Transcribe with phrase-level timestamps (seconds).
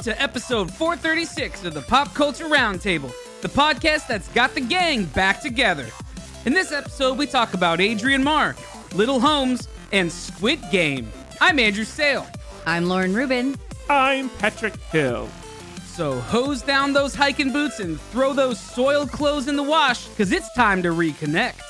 [0.00, 3.12] Welcome to episode 436 of the Pop Culture Roundtable,
[3.42, 5.88] the podcast that's got the gang back together.
[6.46, 8.56] In this episode, we talk about Adrian Marr,
[8.94, 11.12] Little Holmes, and Squid Game.
[11.42, 12.26] I'm Andrew Sale.
[12.64, 13.58] I'm Lauren Rubin.
[13.90, 15.28] I'm Patrick Hill.
[15.84, 20.32] So hose down those hiking boots and throw those soiled clothes in the wash, because
[20.32, 21.60] it's time to reconnect.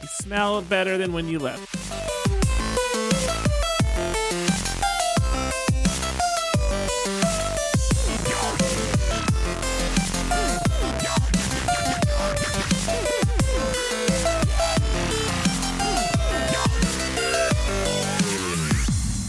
[0.00, 1.83] You smell better than when you left.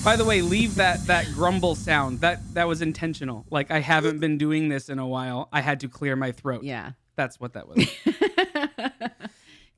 [0.06, 2.22] By the way, leave that that grumble sound.
[2.22, 3.44] That that was intentional.
[3.50, 5.50] Like I haven't been doing this in a while.
[5.52, 6.64] I had to clear my throat.
[6.64, 6.92] Yeah.
[7.16, 7.78] That's what that was.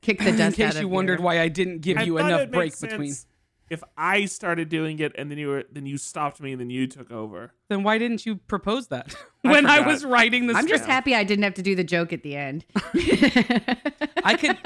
[0.01, 2.17] Kick the in case out of you wondered your- why I didn't give I you
[2.17, 3.13] thought enough it'd break between.
[3.13, 3.25] sense
[3.69, 6.69] If I started doing it and then you were then you stopped me and then
[6.69, 7.53] you took over.
[7.69, 9.87] Then why didn't you propose that when I forgot.
[9.87, 10.79] was writing the I'm script?
[10.79, 12.65] just happy I didn't have to do the joke at the end.
[14.23, 14.57] I could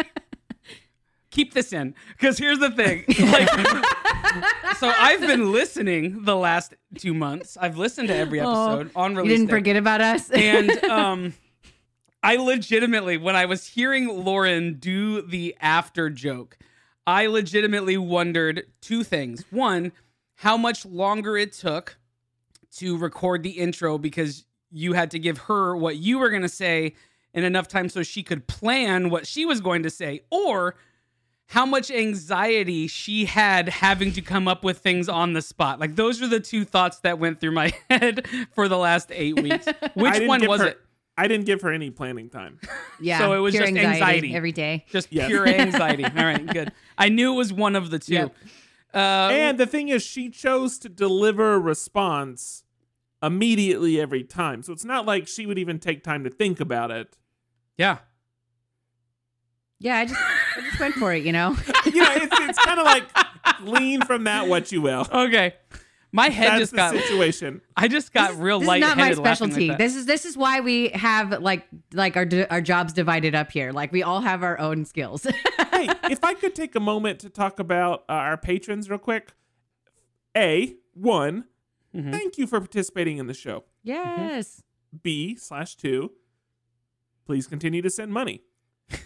[1.32, 3.04] keep this in because here's the thing.
[3.08, 3.50] Like,
[4.78, 7.58] so I've been listening the last two months.
[7.60, 9.32] I've listened to every episode on you release.
[9.34, 9.54] didn't day.
[9.54, 10.30] forget about us.
[10.30, 11.34] and um
[12.24, 16.58] I legitimately when I was hearing Lauren do the after joke,
[17.08, 19.44] I legitimately wondered two things.
[19.50, 19.92] One,
[20.36, 21.98] how much longer it took
[22.78, 26.50] to record the intro because you had to give her what you were going to
[26.50, 26.94] say
[27.34, 30.76] in enough time so she could plan what she was going to say or
[31.52, 35.82] how much anxiety she had having to come up with things on the spot.
[35.82, 39.42] Like those are the two thoughts that went through my head for the last 8
[39.42, 39.66] weeks.
[39.96, 40.82] Which one was her- it?
[41.18, 42.58] I didn't give her any planning time.
[43.02, 43.20] yeah.
[43.20, 44.36] so it was just anxiety, anxiety.
[44.36, 44.86] every day.
[44.92, 45.28] Just Yes.
[45.28, 46.06] pure anxiety.
[46.06, 46.72] All right, good.
[46.98, 48.14] I knew it was one of the two.
[48.14, 48.36] Yep.
[48.94, 52.64] Uh, and the thing is she chose to deliver a response
[53.22, 54.64] immediately every time.
[54.64, 57.18] So it's not like she would even take time to think about it.
[57.78, 57.98] yeah.
[59.84, 61.58] Yeah, I just I just went for it, you know.
[61.86, 63.04] You know, it's, it's kind of like
[63.64, 65.08] lean from that what you will.
[65.12, 65.56] Okay.
[66.14, 66.94] My head That's just the got.
[66.94, 67.62] situation.
[67.76, 69.70] I just got real this is not my specialty.
[69.70, 73.50] Like this is this is why we have like like our our jobs divided up
[73.52, 73.72] here.
[73.72, 75.24] Like we all have our own skills.
[75.72, 79.34] hey, if I could take a moment to talk about uh, our patrons real quick.
[80.38, 81.46] A, one,
[81.96, 82.12] Mhm.
[82.12, 83.64] thank you for participating in the show.
[83.84, 84.62] yes.
[85.04, 86.12] B slash two,
[87.26, 88.42] please continue to send money.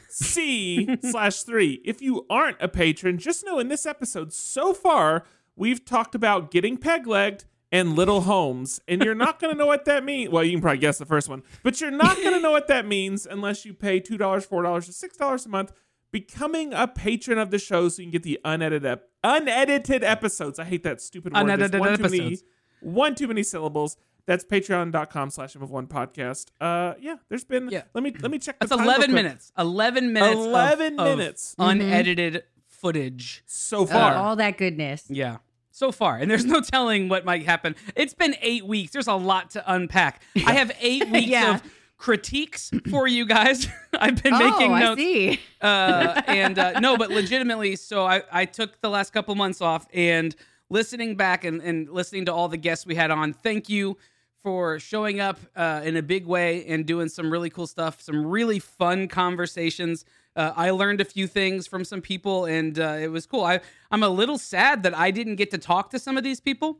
[0.09, 5.23] C slash three, if you aren't a patron, just know in this episode so far,
[5.55, 8.79] we've talked about getting peg legged and little homes.
[8.87, 10.31] And you're not going to know what that means.
[10.31, 12.67] Well, you can probably guess the first one, but you're not going to know what
[12.67, 15.71] that means unless you pay $2, $4, or $6 a month.
[16.11, 20.59] Becoming a patron of the show so you can get the unedited ep- unedited episodes.
[20.59, 21.41] I hate that stupid word.
[21.41, 22.37] Unedited one too many-
[22.79, 23.97] one too many syllables.
[24.27, 26.47] That's patreon.com slash of one podcast.
[26.59, 27.83] Uh yeah, there's been Yeah.
[27.93, 29.23] let me let me check the That's time real 11 quick.
[29.23, 29.51] minutes.
[29.57, 30.35] 11 minutes.
[30.39, 31.55] of- 11 of minutes.
[31.59, 33.43] Unedited footage.
[33.45, 34.13] so Oh, far.
[34.15, 35.05] all that goodness.
[35.09, 35.37] Yeah.
[35.71, 36.17] So far.
[36.17, 37.75] And there's no telling what might happen.
[37.95, 38.91] It's been eight weeks.
[38.93, 40.21] There's a lot to unpack.
[40.45, 41.55] I have eight weeks Yeah.
[41.55, 41.63] of
[41.97, 43.67] critiques for you guys.
[43.93, 45.39] I've been Oh, making I see.
[45.61, 49.85] uh, and uh, no, but legitimately, so I, I took the last couple months off
[49.93, 50.35] and
[50.69, 53.33] listening back and, and listening to all the guests we had on.
[53.33, 53.97] Thank you
[54.45, 58.23] for showing up uh, in a big way and doing some really cool stuff, some
[58.23, 60.05] really fun conversations.
[60.35, 63.43] Uh, I learned a few things from some people, and uh, it was cool.
[63.43, 66.39] I, I'm a little sad that I didn't get to talk to some of these
[66.39, 66.77] people.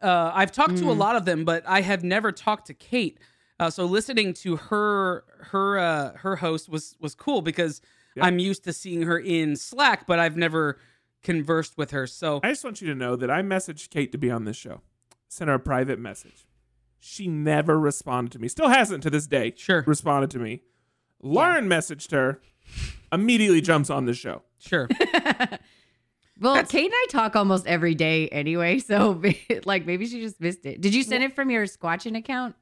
[0.00, 3.18] Uh, I've talked to a lot of them, but I have never talked to Kate.
[3.58, 7.80] Uh, so listening to her her uh, her host was was cool because
[8.20, 10.78] I'm used to seeing her in Slack, but I've never
[11.24, 12.06] conversed with her.
[12.06, 14.56] So I just want you to know that I messaged Kate to be on this
[14.56, 14.82] show.
[15.26, 16.44] Sent her a private message.
[17.00, 18.48] She never responded to me.
[18.48, 19.54] Still hasn't to this day.
[19.56, 19.84] Sure.
[19.86, 20.62] Responded to me.
[21.22, 22.40] Lauren messaged her.
[23.12, 24.42] Immediately jumps on the show.
[24.58, 24.88] sure,
[26.40, 29.20] Well, Kate and I talk almost every day anyway, so
[29.64, 30.80] like maybe she just missed it.
[30.80, 32.54] Did you send it from your Squatching account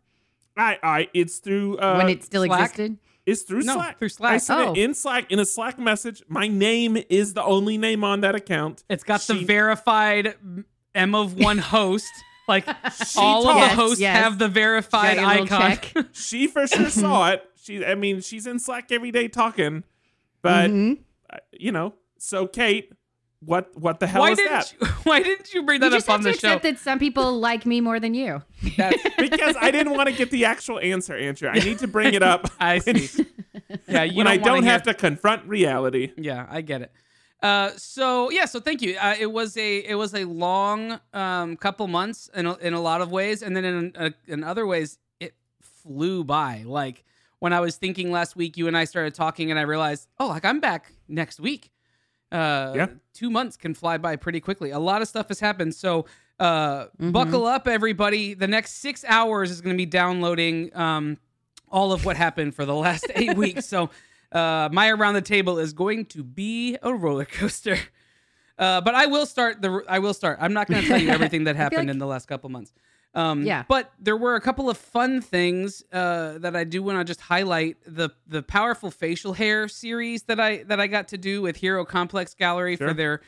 [0.56, 2.60] I I it's through uh when it still Slack?
[2.70, 2.98] existed?
[3.26, 3.98] It's through No, Slack.
[3.98, 4.32] through Slack.
[4.32, 4.72] I sent Oh.
[4.72, 6.22] it in Slack in a Slack message.
[6.28, 8.82] My name is the only name on that account.
[8.88, 10.36] it's got the verified
[10.94, 12.08] M of one host.
[12.48, 12.66] Like
[13.16, 14.16] all of the hosts yes.
[14.16, 15.70] have the verified Got your little icon.
[15.94, 16.06] check.
[16.14, 17.42] She for sure saw it.
[17.62, 19.82] She, I mean, she's in Slack every day talking,
[20.42, 20.98] but Mhm.
[21.30, 21.94] uh, you know.
[22.18, 22.92] So Kate,
[23.40, 24.74] what what the hell Why is didn't that?
[24.80, 26.54] you, Why didn't you bring that just up on have to the show?
[26.54, 28.42] accept that some people like me more than you.
[28.76, 31.16] That's- because I didn't want to get the actual answer.
[31.16, 33.24] Andrew, I need to bring it up I see.
[33.88, 36.12] Yeah, you when I don't, wanna don't hear- have to confront reality.
[36.16, 36.92] Yeah, I get it.
[37.42, 38.96] Uh, so yeah, so thank you.
[38.96, 42.80] Uh, it was a it was a long um, couple months in a, in a
[42.80, 46.64] lot of ways, and then in uh, in other ways, it flew by.
[46.66, 47.04] Like
[47.38, 50.28] when I was thinking last week, you and I started talking, and I realized, oh,
[50.28, 51.70] like I'm back next week.
[52.32, 52.86] Uh, Yeah.
[53.14, 54.70] two months can fly by pretty quickly.
[54.70, 56.06] A lot of stuff has happened, so
[56.40, 58.34] uh, buckle up, everybody.
[58.34, 61.18] The next six hours is going to be downloading um,
[61.70, 63.66] all of what happened for the last eight weeks.
[63.66, 63.90] So
[64.36, 67.78] uh, my around the table is going to be a roller coaster.
[68.58, 69.84] Uh, but I will start the.
[69.86, 70.38] I will start.
[70.40, 72.72] I'm not going to tell you everything that happened like- in the last couple months.
[73.14, 73.64] Um, Yeah.
[73.68, 77.20] But there were a couple of fun things uh, that I do want to just
[77.20, 77.76] highlight.
[77.86, 81.84] The the powerful facial hair series that I that I got to do with Hero
[81.84, 82.88] Complex Gallery Sure.
[82.88, 83.20] for their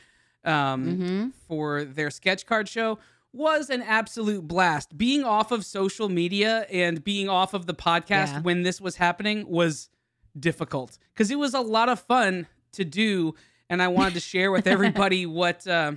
[0.46, 1.28] um, Mm-hmm.
[1.46, 2.98] for their sketch card show
[3.34, 4.96] was an absolute blast.
[4.96, 8.40] Being off of social media and being off of the podcast Yeah.
[8.40, 9.90] when this was happening was
[10.40, 13.34] difficult because it was a lot of fun to do,
[13.70, 15.92] and I wanted to share with everybody what uh,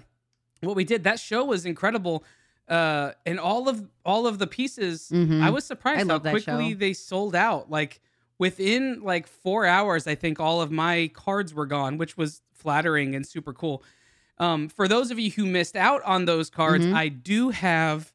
[0.61, 1.03] what we did.
[1.03, 2.23] That show was incredible,
[2.67, 5.09] uh, and all of all of the pieces.
[5.13, 5.41] Mhm.
[5.41, 6.77] I was surprised I how quickly show.
[6.77, 7.69] they sold out.
[7.69, 7.99] Like
[8.38, 13.15] within like four hours, I think all of my cards were gone, which was flattering
[13.15, 13.83] and super cool.
[14.37, 16.94] Um, for those of you who missed out on those cards, Mhm.
[16.95, 18.11] I do have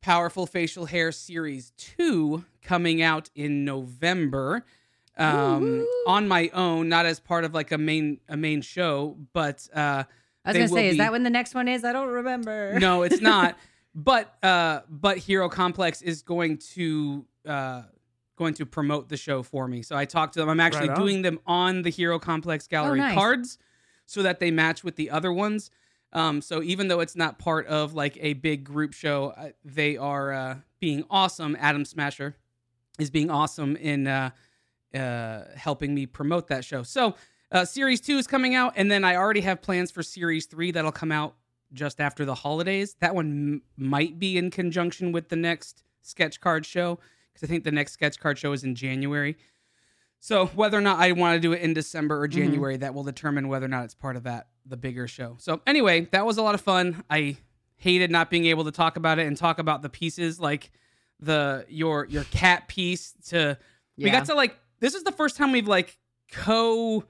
[0.00, 4.64] Powerful Facial Hair Series 2 coming out in November.
[5.16, 9.66] Um, on my own, not as part of like a main a main show, but
[9.74, 10.04] uh
[10.44, 11.84] I was gonna say, is that when the next one is?
[11.84, 12.78] I don't remember.
[12.78, 13.56] no, it's not.
[13.94, 17.82] but uh, but Hero Complex is going to uh,
[18.36, 19.82] going to promote the show for me.
[19.82, 20.48] So I talked to them.
[20.48, 23.14] I'm actually Right doing them on the Hero Complex Gallery nice.
[23.14, 23.58] cards,
[24.06, 25.70] so that they match with the other ones.
[26.12, 29.96] Um, so even though it's not part of like a big group show, uh, they
[29.96, 31.56] are uh, being awesome.
[31.58, 32.36] Adam Smasher
[32.98, 34.30] is being awesome in uh,
[34.94, 36.82] uh, helping me promote that show.
[36.82, 37.14] So
[37.52, 40.70] uh, series two is coming out, and then I already have plans for series three
[40.70, 41.34] that'll come out
[41.72, 42.96] just after the holidays.
[43.00, 46.98] That one m- might be in conjunction with the next sketch card show
[47.32, 49.36] because I think the next sketch card show is in January.
[50.20, 53.02] So whether or not I want to do it in December or January, that will
[53.02, 55.36] determine whether or not it's part of that the bigger show.
[55.38, 57.04] So anyway, that was a lot of fun.
[57.10, 57.36] I
[57.76, 60.70] hated not being able to talk about it and talk about the pieces like
[61.20, 63.58] the your your cat piece to
[63.98, 65.98] we got to like this is the first time we've like
[66.30, 67.04] co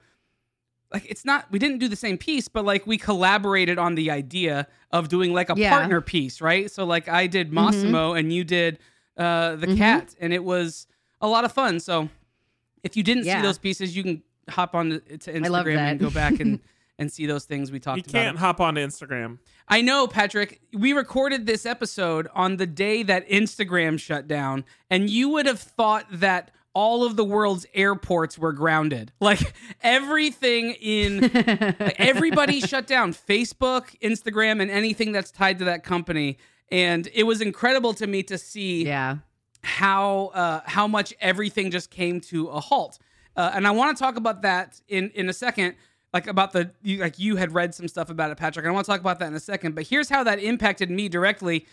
[0.93, 4.11] like it's not we didn't do the same piece but like we collaborated on the
[4.11, 5.71] idea of doing like a Yeah.
[5.71, 8.79] partner piece right so like i did massimo and you did
[9.17, 9.77] uh the Mhm.
[9.77, 10.87] cat and it was
[11.21, 12.09] a lot of fun so
[12.83, 16.09] if you didn't see those pieces you can hop on to, to instagram and go
[16.09, 16.59] back and
[16.97, 19.39] and see those things we talked You about can't hop onto Instagram.
[19.67, 20.61] I know, Patrick.
[20.71, 25.59] We recorded this episode on the day that Instagram shut down, and you would have
[25.59, 29.11] thought that all of the world's airports were grounded.
[29.19, 35.83] Like everything in like everybody shut down Facebook, Instagram, and anything that's tied to that
[35.83, 36.37] company.
[36.69, 39.17] And it was incredible to me to see yeah.
[39.63, 42.99] how uh, how much everything just came to a halt.
[43.35, 45.75] Uh, and I want to talk about that in in a second,
[46.13, 48.65] like about the you, like you had read some stuff about it, Patrick.
[48.65, 49.75] I want to talk about that in a second.
[49.75, 51.65] But here's how that impacted me directly.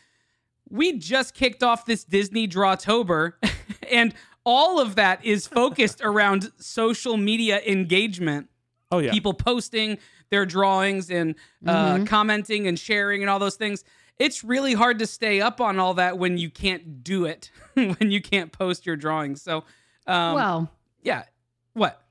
[0.71, 3.33] We just kicked off this Disney Drawtober,
[3.91, 8.49] and all of that is focused around social media engagement
[8.91, 9.11] Oh yeah.
[9.13, 9.99] people posting
[10.31, 11.35] their drawings and
[11.67, 12.07] uh, Mhm.
[12.07, 13.85] commenting and sharing and all those things.
[14.19, 18.11] It's really hard to stay up on all that when you can't do it, when
[18.11, 19.41] you can't post your drawings.
[19.43, 19.65] So,
[20.07, 20.71] um, well,
[21.03, 21.25] yeah.
[21.75, 22.02] What?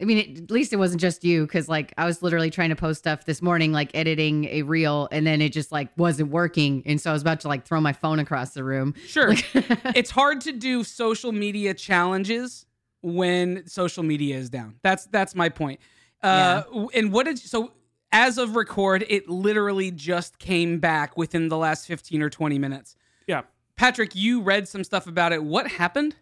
[0.00, 2.70] I mean, it, at least it wasn't just you, because like I was literally trying
[2.70, 6.30] to post stuff this morning, like editing a reel, and then it just like wasn't
[6.30, 8.94] working, and so I was about to like throw my phone across the room.
[9.06, 9.28] Sure.
[9.30, 9.46] Like-
[9.94, 12.66] it's hard to do social media challenges
[13.02, 14.74] when social media is down.
[14.82, 15.78] That's that's my point.
[16.22, 16.62] Uh,
[16.94, 17.72] And what did so
[18.10, 22.96] as of record, it literally just came back within the last fifteen or twenty minutes.
[23.26, 23.42] yeah.
[23.76, 25.42] Patrick, you read some stuff about it.
[25.42, 26.14] What happened?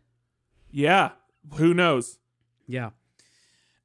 [0.70, 1.10] Yeah.
[1.56, 2.18] Who knows?
[2.66, 2.90] Yeah.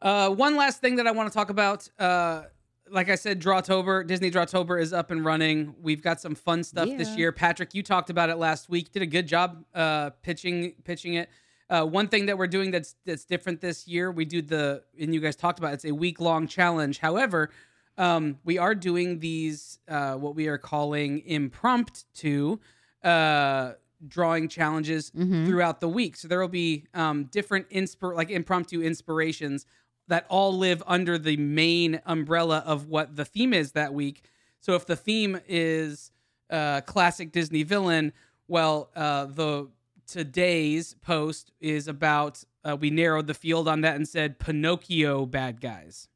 [0.01, 1.89] Uh, one last thing that I want to talk about.
[1.97, 2.43] Uh,
[2.89, 5.75] like I said, Drawtober, Disney Drawtober is up and running.
[5.81, 7.31] We've got some fun stuff this year.
[7.33, 8.91] Patrick, you talked about it last week.
[8.93, 11.29] Did a good job uh, pitching pitching it.
[11.69, 15.13] Uh, one thing that we're doing that's that's different this year, we do the and
[15.13, 16.99] you guys talked about it, it's a week long challenge.
[16.99, 17.49] However,
[17.97, 22.57] um, we are doing these uh, what we are calling impromptu
[23.03, 23.73] uh,
[24.07, 25.45] drawing challenges Mhm.
[25.47, 26.15] throughout the week.
[26.15, 29.65] So there will be um, different inspir like impromptu inspirations
[30.07, 34.23] that all live under the main umbrella of what the theme is that week.
[34.59, 36.11] So if the theme is
[36.49, 38.13] uh, classic Disney villain,
[38.47, 39.67] well, uh, the
[40.07, 45.59] today's post is about uh, we narrowed the field on that and said Pinocchio bad
[45.61, 46.07] guys.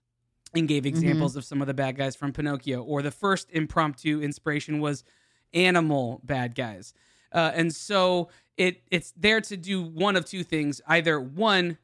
[0.53, 2.83] and gave examples of some of the bad guys from Pinocchio.
[2.83, 5.03] Or the first impromptu inspiration was
[5.53, 6.93] animal bad guys.
[7.31, 11.77] Uh, and so it it's there to do one of two things: either one,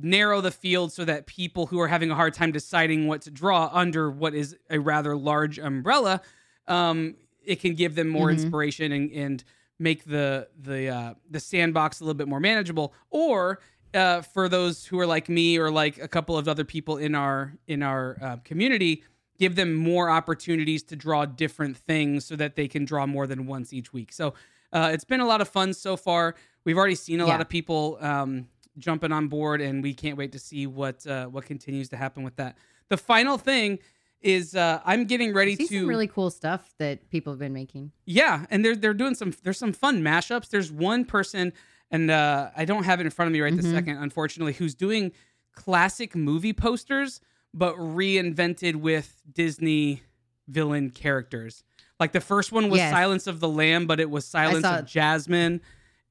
[0.00, 3.30] narrow the field so that people who are having a hard time deciding what to
[3.30, 6.20] draw under what is a rather large umbrella,
[6.68, 8.32] um, it can give them more Mhm.
[8.34, 9.44] inspiration and, and
[9.78, 12.94] make the the uh, the sandbox a little bit more manageable.
[13.10, 13.60] Or
[13.92, 17.14] uh, for those who are like me or like a couple of other people in
[17.14, 19.02] our in our uh, community,
[19.38, 23.46] give them more opportunities to draw different things so that they can draw more than
[23.46, 24.12] once each week.
[24.12, 24.34] So
[24.72, 26.34] uh, it's been a lot of fun so far.
[26.64, 28.48] We've already seen a lot of people um,
[28.78, 32.22] jumping on board, and we can't wait to see what uh, what continues to happen
[32.22, 32.56] with that.
[32.88, 33.78] The final thing
[34.20, 37.92] is uh, I'm getting ready to some really cool stuff that people have been making.
[38.06, 40.48] yeah, and they're they're doing some there's some fun mashups.
[40.48, 41.52] There's one person,
[41.90, 43.72] and uh, I don't have it in front of me right this Mhm.
[43.74, 45.12] second, unfortunately, who's doing
[45.54, 47.20] classic movie posters
[47.56, 50.02] but reinvented with Disney
[50.48, 51.62] villain characters.
[52.00, 52.90] Like the first one was Yes.
[52.90, 54.86] Silence of the Lamb, but it was Silence of.
[54.86, 55.60] Jasmine.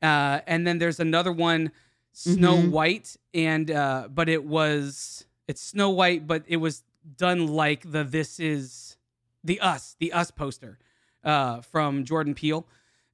[0.02, 1.72] Uh, and then there's another one,
[2.14, 2.70] Snow Mhm.
[2.72, 6.84] White, and uh, but it was it's Snow White, but it was
[7.18, 8.96] done like the This Is
[9.44, 10.80] the Us, the Us poster
[11.24, 12.66] uh, from Jordan Peele.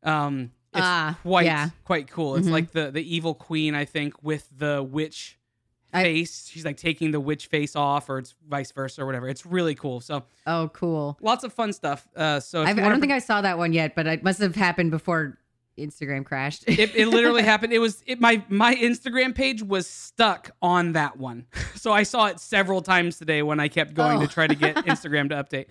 [0.04, 1.70] Um, it's Ah, quite yeah.
[1.86, 2.36] quite cool.
[2.36, 2.52] It's Mhm.
[2.52, 5.40] like the the evil queen, I think, with the witch
[5.92, 6.48] I- face.
[6.48, 9.28] She's like taking the witch face off, or it's vice versa, or whatever.
[9.28, 10.02] It's really cool.
[10.02, 11.18] So Oh, cool.
[11.22, 12.08] lots of fun stuff.
[12.16, 14.92] Uh, so I don't think I saw that one yet, but it must have happened
[14.92, 15.39] before
[15.80, 16.64] Instagram crashed.
[16.68, 17.74] it, it literally happened.
[17.74, 21.46] It was it, my my Instagram page was stuck on that one,
[21.76, 24.22] so I saw it several times today when I kept going Oh.
[24.22, 25.66] to try to get Instagram to update.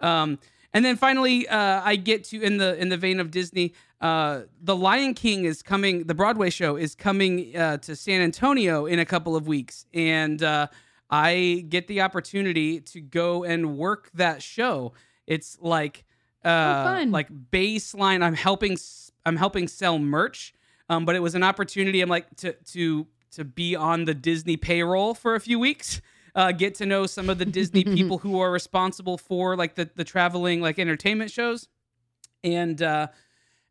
[0.00, 0.38] Um,
[0.72, 4.40] and then finally, uh, I get to in the in the vein of Disney, uh,
[4.60, 6.04] the Lion King is coming.
[6.08, 10.42] The Broadway show is coming uh, to San Antonio in a couple of weeks, and
[10.42, 10.66] uh,
[11.08, 14.94] I get the opportunity to go and work that show.
[15.28, 16.04] It's like
[16.44, 17.12] uh, fun.
[17.12, 18.24] like baseline.
[18.24, 18.76] I'm helping
[19.26, 20.52] I'm helping sell merch,
[20.88, 22.00] um, but it was an opportunity.
[22.00, 26.00] I'm like to to to be on the Disney payroll for a few weeks.
[26.36, 29.88] Uh, get to know some of the Disney people who are responsible for like the
[29.94, 31.68] the traveling like entertainment shows,
[32.42, 33.08] and uh,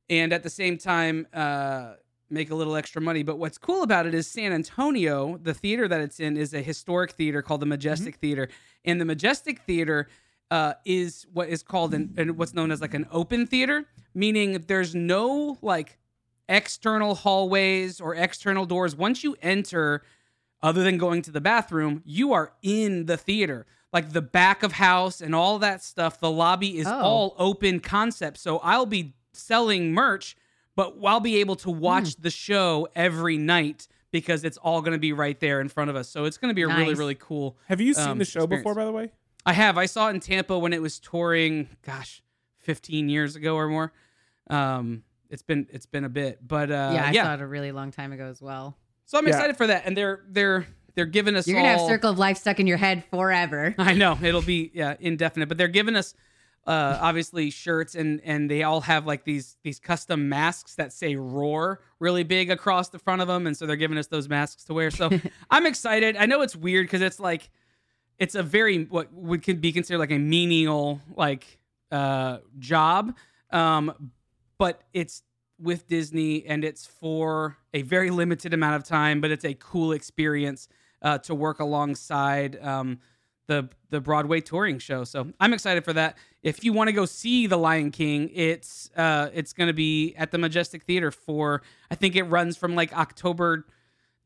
[0.10, 1.94] and at the same time uh,
[2.30, 3.24] make a little extra money.
[3.24, 6.62] But what's cool about it is San Antonio, the theater that it's in, is a
[6.62, 8.50] historic theater called the Majestic Theater,
[8.84, 10.08] and the Majestic Theater
[10.54, 14.64] uh, is what is called an, an what's known as like an open theater, meaning
[14.68, 15.98] there's no like
[16.48, 18.96] external hallways or external doors.
[18.96, 20.04] Once you enter,
[20.62, 23.66] other than going to the bathroom, you are in the theater.
[23.92, 27.00] Like the back of house and all that stuff, the lobby is Oh.
[27.02, 28.38] all open concept.
[28.38, 30.36] So I'll be selling merch,
[30.76, 35.00] but I'll be able to watch the show every night because it's all going to
[35.00, 36.10] be right there in front of us.
[36.10, 37.58] So it's going to be a really, really cool.
[37.68, 38.62] Have you seen Um, the show experience.
[38.64, 39.12] before, by the way?
[39.46, 39.78] I have.
[39.78, 41.70] I saw it in Tampa when it was touring.
[41.86, 42.22] Gosh,
[42.60, 43.92] fifteen years ago or more.
[44.50, 47.24] Um, it's been it's been a bit, but uh, yeah, I yeah.
[47.24, 48.78] saw it a really long time ago as well.
[49.06, 49.34] So I'm Yeah.
[49.34, 52.20] excited for that, and they're they're they're giving us You're gonna have all- Circle of
[52.20, 53.74] Life stuck in your head forever.
[53.80, 56.14] I know it'll be yeah indefinite, but they're giving us
[56.66, 61.14] uh obviously shirts and and they all have like these these custom masks that say
[61.18, 64.64] roar really big across the front of them and so they're giving us those masks
[64.64, 65.10] to wear so
[65.52, 67.50] i'm excited i know it's weird because it's like
[68.24, 71.60] it's a very what would could be considered like a menial like
[71.92, 73.16] uh job
[73.52, 74.12] um
[74.58, 75.24] but it's
[75.60, 79.92] with disney and it's for a very limited amount of time but it's a cool
[79.92, 80.68] experience
[81.04, 83.00] uh, to work alongside um,
[83.48, 85.04] the the Broadway touring show.
[85.04, 86.18] So I'm excited for that.
[86.42, 90.16] If you want to go see The Lion King, it's uh, it's going to be
[90.16, 91.62] at the Majestic Theater for
[91.92, 93.66] I think it runs from like October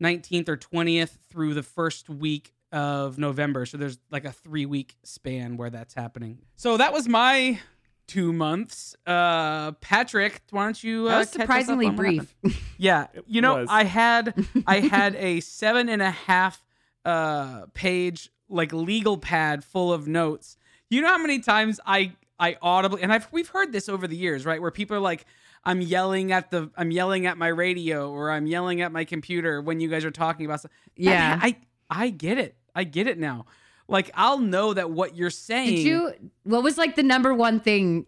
[0.01, 3.65] 19th or 20th through the first week of November.
[3.65, 6.39] So there's like a three week span where that's happening.
[6.55, 7.59] So that was my
[8.07, 8.95] two months.
[9.05, 11.07] Uh, Patrick, why don't you?
[11.07, 12.35] Uh, That was catch us up surprisingly on brief.
[12.77, 13.67] Yeah, you know, was.
[13.71, 14.33] I had
[14.67, 16.63] I had a seven and a half
[17.05, 20.57] uh page like legal pad full of notes.
[20.89, 24.15] You know how many times I I audibly and I've we've heard this over the
[24.17, 24.61] years, right?
[24.61, 25.25] Where people are like,
[25.63, 29.61] I'm yelling at the I'm yelling at my radio or I'm yelling at my computer
[29.61, 30.71] when you guys are talking about stuff.
[30.97, 31.39] That- Yeah.
[31.41, 31.55] I
[31.89, 32.55] I get it.
[32.77, 33.45] I get it now.
[33.89, 35.75] Like I'll know that what you're saying.
[35.75, 36.13] Did you?
[36.43, 38.05] What was like the number one thing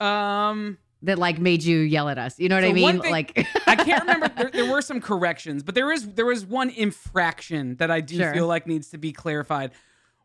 [0.00, 0.78] Um.
[1.02, 2.38] that like made you yell at us?
[2.38, 3.00] You know what So I mean?
[3.00, 4.28] thing- like I can't remember.
[4.36, 8.16] There, there were some corrections, but there is there was one infraction that I do
[8.16, 8.32] Sure.
[8.32, 9.72] feel like needs to be clarified.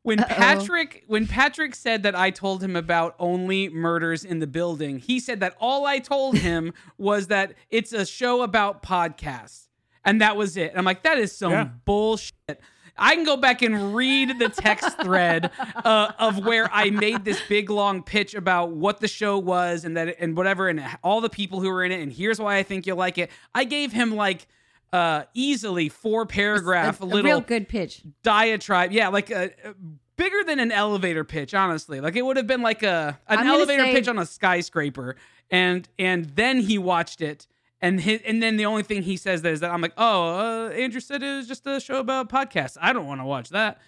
[0.04, 0.34] When Uh-oh.
[0.36, 5.20] Patrick when Patrick said that I told him about only murders in the building, he
[5.20, 9.68] said that all I told him was that it's a show about podcasts,
[10.06, 10.70] and that was it.
[10.72, 11.70] And I'm like, that is some Yeah.
[11.86, 12.62] bullshit.
[12.98, 17.42] I can go back and read the text thread uh, of where I made this
[17.48, 21.30] big long pitch about what the show was and that and whatever and all the
[21.30, 23.30] people who were in it and here's why I think you'll like it.
[23.54, 24.48] I gave him like
[24.94, 28.02] uh easily four paragraph a, a little real good pitch.
[28.24, 28.92] diatribe.
[28.92, 29.74] Yeah, like a, a
[30.16, 32.02] bigger than an elevator pitch, honestly.
[32.02, 35.16] Like it would have been like a an elevator say- pitch on a skyscraper.
[35.50, 37.48] And and then he watched it
[37.82, 40.70] and his, and then the only thing he says is that I'm like, "Oh, uh,
[40.70, 42.78] Andrew said it was just a show about podcasts.
[42.80, 43.80] I don't want to watch that."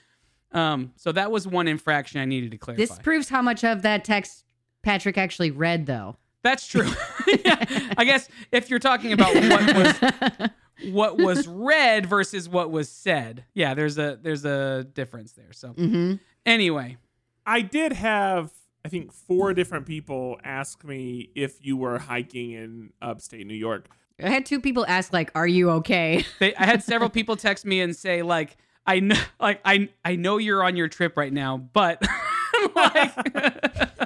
[0.51, 2.81] Um, so that was one infraction I needed to clarify.
[2.81, 4.43] This proves how much of that text
[4.81, 6.17] Patrick actually read, though.
[6.41, 6.89] That's true.
[7.45, 7.65] yeah,
[7.97, 10.49] I guess if you're talking about what was
[10.91, 15.51] what was read versus what was said, yeah, there's a there's a difference there.
[15.51, 16.15] So hmm
[16.45, 16.97] anyway,
[17.45, 18.51] I did have,
[18.85, 23.87] I think, four different people ask me if you were hiking in upstate New York.
[24.23, 27.65] I had two people ask, like, "Are you okay?" they, I had several people text
[27.65, 28.55] me and say like,
[28.87, 32.01] I know, like I I know you're on your trip right now, but
[32.75, 33.13] like,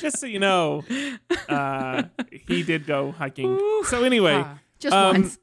[0.00, 0.84] Just so you know,
[1.48, 3.58] uh, he did go hiking.
[3.86, 4.44] So anyway,
[4.78, 5.38] Just Um, once.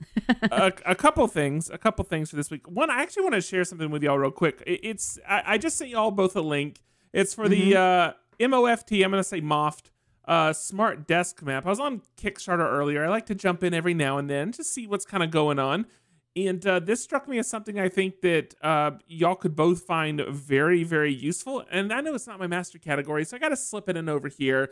[0.51, 2.69] a, a couple things, a couple things for this week.
[2.69, 4.61] One, I actually want to share something with y'all real quick.
[4.67, 6.79] It- it's I, I just sent y'all both a link.
[7.13, 9.03] It's for the uh, MOFT.
[9.03, 9.91] I'm gonna say MOFT
[10.25, 11.63] uh, smart desk mat.
[11.65, 13.03] I was on Kickstarter earlier.
[13.05, 15.59] I like to jump in every now and then to see what's kind of going
[15.59, 15.85] on.
[16.35, 20.21] And uh, this struck me as something I think that uh, y'all could both find
[20.29, 21.65] very, very useful.
[21.69, 24.07] And I know it's not my master category, so I got to slip it in
[24.07, 24.71] over here.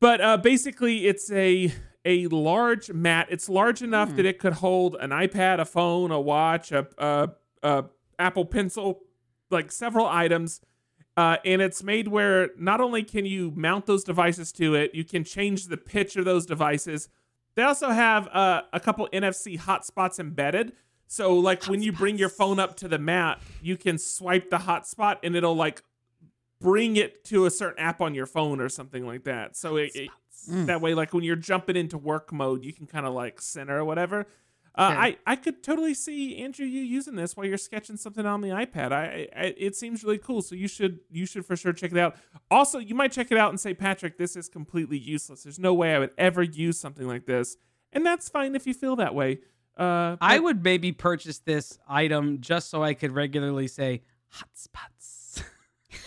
[0.00, 1.72] But uh, basically, it's a
[2.04, 3.28] a large mat.
[3.30, 7.30] It's large enough that it could hold an iPad, a phone, a watch, a, a,
[7.62, 7.84] a
[8.18, 9.00] Apple Pencil,
[9.50, 10.60] like several items.
[11.18, 15.02] Uh, and it's made where not only can you mount those devices to it, you
[15.04, 17.08] can change the pitch of those devices.
[17.56, 20.74] They also have uh, a couple NFC hotspots embedded.
[21.08, 24.58] So, like when you bring your phone up to the mat, you can swipe the
[24.58, 25.82] hotspot and it'll like
[26.60, 29.56] bring it to a certain app on your phone or something like that.
[29.56, 30.10] So it, it-
[30.66, 33.78] that way, like when you're jumping into work mode, you can kind of like center
[33.80, 34.26] or whatever.
[34.74, 35.00] Uh, Sure.
[35.00, 38.48] I I could totally see Andrew you using this while you're sketching something on the
[38.48, 38.92] iPad.
[38.92, 41.98] I, I it seems really cool, so you should you should for sure check it
[41.98, 42.16] out.
[42.50, 45.42] Also, you might check it out and say, Patrick, this is completely useless.
[45.42, 47.56] There's no way I would ever use something like this,
[47.92, 49.38] and that's fine if you feel that way.
[49.76, 54.02] Uh, I would maybe purchase this item just so I could regularly say
[54.34, 55.42] hotspots.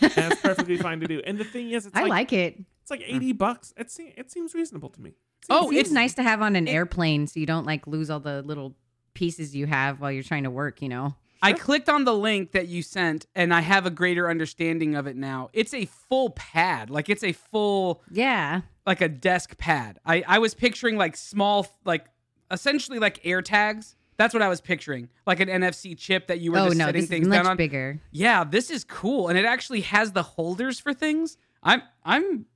[0.00, 1.20] that's perfectly fine to do.
[1.26, 2.58] And the thing is, it's I like, like it.
[2.82, 3.72] it's like eighty bucks.
[3.76, 5.14] It seems it seems reasonable to me.
[5.50, 8.20] Oh, Seems it's nice to have on an airplane, so you don't like lose all
[8.20, 8.74] the little
[9.14, 10.80] pieces you have while you're trying to work.
[10.82, 11.14] You know.
[11.44, 15.08] I clicked on the link that you sent and I have a greater understanding of
[15.08, 15.50] it now.
[15.52, 16.88] It's a full pad.
[16.88, 18.60] Like it's a full Yeah.
[18.86, 19.98] like a desk pad.
[20.06, 22.06] I I was picturing like small like
[22.52, 23.96] essentially like air tags.
[24.18, 25.08] That's what I was picturing.
[25.26, 27.38] Like an NFC chip that you were Oh just no, setting this is things much
[27.38, 27.56] down on.
[27.56, 27.98] bigger.
[28.12, 31.38] Yeah, this is cool and it actually has the holders for things.
[31.60, 32.46] I'm I'm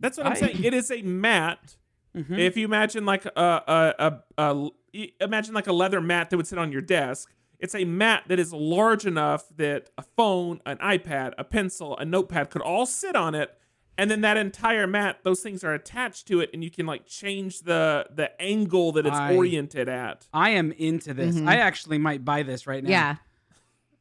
[0.00, 0.62] That's what I'm saying.
[0.62, 1.76] It is a mat.
[2.16, 2.38] Mhm.
[2.38, 6.46] If you imagine like a, a, a, a imagine like a leather mat that would
[6.46, 10.76] sit on your desk, it's a mat that is large enough that a phone, an
[10.78, 13.56] iPad, a pencil, a notepad could all sit on it,
[13.98, 17.06] and then that entire mat, those things are attached to it, and you can like
[17.06, 20.28] change the the angle that it's I- oriented at.
[20.32, 21.36] I am into this.
[21.36, 21.48] Mhm.
[21.48, 22.90] I actually might buy this right now.
[22.90, 23.16] Yeah.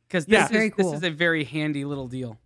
[0.07, 0.43] Because Yeah.
[0.43, 2.39] this, Very is, this is a very handy little deal.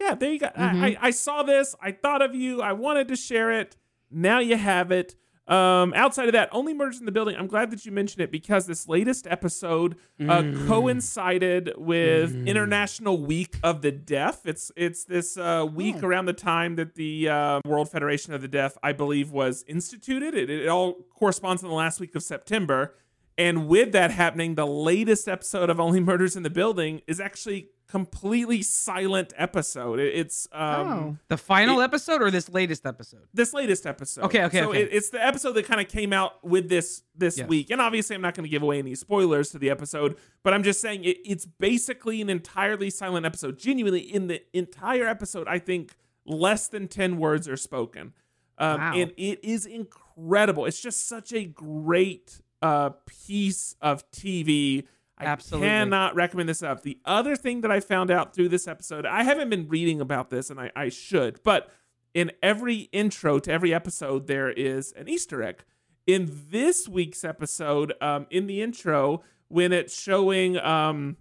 [0.00, 0.46] Yeah, there you go.
[0.48, 0.82] Mhm.
[0.82, 1.74] I, I, I saw this.
[1.80, 2.62] I thought of you.
[2.62, 3.76] I wanted to share it.
[4.12, 5.16] Now you have it.
[5.48, 7.34] Um, outside of that, only murders in the building.
[7.36, 10.66] I'm glad that you mentioned it because this latest episode uh, Mm.
[10.68, 12.46] coincided with Mm.
[12.46, 14.46] International Week of the Deaf.
[14.46, 16.06] It's it's this uh, week Oh.
[16.06, 20.34] around the time that the uh, World Federation of the Deaf, I believe, was instituted.
[20.34, 22.94] It, it all corresponds to the last week of September.
[23.36, 27.70] And with that happening, the latest episode of Only Murders in the Building is actually
[27.92, 30.00] completely silent episode.
[30.00, 31.16] It's um, oh.
[31.28, 33.20] The final episode or this latest episode?
[33.34, 34.24] this latest episode.
[34.24, 34.82] Okay, okay, So okay.
[34.84, 37.46] It, it's the episode that kind of came out with this this Yes.
[37.48, 40.54] week, and obviously, I'm not going to give away any spoilers to the episode, but
[40.54, 43.58] I'm just saying it, it's basically an entirely silent episode.
[43.58, 48.14] Genuinely, in the entire episode, I think less than ten words are spoken,
[48.56, 48.92] um, Wow.
[48.96, 50.64] and it is incredible.
[50.64, 54.86] It's just such a great uh, piece of TV.
[55.22, 55.68] I Absolutely.
[55.68, 56.82] cannot recommend this enough.
[56.82, 60.30] The other thing that I found out through this episode, I haven't been reading about
[60.30, 61.70] this, and I, I should, but
[62.14, 65.64] in every intro to every episode, there is an Easter egg.
[66.06, 71.16] In this week's episode, um, in the intro, when it's showing, um,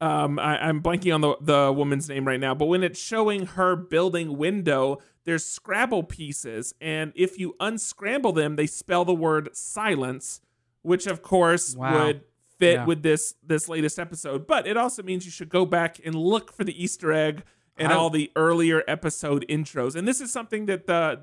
[0.00, 3.46] um, I, I'm blanking on the, the woman's name right now, but when it's showing
[3.46, 9.50] her building window, there's Scrabble pieces, and if you unscramble them, they spell the word
[9.54, 10.40] silence,
[10.82, 12.06] which of course Wow.
[12.06, 12.22] would
[12.60, 12.84] fit Yeah.
[12.86, 14.46] with this this latest episode.
[14.46, 17.42] But it also means you should go back and look for the Easter egg
[17.76, 19.96] and I- all the earlier episode intros.
[19.96, 21.18] And this is something that the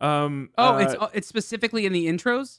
[0.00, 2.58] the um Oh, uh, it's it's specifically in the intros.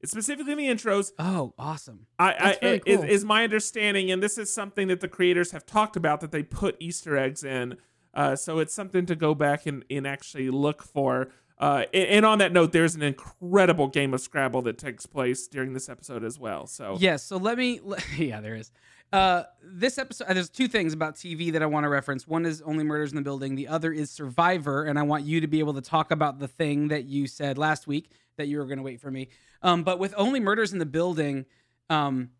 [0.00, 1.10] it's specifically in the intros.
[1.18, 2.06] Oh, awesome.
[2.20, 3.08] I, That's I really is, cool.
[3.10, 6.42] is my understanding, and this is something that the creators have talked about that they
[6.44, 7.76] put Easter eggs in.
[8.14, 11.28] Uh, so it's something to go back and, and actually look for.
[11.60, 15.48] Uh, and, and on that note, there's an incredible game of Scrabble that takes place
[15.48, 16.66] during this episode as well.
[16.66, 17.24] So Yes.
[17.24, 17.80] So let me.
[17.82, 18.70] le- Yeah, there is.
[19.12, 20.26] Uh, this episode.
[20.28, 22.28] uh, There's two things about TV that I want to reference.
[22.28, 23.54] One is Only Murders in the Building.
[23.54, 26.46] The other is Survivor, and I want you to be able to talk about the
[26.48, 29.28] thing that you said last week that you were going to wait for me.
[29.62, 31.46] Um, but with Only Murders in the Building,
[31.88, 32.30] um,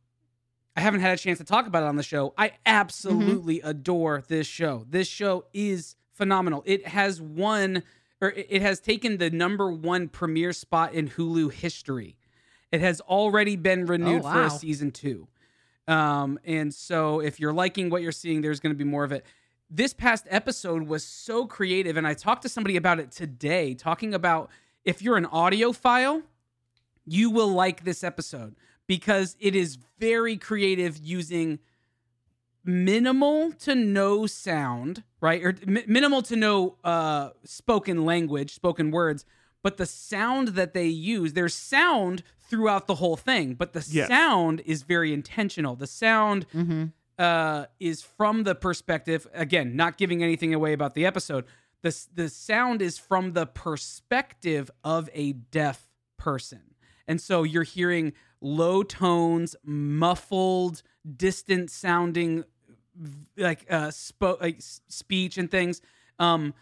[0.76, 2.34] I haven't had a chance to talk about it on the show.
[2.36, 4.84] I absolutely adore this show.
[4.88, 6.62] This show is phenomenal.
[6.66, 7.82] It has won,
[8.20, 12.16] or it has taken the number one premiere spot in Hulu history.
[12.72, 14.46] It has already been renewed for wow.
[14.46, 15.28] a season two.
[15.86, 19.12] Um, and so if you're liking what you're seeing, there's going to be more of
[19.12, 19.24] it.
[19.70, 24.14] This past episode was so creative, and I talked to somebody about it today, talking
[24.14, 24.50] about
[24.84, 26.22] if you're an audiophile,
[27.06, 31.58] you will like this episode because it is very creative using
[32.64, 35.42] minimal to no sound, right?
[35.42, 39.24] Or mi- minimal to no uh, spoken language, spoken words,
[39.62, 44.08] but the sound that they use, there's sound throughout the whole thing, but the Yes.
[44.08, 45.76] sound is very intentional.
[45.76, 46.84] The sound Mm-hmm.
[47.18, 51.44] uh, is from the perspective again, not giving anything away about the episode.
[51.82, 56.74] the The sound is from the perspective of a deaf person,
[57.06, 60.82] and so you're hearing low tones, muffled,
[61.16, 62.44] distant sounding,
[63.36, 65.80] like uh, spo- like speech and things.
[66.18, 66.54] Um,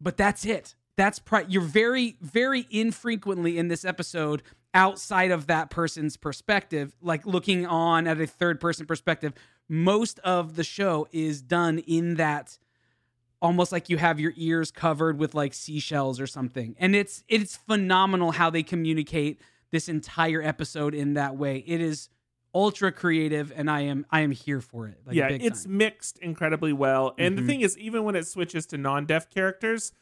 [0.00, 0.74] but that's it.
[0.96, 4.42] That's pri- you're very, very infrequently in this episode
[4.74, 9.32] outside of that person's perspective, like looking on at a third person perspective.
[9.68, 12.58] Most of the show is done in that
[13.42, 16.74] almost like you have your ears covered with like seashells or something.
[16.78, 21.64] And it's it's phenomenal how they communicate this entire episode in that way.
[21.66, 22.08] It is
[22.56, 24.98] ultra creative and I am I am here for it.
[25.06, 25.76] Like yeah, big it's time.
[25.76, 27.14] mixed incredibly well.
[27.18, 27.40] And Mhm.
[27.42, 29.92] the thing is, even when it switches to non-deaf characters,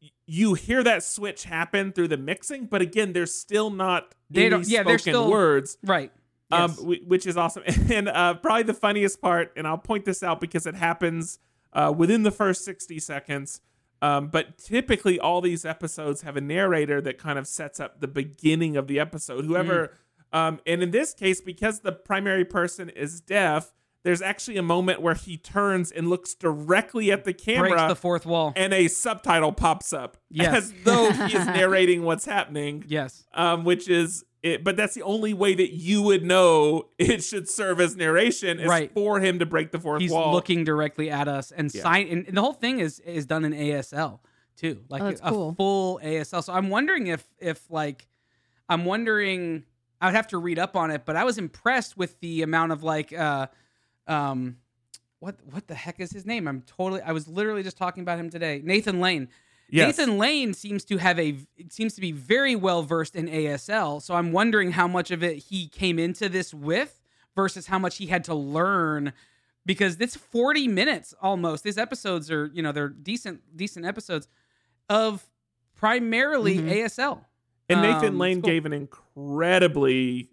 [0.00, 4.42] y- you hear that switch happen through the mixing, but again, there's still not They
[4.42, 5.76] any don't- yeah, they're spoken still- words.
[5.82, 6.12] right.
[6.50, 6.80] um, Yes.
[6.80, 7.64] whi- which is awesome.
[7.92, 11.38] And uh, probably the funniest part, and I'll point this out because it happens
[11.72, 13.60] uh, within the first 60 seconds.
[14.02, 18.06] Um, but typically, all these episodes have a narrator that kind of sets up the
[18.06, 19.46] beginning of the episode.
[19.46, 19.90] Whoever, Mm.
[20.34, 25.00] Um, and in this case, because the primary person is deaf, there's actually a moment
[25.00, 28.52] where he turns and looks directly at the camera, breaks the fourth wall.
[28.54, 30.54] and a subtitle pops up Yes.
[30.56, 33.24] as though he is narrating what's happening yes.
[33.32, 37.48] um, which is it, but that's the only way that you would know it should
[37.48, 38.92] serve as narration is Right.
[38.92, 40.26] for him to break the fourth He's wall.
[40.26, 41.80] He's looking directly at us and Yeah.
[41.82, 44.20] sign and, and the whole thing is is done in ASL
[44.58, 44.84] too.
[44.90, 45.54] Like Oh, that's a cool.
[45.54, 46.42] full ASL.
[46.44, 48.06] So I'm wondering if if like
[48.68, 49.64] I'm wondering
[50.00, 52.72] I would have to read up on it, but I was impressed with the amount
[52.72, 53.46] of like uh
[54.06, 54.56] um
[55.20, 56.46] what what the heck is his name?
[56.46, 58.60] I'm totally I was literally just talking about him today.
[58.62, 59.28] Nathan Lane.
[59.70, 59.96] Yes.
[59.96, 61.36] Nathan Lane seems to have a
[61.70, 64.02] seems to be very well versed in ASL.
[64.02, 67.00] So I'm wondering how much of it he came into this with
[67.34, 69.12] versus how much he had to learn
[69.66, 71.64] because it's 40 minutes almost.
[71.64, 74.28] These episodes are, you know, they're decent decent episodes
[74.90, 75.26] of
[75.74, 76.70] primarily Mhm.
[76.70, 77.24] ASL.
[77.68, 78.50] And Nathan Um, Lane cool.
[78.50, 80.30] gave an incredibly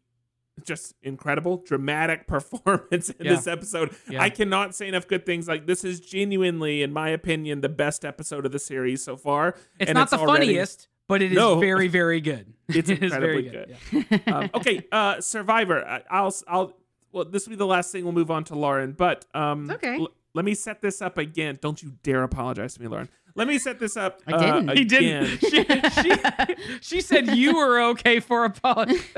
[0.65, 3.35] just incredible dramatic performance in Yeah.
[3.35, 3.95] this episode.
[4.09, 4.21] Yeah.
[4.21, 5.47] I cannot say enough good things.
[5.47, 9.55] Like this is genuinely, in my opinion, the best episode of the series so far.
[9.79, 11.59] It's and not the already- funniest, but it is No.
[11.59, 12.53] very very good.
[12.67, 14.17] It's It is very incredibly good.
[14.27, 14.37] yeah.
[14.37, 15.83] um, okay, uh, Survivor.
[15.85, 16.77] I, I'll, I'll.
[17.13, 18.03] Well, this will be the last thing.
[18.05, 19.95] We'll move on to Lauren, but um, It's okay.
[19.99, 21.59] l- let me set this up again.
[21.61, 23.09] Don't you dare apologize to me, Lauren.
[23.35, 24.21] Let me set this up.
[24.27, 24.77] I uh, didn't.
[24.77, 25.37] He again.
[25.39, 25.41] didn't.
[25.93, 28.99] She, she, she said you were okay for apology.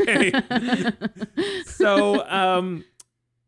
[0.00, 0.32] Okay.
[1.66, 2.84] so, um,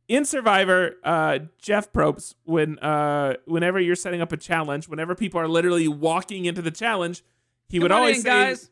[0.08, 5.40] in Survivor, uh, Jeff Probst, when uh, whenever you're setting up a challenge, whenever people
[5.40, 7.24] are literally walking into the challenge,
[7.68, 8.70] he would Come on always in, say, guys.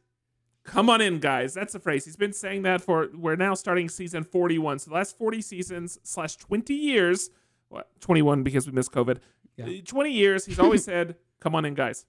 [0.64, 1.52] Come on in, guys.
[1.52, 2.04] That's the phrase.
[2.04, 4.78] He's been saying that for we're now starting season 41.
[4.78, 7.30] So the last 40 seasons slash 20 years,
[7.68, 9.18] what 21 because we missed COVID.
[9.56, 9.66] Yeah.
[9.66, 12.06] Uh, 20 years, he's always said, Come on in, guys.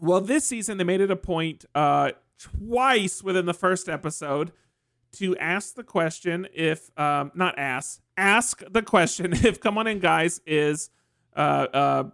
[0.00, 4.52] Well, this season they made it a point uh twice within the first episode
[5.12, 9.98] to ask the question if um not ask, ask the question if come on in
[9.98, 10.90] guys is
[11.36, 12.04] uh uh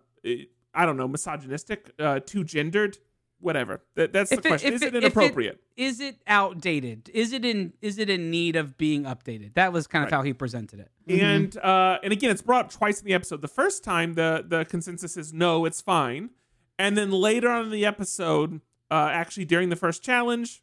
[0.76, 2.98] I don't know, misogynistic, uh too gendered
[3.40, 3.82] whatever.
[3.96, 4.68] That, that's the If it- question.
[4.68, 5.60] if Is it- it inappropriate?
[5.76, 7.10] Is it outdated?
[7.12, 9.54] Is it in is it in need of being updated?
[9.54, 10.16] That was kind of Right.
[10.16, 10.90] how he presented it.
[11.08, 13.42] And uh, and again, it's brought up twice in the episode.
[13.42, 16.30] The first time, the the consensus is no, it's fine.
[16.78, 20.62] And then later on in the episode, uh, actually during the first challenge,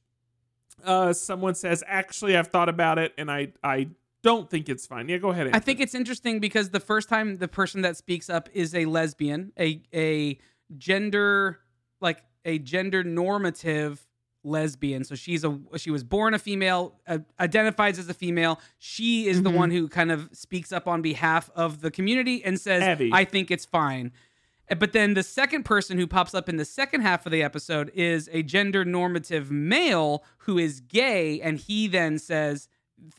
[0.84, 3.90] uh, someone says, "Actually, I've thought about it, and I I
[4.24, 5.52] don't think it's fine." Yeah, go ahead.
[5.54, 8.86] I think it's interesting because the first time the person that speaks up is a
[8.86, 10.40] lesbian, a a
[10.78, 11.60] gender
[12.00, 14.08] like a gender normative
[14.44, 15.04] lesbian.
[15.04, 18.60] So she's a she was born a female, uh, identifies as a female.
[18.80, 19.56] She is the Mhm.
[19.56, 23.12] one who kind of speaks up on behalf of the community and says, Abby.
[23.14, 24.12] "I think it's fine."
[24.70, 27.44] Uh, But then the second person who pops up in the second half of the
[27.44, 32.68] episode is a gender normative male who is gay, and he then says,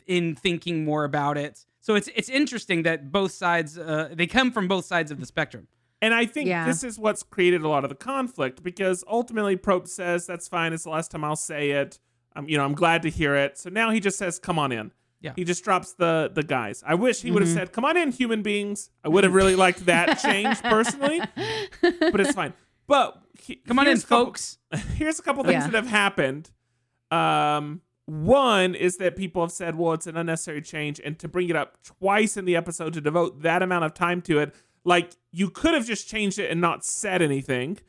[0.07, 1.65] in thinking more about it.
[1.79, 5.25] So it's it's interesting that both sides uh, they come from both sides of the
[5.25, 5.67] spectrum.
[6.03, 6.65] And I think Yeah.
[6.65, 10.73] this is what's created a lot of the conflict because ultimately Probst says that's fine.
[10.73, 11.99] It's the last time I'll say it.
[12.35, 13.57] I'm, you know, I'm glad to hear it.
[13.57, 15.31] So now he just says, "Come on in." Yeah.
[15.35, 16.83] He just drops the the guys.
[16.85, 19.55] I wish he would have said, "Come on in, human beings." I would have really
[19.55, 21.21] liked that change personally,
[21.81, 22.53] but it's fine.
[22.85, 24.57] But he- Come on in, couple- folks.
[24.95, 25.67] here's a couple things Yeah.
[25.71, 26.51] that have happened.
[27.11, 30.99] Um, one is that people have said, well, it's an unnecessary change.
[31.03, 34.21] And to bring it up twice in the episode to devote that amount of time
[34.23, 34.53] to it,
[34.83, 37.79] like you could have just changed it and not said anything.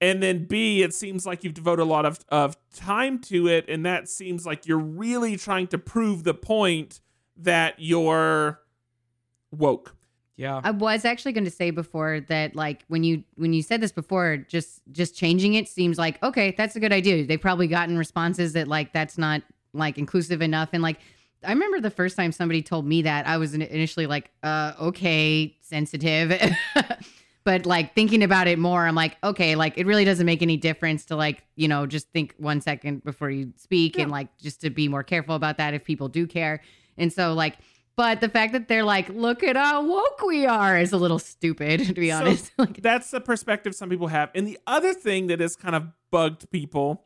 [0.00, 3.64] And then B, it seems like you've devoted a lot of, of time to it.
[3.68, 7.00] And that seems like you're really trying to prove the point
[7.36, 8.60] that you're
[9.50, 9.96] woke.
[10.36, 10.60] Yeah.
[10.64, 13.92] I was actually going to say before that like when you when you said this
[13.92, 17.24] before just just changing it seems like okay that's a good idea.
[17.24, 20.98] They've probably gotten responses that like that's not like inclusive enough and like
[21.46, 25.56] I remember the first time somebody told me that I was initially like uh okay
[25.62, 26.32] sensitive
[27.44, 30.56] but like thinking about it more I'm like okay like it really doesn't make any
[30.56, 34.60] difference to like you know just think one second before you speak and like just
[34.62, 36.60] to be more careful about that if people do care
[36.96, 37.56] and so like
[37.96, 41.20] but the fact that they're like, look at how woke we are is a little
[41.20, 42.50] stupid, to be So- honest.
[42.58, 44.32] like, that's the perspective some people have.
[44.34, 47.04] And the other thing that has kind of bugged people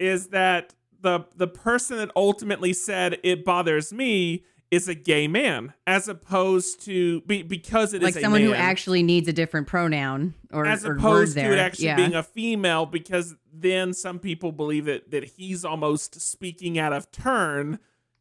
[0.00, 5.72] is that the the person that ultimately said it bothers me is a gay man,
[5.86, 9.32] as opposed to be, because it is like a someone who man, actually needs a
[9.32, 11.52] different pronoun or, as or opposed to there.
[11.52, 11.96] it actually yeah.
[11.96, 17.10] being a female, because then some people believe that that he's almost speaking out of
[17.10, 17.78] turn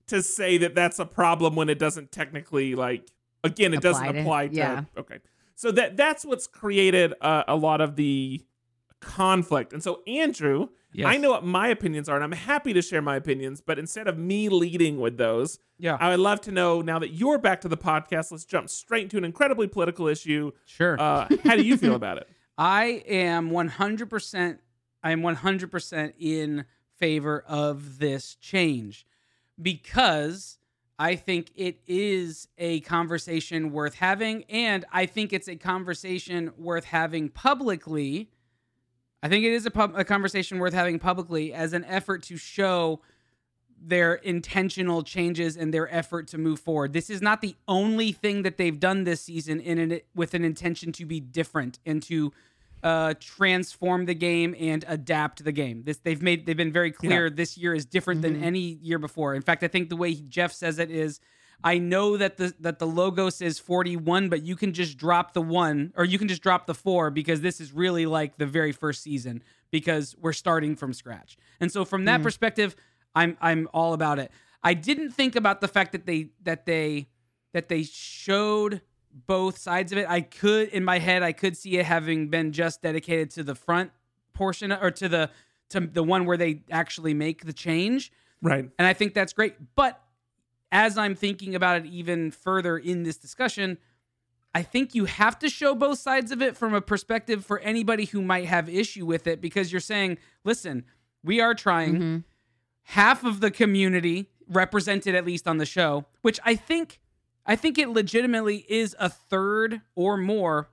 [0.07, 3.11] to say that that's a problem when it doesn't technically like
[3.43, 4.83] again it doesn't Apply to- apply to yeah.
[4.97, 5.19] okay
[5.55, 8.41] so that that's what's created uh, a lot of the
[8.99, 11.07] conflict and so andrew Yes.
[11.07, 14.07] i know what my opinions are and i'm happy to share my opinions but instead
[14.07, 15.97] of me leading with those Yeah.
[15.99, 19.03] i would love to know now that you're back to the podcast let's jump straight
[19.03, 20.99] into an incredibly political issue Sure.
[20.99, 24.57] uh, how do you feel about it I am 100%
[25.01, 26.65] I am 100% in
[26.97, 29.05] favor of this change
[29.61, 30.57] because
[30.97, 36.85] I think it is a conversation worth having and I think it's a conversation worth
[36.85, 38.29] having publicly.
[39.21, 42.37] I think it is a, pub- a conversation worth having publicly as an effort to
[42.37, 43.01] show
[43.81, 46.93] their intentional changes and their effort to move forward.
[46.93, 50.43] This is not the only thing that they've done this season in an, with an
[50.43, 52.33] intention to be different and to
[52.83, 55.83] uh, transform the game and adapt the game.
[55.83, 59.35] This they've made they've been very clear this year is different than any year before.
[59.35, 61.19] In fact, I think the way Jeff says it is
[61.63, 65.41] I know that the that the logo says 41, but you can just drop the
[65.41, 68.71] 1 or you can just drop the 4 because this is really like the very
[68.71, 71.37] first season because we're starting from scratch.
[71.59, 72.23] And so from that mm.
[72.23, 72.75] perspective,
[73.13, 74.31] I'm I'm all about it.
[74.63, 77.07] I didn't think about the fact that they that they
[77.53, 78.81] that they showed
[79.27, 80.09] both sides of it.
[80.09, 83.55] I could in my head I could see it having been just dedicated to the
[83.55, 83.91] front
[84.33, 85.29] portion or to the
[85.71, 88.11] to the one where they actually make the change.
[88.41, 89.55] right And I think that's great.
[89.75, 90.01] But
[90.71, 93.77] as I'm thinking about it even further in this discussion,
[94.53, 98.05] I think you have to show both sides of it from a perspective for anybody
[98.05, 100.85] who might have issue with it because you're saying, listen,
[101.23, 102.23] we are trying Mhm.
[102.83, 106.99] half of the community represented at least on the show, which I think
[107.45, 110.69] I think it legitimately is a third or more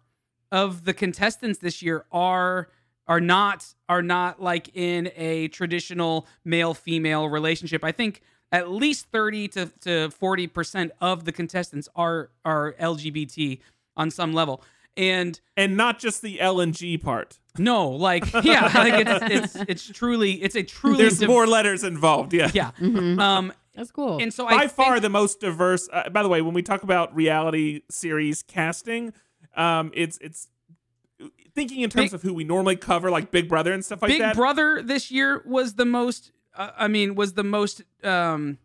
[0.53, 2.69] of the contestants this year are
[3.09, 7.83] are not are not like in a traditional male female relationship.
[7.85, 8.21] I think
[8.53, 13.59] at least 30 to, to 40% of the contestants are are LGBT
[13.97, 14.63] on some level.
[14.97, 17.39] And and not just the L and G part.
[17.59, 21.85] no, like yeah, like it's it's it's truly it's a truly There's div- more letters
[21.85, 22.33] involved.
[22.33, 22.51] Yeah.
[22.55, 22.71] yeah.
[22.81, 23.21] Mhm.
[23.21, 24.19] Um That's cool.
[24.23, 25.87] and so By I far think- the most diverse.
[25.93, 29.13] Uh, by the way, when we talk about reality series casting,
[29.55, 30.49] um, it's it's
[31.55, 34.11] thinking in terms Big- of who we normally cover, like Big Brother and stuff like
[34.11, 34.33] Big that.
[34.33, 36.33] Big Brother this year was the most.
[36.57, 37.83] Uh, I mean, was the most.
[38.03, 38.59] Um,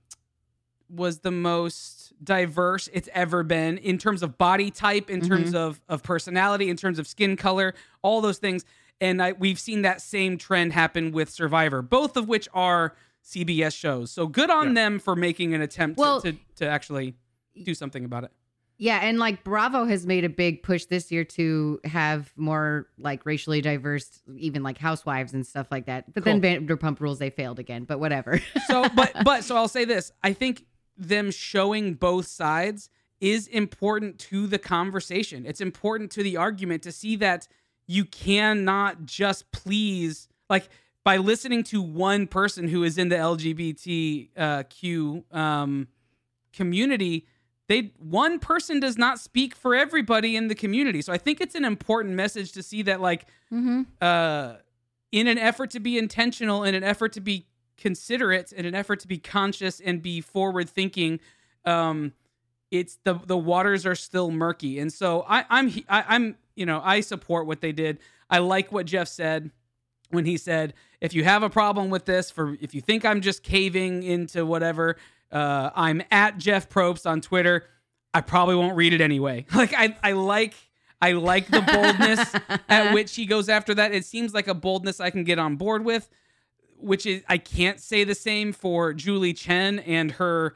[0.93, 5.80] was the most diverse it's ever been in terms of body type, in terms of
[5.88, 8.65] of personality, in terms of skin color, all those things.
[8.99, 12.93] And I, we've seen that same trend happen with Survivor, both of which are
[13.25, 14.12] CBS shows.
[14.12, 14.73] So good on Yeah.
[14.73, 17.15] them for making an attempt to- to, to actually
[17.63, 18.32] do something about it.
[18.81, 23.27] Yeah, and like Bravo has made a big push this year to have more like
[23.27, 26.11] racially diverse, even like housewives and stuff like that.
[26.11, 27.83] But then Vanderpump Rules they failed again.
[27.83, 28.41] But whatever.
[28.65, 30.11] so but but so I'll say this.
[30.23, 30.65] I think
[30.97, 32.89] them showing both sides
[33.19, 35.45] is important to the conversation.
[35.45, 37.47] It's important to the argument to see that
[37.85, 40.67] you cannot just please like
[41.03, 45.87] by listening to one person who is in the LGBTQ um,
[46.51, 47.27] community.
[47.71, 51.01] They one person does not speak for everybody in the community.
[51.01, 53.84] So I think it's an important message to see that like mm-hmm.
[54.01, 54.55] uh,
[55.13, 58.99] in an effort to be intentional, in an effort to be considerate, in an effort
[58.99, 61.21] to be conscious and be forward thinking,
[61.63, 62.12] um,
[62.71, 64.77] it's the the waters are still murky.
[64.77, 67.99] And so I, I'm he- I, I'm you know I support what they did.
[68.29, 69.49] I like what Jeff said
[70.10, 73.21] when he said, if you have a problem with this, for if you think I'm
[73.21, 74.97] just caving into whatever,
[75.31, 77.65] uh, I'm at Jeff Probst on Twitter.
[78.13, 79.45] I probably won't read it anyway.
[79.55, 80.55] Like I, I like
[81.01, 82.35] I like the boldness
[82.69, 83.93] at which he goes after that.
[83.93, 86.09] It seems like a boldness I can get on board with,
[86.77, 90.55] which is I can't say the same for Julie Chen and her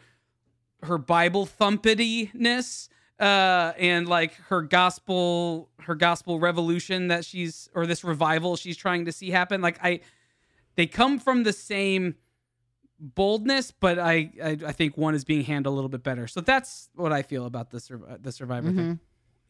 [0.83, 8.03] her Bible thumpityness uh and like her gospel her gospel revolution that she's or this
[8.03, 10.01] revival she's trying to see happen like i
[10.75, 12.15] they come from the same
[12.99, 16.41] boldness but i i, I think one is being handled a little bit better so
[16.41, 18.99] that's what i feel about the the survivor thing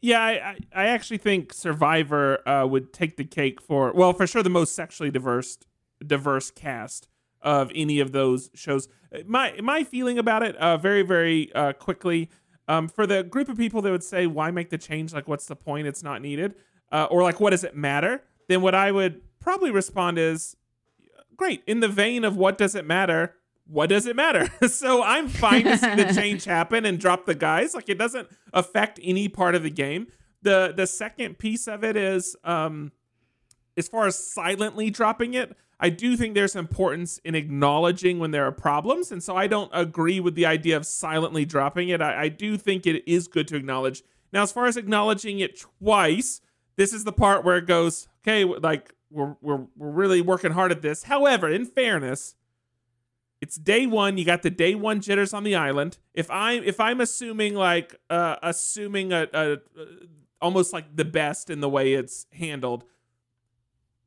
[0.02, 4.44] Yeah, I, I, actually think Survivor uh, would take the cake for well, for sure
[4.44, 5.58] the most sexually diverse
[6.06, 7.08] diverse cast
[7.42, 8.88] of any of those shows.
[9.26, 12.30] My my feeling about it, uh, very very uh, quickly,
[12.68, 15.14] um, for the group of people that would say, "Why make the change?
[15.14, 15.88] Like, what's the point?
[15.88, 16.54] It's not needed,"
[16.92, 20.56] uh, or like, "What does it matter?" Then what I would probably respond is,
[21.36, 23.36] "Great." In the vein of what does it matter?
[23.68, 24.50] What does it matter?
[24.68, 27.74] so I'm fine to see the change happen and drop the guys.
[27.74, 30.08] Like it doesn't affect any part of the game.
[30.42, 32.92] The the second piece of it is um
[33.78, 38.46] as far as silently dropping it, I do think there's importance in acknowledging when there
[38.46, 39.12] are problems.
[39.12, 42.02] And so I don't agree with the idea of silently dropping it.
[42.02, 44.04] I, I do think it is good to acknowledge.
[44.32, 46.42] Now, as far as acknowledging it twice,
[46.78, 50.72] this is the part where it goes, okay, like we're, we're, we're really working hard
[50.72, 51.04] at this.
[51.04, 52.36] However, in fairness,
[53.42, 54.18] it's day one.
[54.18, 55.98] You got the day one jitters on the island.
[56.14, 59.58] If I'm if I'm assuming like uh assuming a, a, a
[60.42, 62.86] almost like the best in the way it's handled,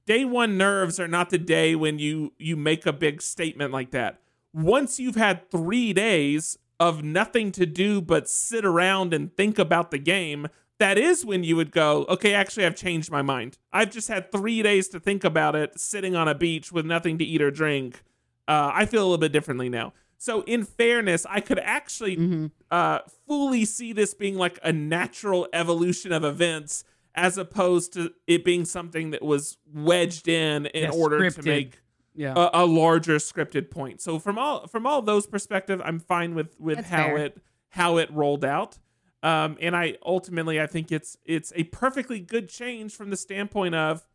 [0.07, 3.91] day one nerves are not the day when you you make a big statement like
[3.93, 4.21] that.
[4.53, 9.91] Once you've had three days of nothing to do but sit around and think about
[9.91, 13.59] the game, that is when you would go, okay, actually, I've changed my mind.
[13.73, 17.19] I've just had three days to think about it, sitting on a beach with nothing
[17.19, 18.03] to eat or drink.
[18.47, 19.93] Uh, I feel a little bit differently now.
[20.17, 26.13] So, in fairness, I could actually uh, fully see this being like a natural evolution
[26.13, 31.31] of events as opposed to it being something that was wedged in in Yeah, order
[31.31, 31.81] to make
[32.15, 34.01] yeah a, a larger scripted point.
[34.01, 37.17] So from all from all those perspective, I'm fine with with That's how fair.
[37.19, 37.39] it
[37.71, 38.79] how it rolled out.
[39.23, 43.75] Um, and I ultimately I think it's it's a perfectly good change from the standpoint
[43.75, 44.07] of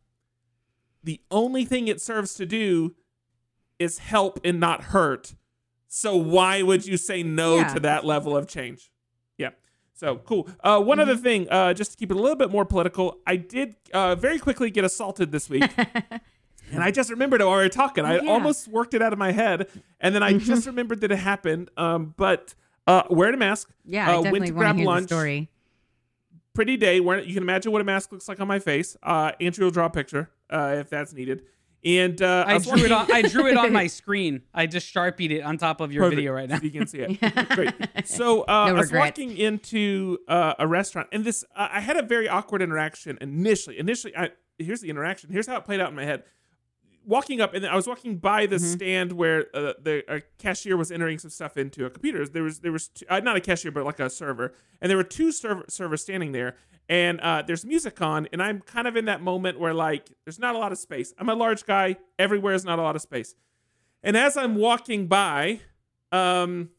[1.02, 2.94] the only thing it serves to do
[3.78, 5.34] is help and not hurt.
[5.88, 7.74] So why would you say no Yeah.
[7.74, 8.90] to that level of change?
[9.36, 9.50] Yeah.
[9.92, 10.48] So cool.
[10.62, 13.36] Uh, one other thing, uh, just to keep it a little bit more political, I
[13.36, 15.70] did uh, very quickly get assaulted this week.
[16.72, 18.06] And I just remembered while we were talking.
[18.06, 18.30] I Yeah.
[18.30, 19.68] almost worked it out of my head,
[20.00, 21.70] and then I just remembered that it happened.
[21.76, 22.54] Um, but
[22.86, 23.70] uh, wearing a mask.
[23.84, 25.02] Yeah, uh, I went definitely to want grab to hear lunch.
[25.04, 25.50] the story.
[26.54, 27.00] Pretty day.
[27.00, 28.96] Wearing, you can imagine what a mask looks like on my face.
[29.02, 31.42] Uh, Andrew will draw a picture uh, if that's needed.
[31.84, 33.12] And uh, I was drew it on.
[33.12, 34.42] I drew it on my screen.
[34.54, 36.16] I just sharpied it on top of your Perfect.
[36.16, 36.58] video right now.
[36.58, 37.48] So you can see it.
[37.50, 37.74] Great.
[38.06, 41.98] So uh, No I was walking into uh, a restaurant, and this uh, I had
[41.98, 43.78] a very awkward interaction initially.
[43.78, 45.30] Initially, I, here's the interaction.
[45.30, 46.22] Here's how it played out in my head.
[47.06, 48.50] Walking up, and I was walking by Mm-hmm.
[48.52, 52.26] the stand where uh, the a cashier was entering some stuff into a computer.
[52.26, 54.96] There was there was two, uh, not a cashier, but like a server, and there
[54.96, 56.56] were two server, servers standing there.
[56.88, 60.38] And uh, there's music on, and I'm kind of in that moment where like there's
[60.38, 61.12] not a lot of space.
[61.18, 61.96] I'm a large guy.
[62.18, 63.34] Everywhere is not a lot of space.
[64.02, 65.60] And as I'm walking by,
[66.12, 66.70] um,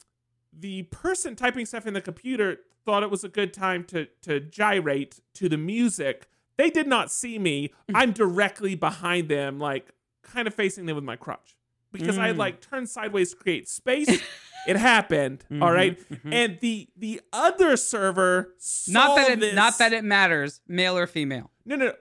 [0.52, 4.40] the person typing stuff in the computer thought it was a good time to to
[4.40, 7.72] gyrate to the music They did not see me.
[7.94, 9.90] I'm directly behind them, like
[10.26, 11.56] kind of facing them with my crotch
[11.92, 12.40] because I had Mm.
[12.40, 14.08] like turned sideways to create space.
[14.66, 15.44] it happened.
[15.50, 16.10] all Mhm, right.
[16.10, 16.32] mhm.
[16.34, 19.54] And the the other server saw not that it this.
[19.54, 21.50] not that it matters, male or female.
[21.64, 21.92] No, no,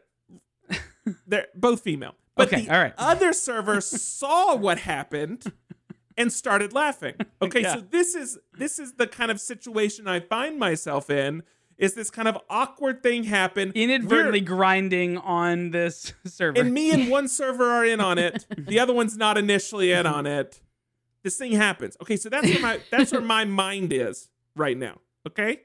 [0.69, 0.78] no.
[1.28, 2.15] They're both female.
[2.36, 2.93] But Okay, the all right.
[2.97, 3.80] other server
[4.19, 5.53] saw what happened
[6.17, 7.15] and started laughing.
[7.41, 7.76] Okay, Yeah.
[7.76, 11.43] so this is this is the kind of situation I find myself in.
[11.78, 13.71] Is this kind of awkward thing happen?
[13.76, 16.59] Inadvertently We're- grinding on this server.
[16.61, 18.45] and me and one server are in on it.
[18.57, 20.61] The other one's not initially in on it.
[21.23, 21.97] This thing happens.
[22.01, 24.99] Okay, so that's where my that's where my mind is right now.
[25.28, 25.61] Okay?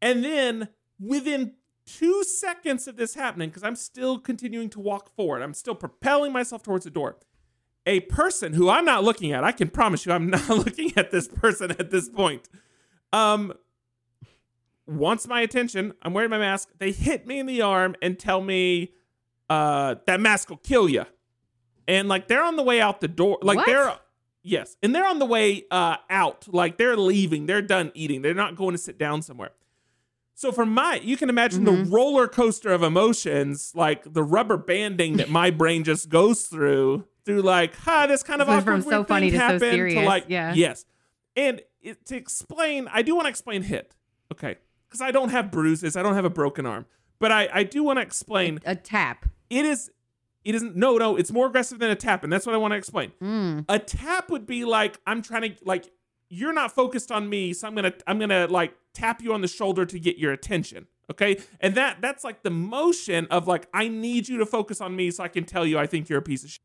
[0.00, 0.68] And then
[1.00, 5.74] within two seconds of this happening, because I'm still continuing to walk forward, I'm still
[5.74, 7.16] propelling myself towards the door.
[7.84, 11.10] A person who I'm not looking at, I can promise you I'm not looking at
[11.10, 12.48] this person at this point.
[13.12, 13.52] Um
[14.86, 15.92] wants my attention.
[16.02, 16.70] I'm wearing my mask.
[16.78, 18.92] They hit me in the arm and tell me
[19.48, 21.04] uh that mask will kill you.
[21.88, 23.38] And like they're on the way out the door.
[23.42, 23.66] Like What?
[23.66, 23.94] they're
[24.42, 26.46] yes, and they're on the way uh out.
[26.52, 27.46] Like they're leaving.
[27.46, 28.22] They're done eating.
[28.22, 29.50] They're not going to sit down somewhere.
[30.38, 31.90] So for my, you can imagine the Mhm.
[31.90, 37.40] roller coaster of emotions, like the rubber banding that my brain just goes through, through
[37.40, 39.60] like, ha, this kind of Goes awkward from so weird funny thing to so happened
[39.72, 40.52] serious, like, yeah.
[40.52, 40.84] yes.
[41.36, 43.94] And it, to explain, I do want to explain hit,
[44.30, 44.56] okay,
[44.88, 46.86] because I don't have bruises, I don't have a broken arm,
[47.18, 48.60] but I, I do want to explain.
[48.64, 49.26] A tap.
[49.50, 49.90] It is,
[50.44, 50.76] it isn't.
[50.76, 53.12] No, no, it's more aggressive than a tap, and that's what I want to explain.
[53.22, 53.64] Mm.
[53.68, 55.90] A tap would be like I'm trying to like
[56.28, 59.48] you're not focused on me, so I'm gonna I'm gonna like tap you on the
[59.48, 60.86] shoulder to get your attention.
[61.10, 64.96] Okay, and that that's like the motion of like I need you to focus on
[64.96, 66.60] me so I can tell you I think you're a piece of shit.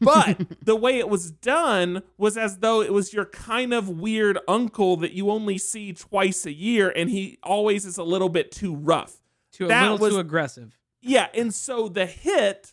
[0.00, 4.38] But the way it was done was as though it was your kind of weird
[4.46, 8.52] uncle that you only see twice a year, and he always is a little bit
[8.52, 9.20] too rough.
[9.52, 10.78] too a little was- too aggressive.
[11.00, 12.72] Yeah, and so the hit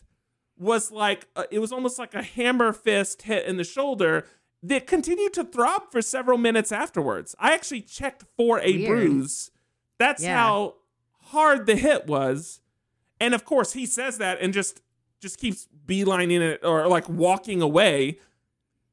[0.58, 4.24] was like uh, it was almost like a hammer fist hit in the shoulder
[4.62, 7.34] that continued to throb for several minutes afterwards.
[7.38, 8.88] I actually checked for a Weird.
[8.88, 9.50] bruise.
[9.98, 10.36] That's Yeah.
[10.38, 10.74] how
[11.26, 12.60] hard the hit was.
[13.20, 14.80] And of course, he says that and just
[15.20, 18.18] just keeps beelining it or like walking away.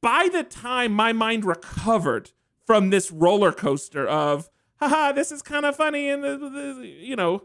[0.02, 2.32] By the time my mind recovered
[2.66, 6.50] from this roller coaster of, haha, this is kind of funny, and the, the-
[6.80, 7.44] the- you know,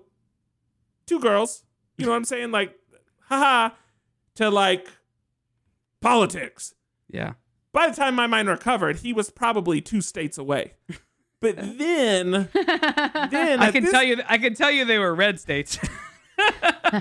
[1.06, 1.64] two girls,
[1.96, 2.50] you know what I'm saying?
[2.50, 2.74] Like,
[3.28, 3.70] haha,
[4.36, 4.88] to like
[6.00, 6.74] politics.
[7.10, 7.34] Yeah.
[7.72, 10.74] By the time my mind recovered, he was probably two states away.
[11.40, 15.38] But then, then I can this tell you I can tell you they were red
[15.40, 15.78] states.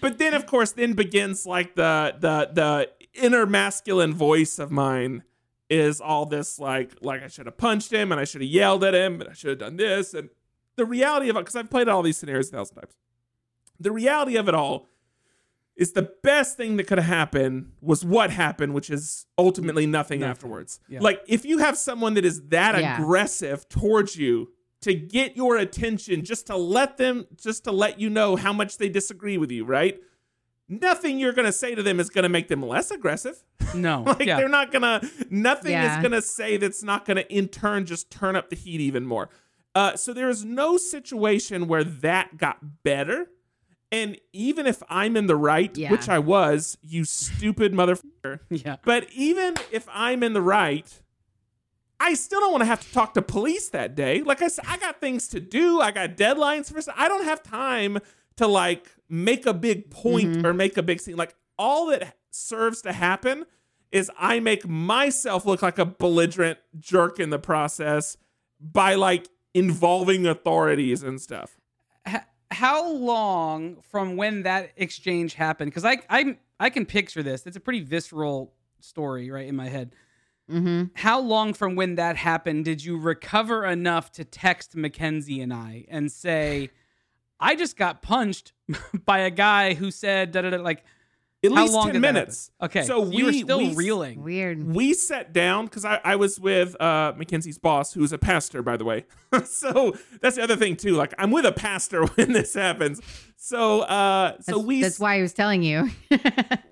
[0.00, 2.90] but then of course then begins like the the the
[3.22, 5.22] inner masculine voice of mine
[5.70, 8.84] is all this like like I should have punched him and I should have yelled
[8.84, 10.28] at him and I should have done this and
[10.76, 12.94] the reality of it because I've played all these scenarios a thousand times.
[13.80, 14.88] The reality of it all
[15.76, 20.20] is the best thing that could have happened was what happened, which is ultimately nothing,
[20.20, 20.30] Nothing.
[20.30, 20.80] afterwards.
[20.88, 21.00] Yeah.
[21.00, 22.94] Like if you have someone that is that Yeah.
[23.00, 24.50] aggressive towards you
[24.88, 28.78] to get your attention, just to let them, just to let you know how much
[28.78, 30.00] they disagree with you, right?
[30.68, 33.42] Nothing you're gonna say to them is gonna make them less aggressive.
[33.74, 34.02] no.
[34.02, 34.36] like yeah.
[34.36, 35.00] they're not gonna.
[35.30, 35.96] Nothing Yeah.
[35.96, 39.30] is gonna say that's not gonna in turn just turn up the heat even more.
[39.74, 43.28] Uh, so there is no situation where that got better.
[43.90, 45.90] And even if I'm in the right, Yeah.
[45.90, 48.40] which I was, you stupid motherfucker.
[48.50, 48.76] yeah.
[48.84, 51.00] But even if I'm in the right,
[52.00, 54.22] I still don't want to have to talk to police that day.
[54.22, 55.80] Like I said, I got things to do.
[55.80, 56.80] I got deadlines for.
[56.96, 57.98] I don't have time
[58.36, 60.44] to like make a big point Mhm.
[60.44, 61.16] or make a big scene.
[61.16, 63.46] Like all that serves to happen
[63.90, 68.16] is I make myself look like a belligerent jerk in the process
[68.60, 71.58] by like involving authorities and stuff.
[72.50, 75.70] How long from when that exchange happened?
[75.70, 77.46] Because I I I can picture this.
[77.46, 79.94] It's a pretty visceral story, right in my head.
[80.48, 85.52] Hmm How long from when that happened did you recover enough to text Mackenzie and
[85.52, 86.70] I and say,
[87.38, 88.52] "I just got punched
[89.04, 90.56] by a guy who said da da da"?
[90.58, 90.82] Like,
[91.44, 92.50] At how least long 10 minutes.
[92.60, 94.22] Okay, So we were still we- reeling.
[94.24, 94.74] Weird.
[94.74, 98.76] we sat down because I, I was with uh Mackenzie's boss, who's a pastor, by
[98.76, 99.04] the way.
[99.44, 100.94] so that's the other thing too.
[100.94, 103.00] Like I'm with a pastor when this happens.
[103.36, 105.90] So uh so That's, we that's why I was telling you.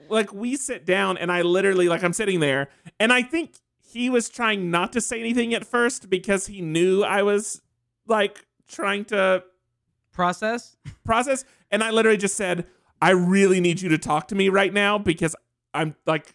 [0.08, 2.68] like we sit down and I literally like I'm sitting there
[2.98, 3.52] and I think
[3.88, 7.62] he was trying not to say anything at first because he knew I was
[8.06, 9.44] like trying to
[10.12, 10.76] Process.
[11.04, 12.66] process and I literally just said
[13.02, 15.36] I really need you to talk to me right now because
[15.74, 16.34] I'm like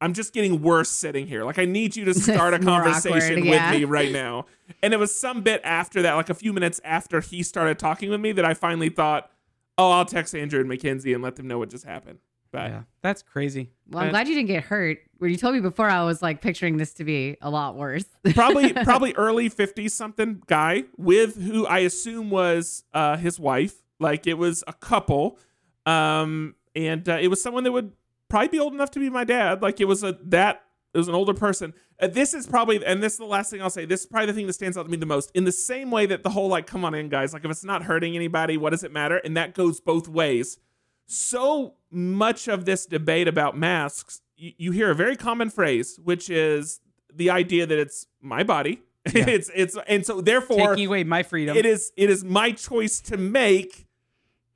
[0.00, 1.42] I'm just getting worse sitting here.
[1.44, 4.44] Like I need you to start a conversation awkward, with me right now.
[4.82, 8.10] And it was some bit after that, like a few minutes after he started talking
[8.10, 9.30] with me, that I finally thought,
[9.78, 12.18] oh, I'll text Andrew and Mackenzie and let them know what just happened.
[12.52, 13.70] But Yeah, that's crazy.
[13.88, 14.98] Well, I'm But- glad you didn't get hurt.
[15.18, 18.04] When you told me before, I was like picturing this to be a lot worse.
[18.34, 23.82] probably probably early 50s something guy with who I assume was uh, his wife.
[23.98, 25.38] Like it was a couple,
[25.86, 27.92] um, and uh, it was someone that would
[28.28, 29.62] probably be old enough to be my dad.
[29.62, 30.62] Like it was a that
[30.96, 31.74] it was an older person.
[32.00, 33.84] Uh, this is probably, and this is the last thing I'll say.
[33.84, 35.30] This is probably the thing that stands out to me the most.
[35.34, 37.34] In the same way that the whole like, come on in, guys.
[37.34, 39.18] Like if it's not hurting anybody, what does it matter?
[39.18, 40.58] And that goes both ways.
[41.06, 46.28] So much of this debate about masks, you, you hear a very common phrase, which
[46.30, 46.80] is
[47.14, 48.80] the idea that it's my body.
[49.14, 49.28] Yeah.
[49.28, 51.56] it's it's and so therefore taking away my freedom.
[51.56, 53.86] it is it is my choice to make.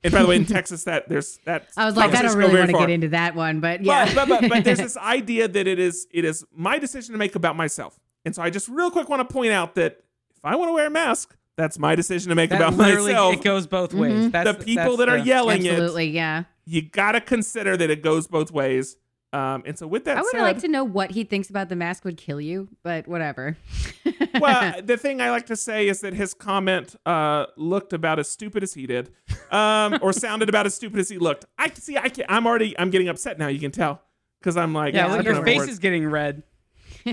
[0.03, 2.57] And by the way, in Texas, that there's that I was like, I don't really
[2.57, 4.13] want to get into that one, but yeah.
[4.13, 7.17] But, but, but, but there's this idea that it is it is my decision to
[7.17, 7.97] make about myself.
[8.25, 10.03] And so I just real quick want to point out that
[10.35, 13.35] if I want to wear a mask, that's my decision to make that about myself.
[13.35, 14.11] it goes both ways.
[14.25, 14.31] Mhm.
[14.33, 16.43] That's the people that's that are the- yelling it, Absolutely, yeah.
[16.65, 18.97] you got to consider that it goes both ways.
[19.33, 21.69] Um, and so with that I would said, like to know what he thinks about
[21.69, 23.55] the mask would kill you, but whatever.
[24.41, 28.27] well, the thing I like to say is that his comment uh, looked about as
[28.29, 29.09] stupid as he did,
[29.49, 31.45] um, or sounded about as stupid as he looked.
[31.57, 31.97] I can see.
[31.97, 32.77] I can, I'm already.
[32.77, 33.47] I'm getting upset now.
[33.47, 34.01] You can tell
[34.39, 35.71] because I'm like, Yeah, Yeah, look, your face words.
[35.71, 36.43] is getting red.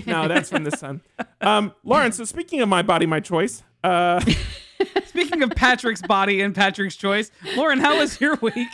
[0.06, 1.00] No, that's from the sun.
[1.40, 2.12] Um, Lauren.
[2.12, 3.62] So speaking of my body, my choice.
[3.82, 4.20] Uh,
[5.06, 8.68] Speaking of Patrick's body and Patrick's choice, Lauren, how was your week?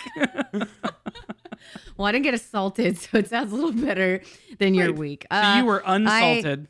[1.96, 4.20] well, I didn't get assaulted, so it sounds a little better
[4.58, 4.98] than your Right.
[4.98, 5.26] week.
[5.32, 6.68] So Uh, you were unsalted.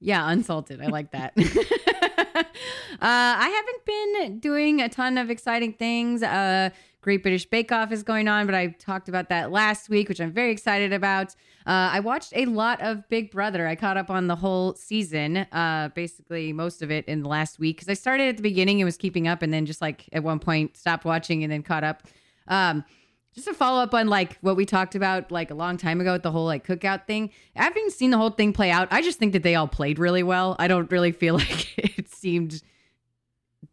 [0.00, 0.80] Yeah, unsalted.
[0.80, 1.32] I like that.
[1.38, 2.44] uh,
[3.00, 6.22] I haven't been doing a ton of exciting things.
[6.22, 10.08] Uh, Great British Bake Off is going on, but I talked about that last week,
[10.08, 11.34] which I'm very excited about.
[11.66, 13.66] Uh, I watched a lot of Big Brother.
[13.66, 17.58] I caught up on the whole season, uh, basically most of it in the last
[17.58, 20.08] week because I started at the beginning and was keeping up, and then just like
[20.12, 22.02] at one point stopped watching and then caught up.
[22.48, 22.84] Um,
[23.34, 26.12] just to follow up on like what we talked about like a long time ago
[26.12, 28.88] with the whole like cookout thing having seen the whole thing play out.
[28.90, 30.54] I just think that they all played really well.
[30.58, 32.62] I don't really feel like it seemed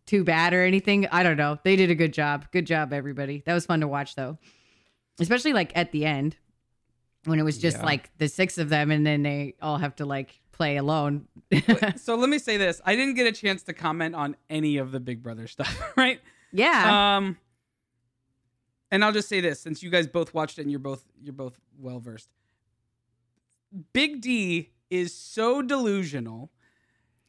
[0.05, 1.07] too bad or anything.
[1.11, 1.59] I don't know.
[1.63, 2.45] They did a good job.
[2.51, 3.43] Good job everybody.
[3.45, 4.39] That was fun to watch though.
[5.19, 6.37] Especially like at the end
[7.25, 7.85] when it was just Yeah.
[7.85, 11.27] like the six of them and then they all have to like play alone
[11.95, 14.91] so let me say this: I didn't get a chance to comment on any of
[14.91, 16.19] the Big Brother stuff, right?
[16.51, 17.37] yeah Um,
[18.91, 21.33] and I'll just say this, since you guys both watched it and you're both you're
[21.33, 22.29] both well versed.
[23.93, 26.51] Big D is so delusional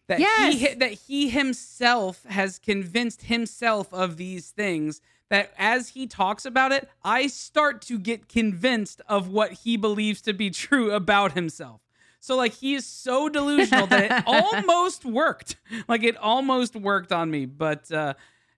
[0.09, 0.55] that Yes.
[0.61, 5.01] he that he himself has convinced himself of these things
[5.33, 10.21] that as he talks about it, I start to get convinced of what he believes
[10.23, 11.81] to be true about himself.
[12.21, 15.57] So like he is so delusional that it almost worked.
[15.89, 18.15] Like it almost worked on me, but uh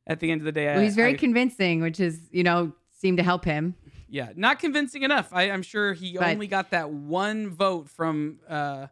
[0.07, 2.43] at the end of the day, well, I- he's very I- convincing which is you
[2.43, 3.75] know seemed to help him
[4.07, 5.31] yeah, not convincing enough.
[5.33, 8.87] I, I'm sure he But- only got that one vote from uh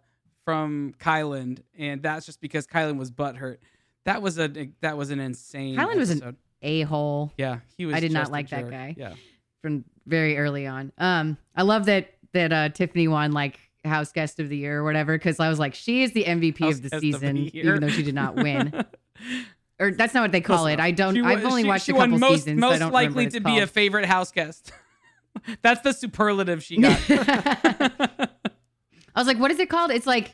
[0.44, 3.58] from Kylan, and that's just because Kylan was butthurt.
[4.04, 4.48] That was a
[4.80, 5.76] that was an insane.
[5.76, 6.82] Kylan was an episode.
[6.82, 7.58] a-hole yeah.
[7.76, 7.94] He was.
[7.96, 8.70] I did not a like that jerk.
[8.70, 8.94] guy.
[8.96, 9.14] Yeah.
[9.60, 10.92] from very early on.
[10.98, 14.84] Um, I love that that uh, Tiffany won like house guest of the year or
[14.84, 17.34] whatever because I was like, she is the MVP House of the guest of season,
[17.36, 18.84] the even though she did not win.
[19.78, 20.80] or that's not what they call Close it.
[20.80, 21.14] I don't.
[21.14, 22.60] She I've only she- watched she a couple most, seasons.
[22.60, 24.72] so Most don't likely to what be a favorite house guest.
[25.62, 26.98] That's the superlative she got.
[27.08, 28.28] I
[29.16, 29.90] was like, what is it called?
[29.90, 30.32] It's like,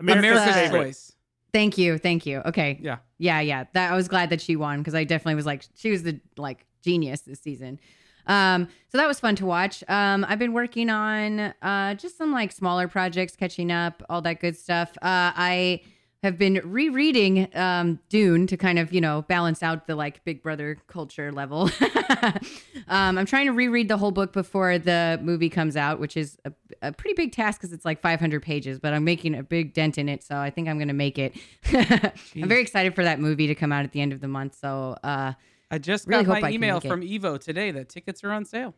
[0.00, 0.78] America's favorite.
[0.84, 1.12] choice.
[1.52, 2.40] Thank you, thank you.
[2.46, 2.98] Okay, Yeah.
[3.18, 3.64] yeah, yeah.
[3.72, 6.20] That I was glad that she won because I definitely was like, she was the
[6.36, 7.80] like genius this season.
[8.26, 9.82] Um, so that was fun to watch.
[9.88, 14.40] Um, I've been working on uh just some like smaller projects, catching up, all that
[14.40, 14.90] good stuff.
[15.00, 15.80] Uh, I
[16.22, 20.42] have been rereading um Dune to kind of you know balance out the like Big
[20.42, 21.70] Brother culture level.
[22.88, 26.38] um, I'm trying to reread the whole book before the movie comes out, which is
[26.44, 26.52] a,
[26.82, 28.78] a pretty big task because it's like 500 pages.
[28.78, 31.36] But I'm making a big dent in it, so I think I'm gonna make it.
[31.72, 34.56] I'm very excited for that movie to come out at the end of the month.
[34.60, 35.34] So uh,
[35.70, 36.84] I just Really got my I email it.
[36.84, 38.74] from Evo today that tickets are on sale.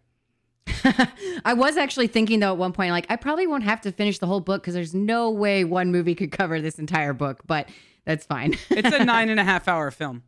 [1.45, 4.19] I was actually thinking though at one point, like I probably won't have to finish
[4.19, 7.69] the whole book because there's no way one movie could cover this entire book, but
[8.05, 8.57] that's fine.
[8.71, 10.23] It's a nine and a half hour film.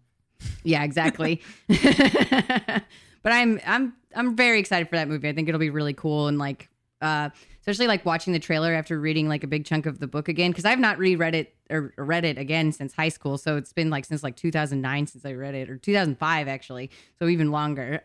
[0.64, 1.42] yeah, exactly.
[1.68, 2.82] but
[3.24, 5.28] I'm I'm I'm very excited for that movie.
[5.28, 6.68] I think it'll be really cool and like
[7.00, 7.30] uh
[7.60, 10.50] especially like watching the trailer after reading like a big chunk of the book again
[10.50, 13.38] because I've not reread it or read it again since high school.
[13.38, 16.90] So it's been like since like 2009 since I read it or 2005 actually.
[17.18, 18.00] So even longer.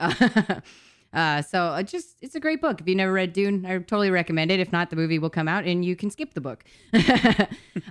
[1.17, 2.79] Uh so uh, just it's a great book.
[2.79, 4.59] If you never read Dune, I totally recommend it.
[4.59, 6.63] If not, the movie will come out and you can skip the book.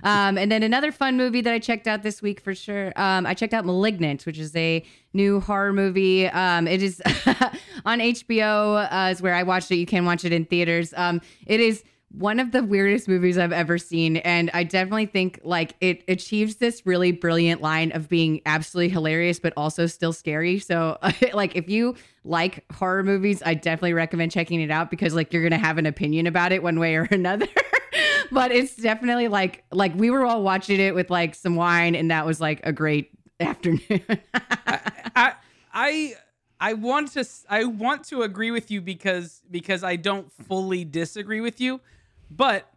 [0.03, 2.93] um, and then another fun movie that I checked out this week for sure.
[2.95, 6.27] Um, I checked out *Malignant*, which is a new horror movie.
[6.27, 7.01] Um, it is
[7.85, 8.87] on HBO.
[8.91, 9.75] Uh, is where I watched it.
[9.75, 10.93] You can watch it in theaters.
[10.95, 14.17] Um, it is one of the weirdest movies I've ever seen.
[14.17, 19.39] And I definitely think like it achieves this really brilliant line of being absolutely hilarious,
[19.39, 20.59] but also still scary.
[20.59, 20.97] So,
[21.33, 25.41] like, if you like horror movies, I definitely recommend checking it out because like you're
[25.41, 27.47] going to have an opinion about it one way or another.
[28.31, 32.09] but it's definitely like, like we were all watching it with like some wine and
[32.09, 34.01] that was like a great afternoon.
[35.15, 35.33] I,
[35.73, 36.15] I
[36.59, 41.41] I want to I want to agree with you because because I don't fully disagree
[41.41, 41.81] with you.
[42.29, 42.69] But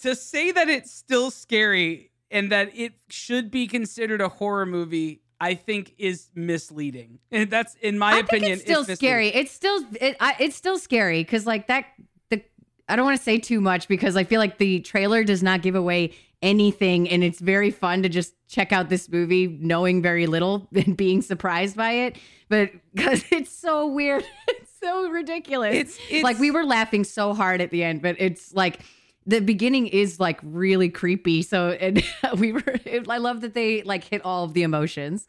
[0.00, 5.22] to say that it's still scary and that it should be considered a horror movie,
[5.40, 7.18] I think is misleading.
[7.30, 8.52] And that's in my I opinion.
[8.52, 9.28] It's still scary.
[9.28, 11.86] It's still it, I, it's still scary because like that.
[12.30, 12.42] The
[12.88, 15.62] I don't want to say too much because I feel like the trailer does not
[15.62, 20.26] give away anything, and it's very fun to just check out this movie knowing very
[20.26, 22.16] little and being surprised by it.
[22.48, 24.24] But because it's so weird.
[24.48, 25.76] It's so ridiculous.
[25.76, 28.80] It's, it's like we were laughing so hard at the end, but it's like
[29.24, 31.42] the beginning is like really creepy.
[31.42, 32.02] So and
[32.36, 32.64] we were
[33.08, 35.28] I love that they like hit all of the emotions.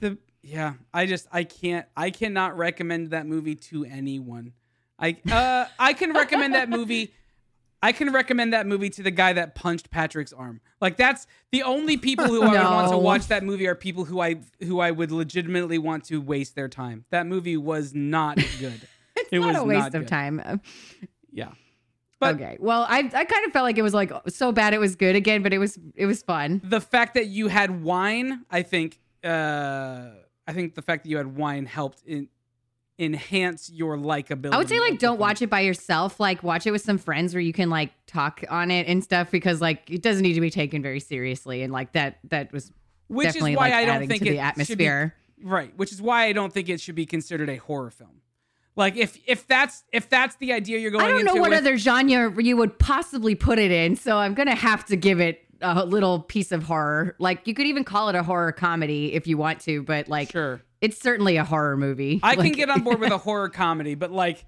[0.00, 4.52] The yeah, I just I can't I cannot recommend that movie to anyone.
[4.98, 7.14] I uh I can recommend that movie
[7.82, 10.60] I can recommend that movie to the guy that punched Patrick's arm.
[10.80, 14.04] Like that's the only people who I would want to watch that movie are people
[14.04, 17.04] who I who I would legitimately want to waste their time.
[17.10, 18.80] That movie was not good.
[19.16, 20.60] it's it not was a waste of time.
[21.32, 21.50] Yeah.
[22.20, 22.56] But okay.
[22.60, 25.16] Well, I I kind of felt like it was like so bad it was good
[25.16, 26.60] again, but it was it was fun.
[26.62, 30.10] The fact that you had wine, I think uh
[30.46, 32.28] I think the fact that you had wine helped in
[32.98, 34.52] enhance your likability.
[34.52, 36.20] I would say like don't watch it by yourself.
[36.20, 39.30] Like watch it with some friends where you can like talk on it and stuff
[39.30, 42.72] because like it doesn't need to be taken very seriously and like that that was
[43.08, 45.14] which definitely, is why like, I don't think the atmosphere.
[45.38, 48.22] Be, right, which is why I don't think it should be considered a horror film.
[48.74, 51.04] Like if if that's if that's the idea you're going.
[51.04, 54.34] I don't know what with, other genre you would possibly put it in, so I'm
[54.34, 57.14] gonna have to give it a little piece of horror.
[57.18, 60.30] Like you could even call it a horror comedy if you want to, but like
[60.30, 62.20] sure it's certainly a horror movie.
[62.22, 64.44] I like, can get on board with a horror comedy, but like,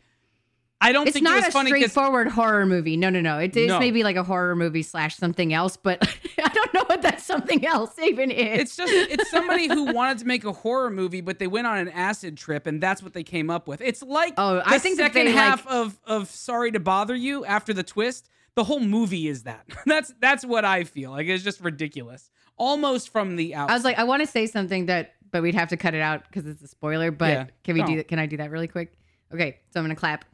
[0.81, 2.97] I don't think it's think not it a straightforward horror movie.
[2.97, 3.39] No, no, no.
[3.39, 3.79] It is no.
[3.79, 6.03] maybe like a horror movie slash something else, but
[6.43, 8.61] I don't know what that something else even is.
[8.61, 11.79] It's just it's somebody who wanted to make a horror movie, but they went on
[11.79, 13.81] an acid trip, and that's what they came up with.
[13.81, 17.45] It's like oh, I think the second half like, of of Sorry to Bother You
[17.45, 18.29] after the twist.
[18.57, 19.65] The whole movie is that.
[19.87, 21.29] that's that's what I feel like.
[21.29, 23.73] It's just ridiculous, almost from the outside.
[23.73, 26.01] I was like, I want to say something that but we'd have to cut it
[26.01, 27.11] out because it's a spoiler.
[27.11, 27.47] But yeah.
[27.65, 28.07] can we do that?
[28.07, 28.97] Can I do that really quick?
[29.33, 30.25] Okay, so I'm gonna clap.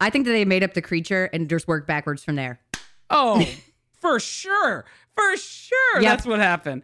[0.00, 2.58] I think that they made up the creature and just work backwards from there.
[3.10, 3.46] Oh,
[4.00, 6.02] for sure, for sure, yep.
[6.02, 6.82] that's what happened.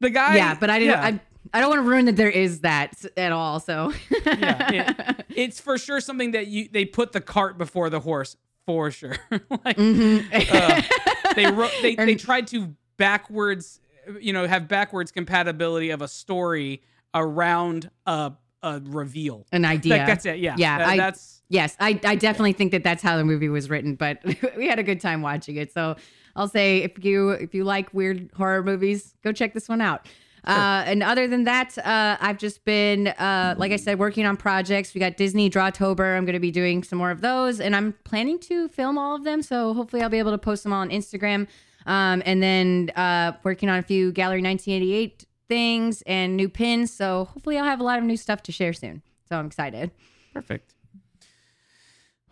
[0.00, 0.92] The guy, yeah, but I didn't.
[0.92, 1.06] Yeah.
[1.06, 1.20] I,
[1.54, 3.60] I don't want to ruin that there is that at all.
[3.60, 3.94] So
[4.26, 8.36] yeah, it, it's for sure something that you they put the cart before the horse
[8.66, 9.16] for sure.
[9.30, 10.28] like mm-hmm.
[10.52, 13.80] uh, they wrote they they tried to backwards
[14.20, 16.82] you know have backwards compatibility of a story
[17.14, 18.32] around a
[18.62, 22.14] a reveal an idea that, that's it yeah yeah that, I, that's yes i i
[22.14, 22.56] definitely yeah.
[22.56, 24.18] think that that's how the movie was written but
[24.56, 25.96] we had a good time watching it so
[26.34, 30.06] i'll say if you if you like weird horror movies go check this one out
[30.46, 30.54] Sure.
[30.54, 34.36] Uh, and other than that, uh, I've just been, uh, like I said, working on
[34.36, 34.92] projects.
[34.92, 36.16] We got Disney Drawtober.
[36.16, 39.16] I'm going to be doing some more of those, and I'm planning to film all
[39.16, 39.40] of them.
[39.40, 41.46] So hopefully, I'll be able to post them all on Instagram.
[41.86, 46.92] Um, and then uh, working on a few Gallery 1988 things and new pins.
[46.92, 49.02] So hopefully, I'll have a lot of new stuff to share soon.
[49.28, 49.90] So I'm excited.
[50.32, 50.74] Perfect.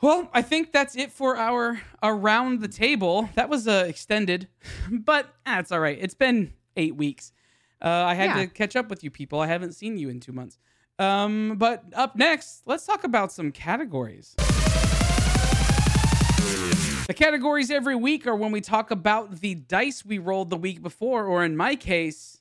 [0.00, 3.30] Well, I think that's it for our around the table.
[3.34, 4.48] That was uh, extended,
[4.90, 5.96] but that's all right.
[6.00, 7.32] It's been eight weeks.
[7.80, 8.42] Uh, I had yeah.
[8.42, 9.40] to catch up with you people.
[9.40, 10.58] I haven't seen you in two months.
[10.98, 14.34] Um, but up next, let's talk about some categories.
[17.08, 20.82] The categories every week are when we talk about the dice we rolled the week
[20.82, 22.40] before, or in my case,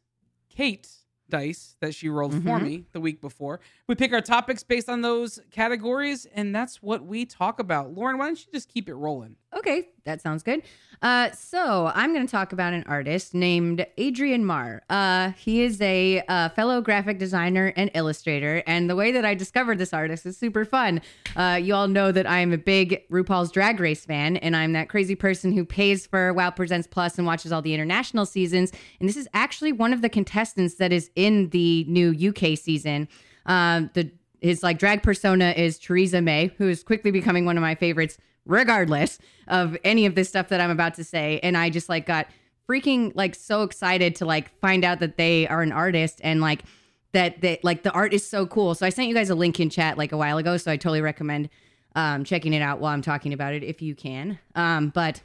[0.49, 0.87] Kate
[1.29, 2.47] dice that she rolled mm-hmm.
[2.47, 3.59] for me the week before.
[3.87, 7.93] We pick our topics based on those categories, and that's what we talk about.
[7.93, 9.35] Lauren, why don't you just keep it rolling?
[9.57, 10.61] Okay, that sounds good.
[11.01, 14.83] Uh, so I'm going to talk about an artist named Adrian Mar.
[14.89, 19.33] Uh, he is a uh, fellow graphic designer and illustrator, and the way that I
[19.33, 21.01] discovered this artist is super fun.
[21.35, 24.73] Uh, you all know that I am a big RuPaul's Drag Race fan, and I'm
[24.73, 28.71] that crazy person who pays for Wow Presents Plus and watches all the international seasons.
[28.99, 33.07] And this is actually one of the contestants that is in the new UK season.
[33.45, 37.61] Um, the his like drag persona is Choriza May, who is quickly becoming one of
[37.61, 41.39] my favorites, regardless of any of this stuff that I'm about to say.
[41.43, 42.27] And I just like got
[42.67, 46.63] freaking like so excited to like find out that they are an artist and like
[47.11, 48.75] that they like the art is so cool.
[48.75, 50.77] So I sent you guys a link in chat like a while ago, so I
[50.77, 51.49] totally recommend
[51.95, 54.39] um, checking it out while I'm talking about it if you can.
[54.55, 55.21] Um, but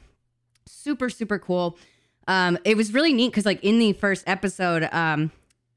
[0.65, 1.77] super super cool.
[2.27, 5.31] Um, it was really neat because like in the first episode, um,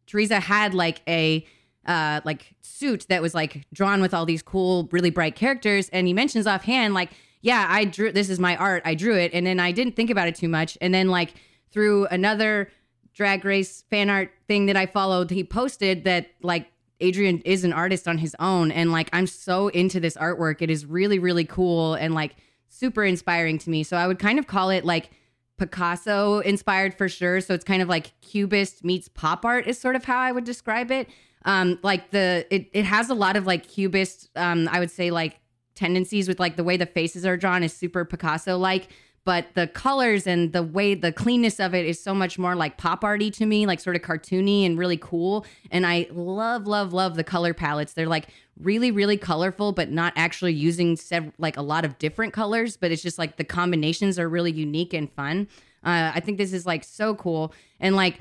[0.08, 1.46] Choriza had like a
[1.86, 6.06] uh, like suit that was like drawn with all these cool, really bright characters, and
[6.06, 7.10] he mentions offhand like,
[7.40, 8.12] "Yeah, I drew.
[8.12, 8.82] This is my art.
[8.84, 11.34] I drew it." And then I didn't think about it too much, and then like
[11.72, 12.70] through another
[13.14, 16.70] drag race fan art thing that I followed, he posted that like
[17.00, 18.70] Adrian is an artist on his own.
[18.70, 20.62] And like, I'm so into this artwork.
[20.62, 22.36] It is really, really cool and like
[22.68, 23.82] super inspiring to me.
[23.82, 25.10] So I would kind of call it like
[25.58, 27.40] Picasso inspired for sure.
[27.40, 30.44] So it's kind of like Cubist meets pop art, is sort of how I would
[30.44, 31.08] describe it.
[31.44, 35.10] Um, like the, it, it has a lot of like Cubist, um, I would say
[35.10, 35.40] like
[35.74, 38.88] tendencies with like the way the faces are drawn is super Picasso like
[39.24, 42.78] but the colors and the way the cleanness of it is so much more like
[42.78, 45.44] pop arty to me, like sort of cartoony and really cool.
[45.70, 47.92] And I love, love, love the color palettes.
[47.92, 52.32] They're like really, really colorful, but not actually using sev- like a lot of different
[52.32, 52.76] colors.
[52.76, 55.48] But it's just like the combinations are really unique and fun.
[55.84, 57.52] Uh, I think this is like so cool.
[57.78, 58.20] And like,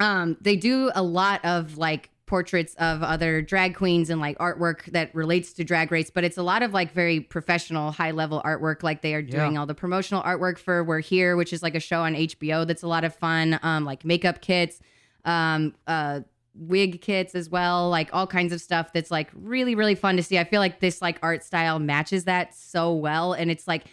[0.00, 4.86] um, they do a lot of like portraits of other drag queens and like artwork
[4.86, 8.40] that relates to drag race but it's a lot of like very professional high level
[8.42, 9.60] artwork like they are doing Yeah.
[9.60, 12.82] all the promotional artwork for we're here which is like a show on hbo that's
[12.82, 14.80] a lot of fun um like makeup kits
[15.26, 16.20] um uh
[16.54, 20.22] wig kits as well like all kinds of stuff that's like really really fun to
[20.22, 23.84] see i feel like this like art style matches that so well and it's like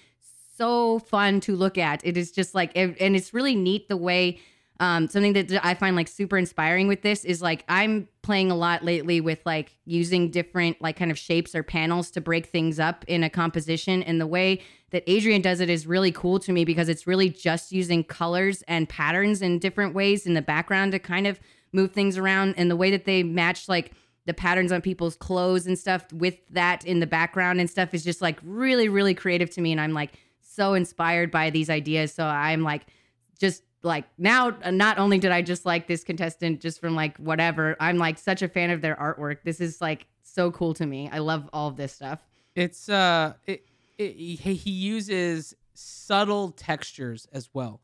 [0.58, 3.98] so fun to look at it is just like it- and it's really neat the
[3.98, 4.40] way
[4.80, 8.56] um, something that I find like super inspiring with this is like I'm playing a
[8.56, 12.80] lot lately with like using different like kind of shapes or panels to break things
[12.80, 14.02] up in a composition.
[14.04, 14.62] And the way
[14.92, 18.64] that Adrian does it is really cool to me because it's really just using colors
[18.68, 21.42] and patterns in different ways in the background to kind of
[21.74, 22.56] move things around.
[22.58, 23.92] And the way that they match like
[24.26, 28.04] the patterns on people's clothes and stuff with that in the background and stuff is
[28.04, 29.74] just like really, really creative to me.
[29.74, 32.14] And I'm like so inspired by these ideas.
[32.14, 32.86] So I'm like,
[33.40, 37.76] just like now not only did i just like this contestant just from like whatever
[37.80, 41.10] i'm like such a fan of their artwork this is like so cool to me
[41.12, 42.20] i love all of this stuff
[42.56, 43.64] It's uh, it,
[43.98, 47.80] it, he, he uses subtle textures as well.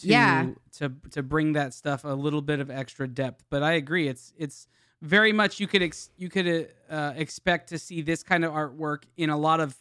[0.00, 0.46] To, Yeah.
[0.78, 3.44] To to bring that stuff a little bit of extra depth.
[3.50, 4.66] But I agree, it's it's
[5.02, 9.04] very much you could ex, you could uh, expect to see this kind of artwork
[9.16, 9.76] in a lot of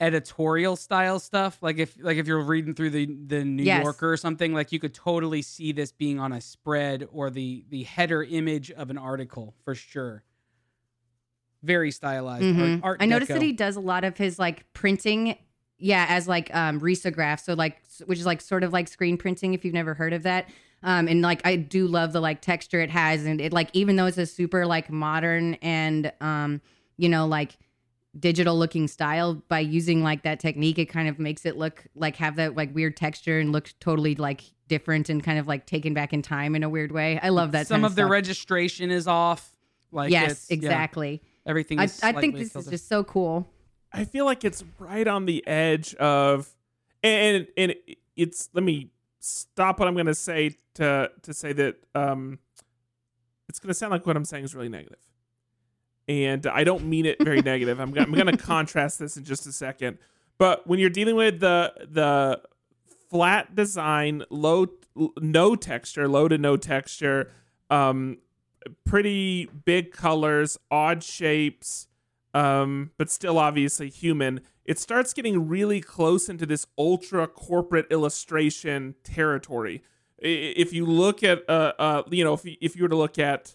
[0.00, 1.58] editorial style stuff.
[1.62, 3.82] Like if like if you're reading through the the New Yes.
[3.82, 7.64] Yorker or something, like you could totally see this being on a spread or the
[7.70, 10.24] the header image of an article for sure.
[11.62, 12.80] Very stylized art, Mhm.
[12.82, 13.34] art i noticed deco.
[13.36, 15.38] that he does a lot of his like printing
[15.78, 19.54] yeah as like um risograph so like which is like sort of like screen printing
[19.54, 20.46] if you've never heard of that
[20.82, 23.96] um and like i do love the like texture it has and it like even
[23.96, 26.60] though it's a super like modern and um
[26.98, 27.56] you know like
[28.18, 32.16] digital looking style by using like that technique it kind of makes it look like
[32.16, 35.92] have that like weird texture and look totally like different and kind of like taken
[35.94, 38.90] back in time in a weird way i love that some kind of the registration
[38.90, 39.50] is off.
[39.90, 41.78] Like yes it's, yeah, exactly everything.
[41.78, 43.48] I, Is I think slightly this is just so cool
[43.94, 46.52] I feel like it's right on the edge of,
[47.02, 47.74] and and
[48.16, 48.50] it's.
[48.52, 48.90] Let me
[49.20, 52.40] stop what I'm going to say to to say that um,
[53.48, 54.98] it's going to sound like what I'm saying is really negative,
[56.08, 57.80] and I don't mean it very negative.
[57.80, 59.98] I'm I'm going to contrast this in just a second,
[60.38, 62.40] but when you're dealing with the the
[63.10, 64.66] flat design, low
[65.20, 67.30] no texture, low to no texture,
[67.70, 68.18] um,
[68.84, 71.88] pretty big colors, odd shapes
[72.34, 74.40] um, but still obviously human.
[74.64, 79.82] It starts getting really close into this ultra corporate illustration territory.
[80.18, 83.18] If you look at, uh, uh, you know, if you, if you were to look
[83.18, 83.54] at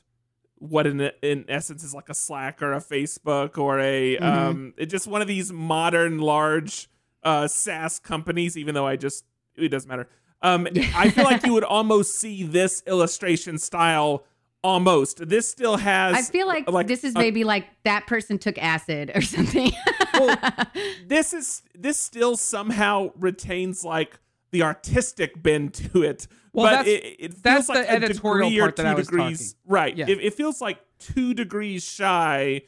[0.60, 4.22] what in in essence is like a Slack or a Facebook or a Mhm.
[4.22, 6.90] um, just one of these modern large
[7.24, 8.58] uh, SaaS companies.
[8.58, 10.08] Even though I just it doesn't matter.
[10.42, 14.24] Um, I feel like you would almost see this illustration style.
[14.62, 15.30] Almost.
[15.30, 16.16] This still has.
[16.18, 19.72] I feel like, like this is a- maybe like that person took acid or something.
[20.14, 20.38] Well,
[21.08, 24.20] this is this still somehow retains like
[24.52, 26.28] the artistic bend to it.
[26.54, 28.84] Well, but that's- it, it feels that's like the a editorial degree or part that
[28.84, 29.54] two I was degrees.
[29.54, 29.72] talking.
[29.72, 29.98] Right.
[29.98, 30.06] Yeah.
[30.10, 32.64] It, it feels like two degrees shy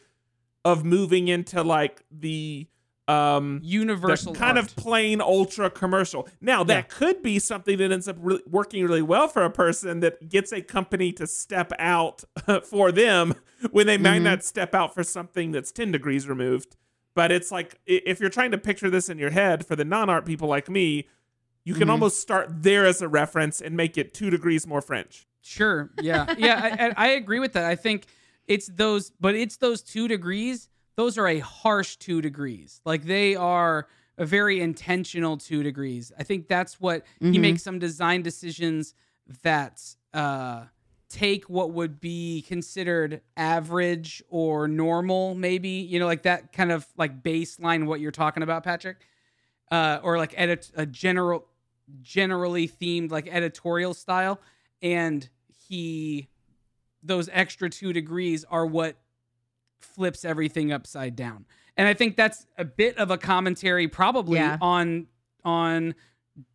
[0.64, 2.68] of moving into like the
[3.08, 4.70] um the Universal kind art.
[4.70, 6.30] of plain ultra commercial.
[6.40, 10.02] Now that could be something that ends up re- working really well for a person
[10.02, 12.24] that gets a company to step out
[12.64, 13.34] for them
[13.72, 14.26] when they might Mhm.
[14.26, 16.78] not step out for something that's 10 degrees removed.
[17.16, 20.26] But it's like if you're trying to picture this in your head for the non-art
[20.26, 21.08] people like me,
[21.64, 21.92] you can Mhm.
[21.92, 25.28] almost start there as a reference and make it 2 degrees more French.
[25.42, 25.90] Sure.
[26.02, 26.34] Yeah.
[26.38, 26.60] Yeah.
[26.64, 27.66] I, I I agree with that.
[27.66, 28.06] I think
[28.48, 30.70] it's those, but it's those two degrees.
[30.96, 32.82] Those are a harsh two degrees.
[32.86, 33.88] Like they are
[34.18, 36.12] a very intentional two degrees.
[36.18, 37.40] I think that's what he Mhm.
[37.42, 38.94] makes some design decisions
[39.44, 39.82] that
[40.14, 40.66] uh,
[41.10, 46.86] take what would be considered average or normal, maybe, you know, like that kind of
[46.98, 48.98] like baseline, what you're talking about, Patrick,
[49.72, 51.48] uh, or like edit a general,
[52.02, 54.40] generally themed like editorial style
[54.82, 55.30] and
[55.70, 56.28] he
[57.04, 58.98] those extra two degrees are what
[59.80, 64.58] flips everything upside down and i think that's a bit of a commentary probably Yeah.
[64.62, 65.08] on
[65.44, 65.96] on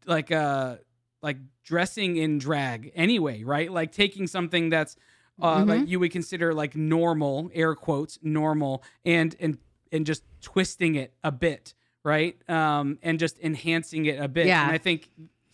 [0.06, 0.76] like uh
[1.22, 4.96] like dressing in drag anyway right like taking something that's
[5.42, 5.68] uh Mhm.
[5.68, 9.58] like you would consider like normal air quotes normal and and
[9.92, 11.74] and just twisting it a bit
[12.06, 14.62] right um and just enhancing it a bit Yeah.
[14.62, 15.10] and i think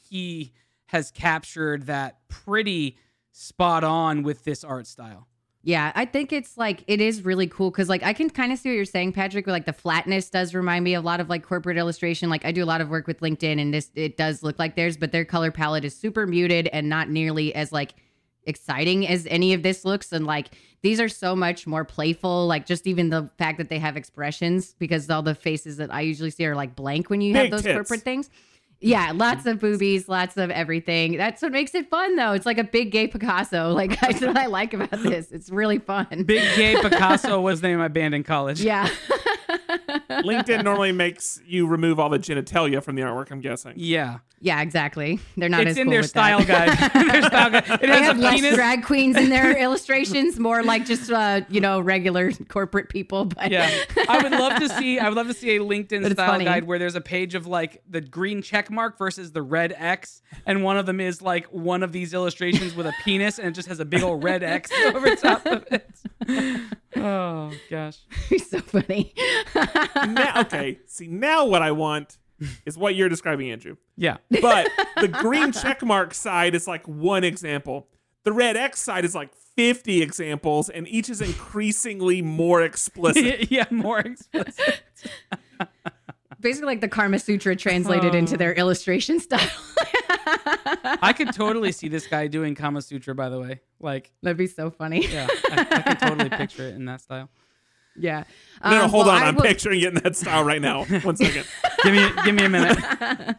[0.09, 0.53] he
[0.87, 2.99] has captured that pretty
[3.33, 5.27] spot on with this art style.
[5.65, 8.59] Yeah, I think it's like it is really cool because like I can kind of
[8.59, 9.47] see what you're saying, Patrick.
[9.47, 12.29] Where like the flatness does remind me a lot of like corporate illustration.
[12.29, 14.77] Like I do a lot of work with LinkedIn, and this it does look like
[14.77, 17.95] theirs, but their color palette is super muted and not nearly as like
[18.47, 20.13] exciting as any of this looks.
[20.13, 20.49] And like
[20.83, 22.47] these are so much more playful.
[22.47, 26.01] Like just even the fact that they have expressions because all the faces that I
[26.03, 27.75] usually see are like blank when you have those tits.
[27.75, 28.31] corporate things.
[28.85, 31.17] Yeah, lots of boobies, lots of everything.
[31.17, 32.33] That's what makes it fun, though.
[32.33, 33.73] It's like a big gay Picasso.
[33.83, 35.31] Like that's what I like about this.
[35.31, 36.25] It's really fun.
[36.27, 38.61] Big Gay Picasso was the name of my band in college.
[38.61, 38.89] Yeah.
[40.25, 43.75] LinkedIn normally makes you remove all the genitalia from the artwork, I'm guessing.
[43.77, 44.19] Yeah.
[44.41, 45.19] yeah, exactly.
[45.37, 46.93] They're not it's as in cool their with style that.
[46.93, 47.09] guide.
[47.13, 47.65] their style guide.
[47.69, 48.55] It They has have less penis.
[48.55, 53.25] drag queens in their illustrations, more like just uh, you know regular corporate people.
[53.27, 53.71] But yeah,
[54.09, 54.99] I would love to see.
[54.99, 56.45] I would love to see a LinkedIn But style funny.
[56.45, 60.23] guide where there's a page of like the green check mark versus the red X,
[60.47, 63.53] and one of them is like one of these illustrations with a penis, and it
[63.55, 65.89] just has a big old red X over top of it.
[66.97, 67.99] Oh gosh.
[68.31, 69.15] it's so funny.
[69.55, 72.19] now, okay, see, now what I want
[72.67, 73.77] is what you're describing, Andrew.
[73.97, 74.19] Yeah.
[74.31, 74.69] But
[75.01, 77.89] the green check mark side is like one example.
[78.25, 83.51] The red X side is like 50 examples, and each is increasingly more explicit.
[83.51, 84.83] yeah, more explicit.
[86.41, 88.39] Basically, like the Karma Sutra translated into oh.
[88.39, 89.41] their illustration style.
[91.03, 93.15] I could totally see this guy doing Kama Sutra.
[93.15, 95.07] By the way, like, That'd be so funny.
[95.07, 97.29] yeah, I, I could totally picture it in that style.
[97.95, 98.25] Yeah.
[98.65, 99.23] No, no, Um, hold well, on.
[99.23, 100.85] I I'm will- picturing it in that style right now.
[101.03, 101.45] One second.
[101.85, 102.79] Give me, give me a minute.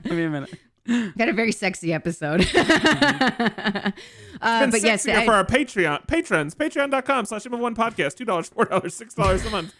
[0.04, 0.54] Give me a minute.
[1.18, 2.42] Got a very sexy episode.
[2.56, 3.92] uh,
[4.42, 8.26] but yes, sexier I- for our Patreon patrons, patreon.com slash M of One podcast, $2,
[8.26, 9.74] $4, $6 a month.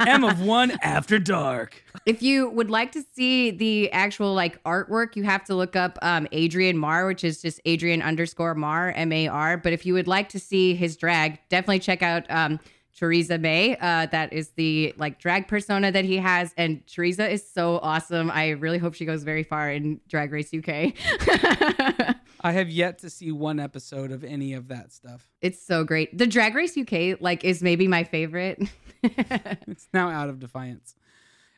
[0.06, 1.84] M of one after dark.
[2.06, 5.96] if you would like to see the actual like artwork, you have to look up
[6.02, 9.56] um, Adrian Mar, which is just Adrian underscore Mar, M A R.
[9.58, 12.58] But if you would like to see his drag, definitely check out um,
[12.96, 13.76] Choriza May.
[13.76, 18.30] Uh, that is the like drag persona that he has, and Teresa is so awesome.
[18.30, 20.94] I really hope she goes very far in Drag Race UK.
[22.40, 25.28] I have yet to see one episode of any of that stuff.
[25.40, 26.16] it's so great.
[26.16, 28.62] The Drag Race UK like is maybe my favorite.
[29.02, 30.96] It's now out of defiance.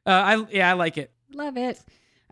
[0.05, 1.11] Uh, I yeah, I like it.
[1.33, 1.81] Love it.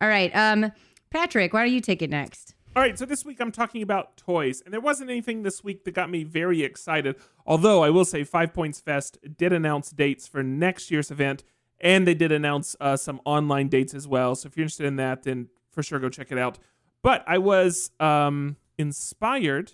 [0.03, 0.71] All right, um,
[1.11, 2.55] Patrick, why don't you take it next?
[2.79, 5.83] All right, so this week I'm talking about toys, and there wasn't anything this week
[5.83, 7.16] that got me very excited.
[7.45, 11.43] Although I will say, Five Points Fest did announce dates for next year's event,
[11.81, 14.37] and they did announce uh, some online dates as well.
[14.37, 16.61] So if you're interested in that, then for sure go check it out.
[17.03, 19.72] But I was um, inspired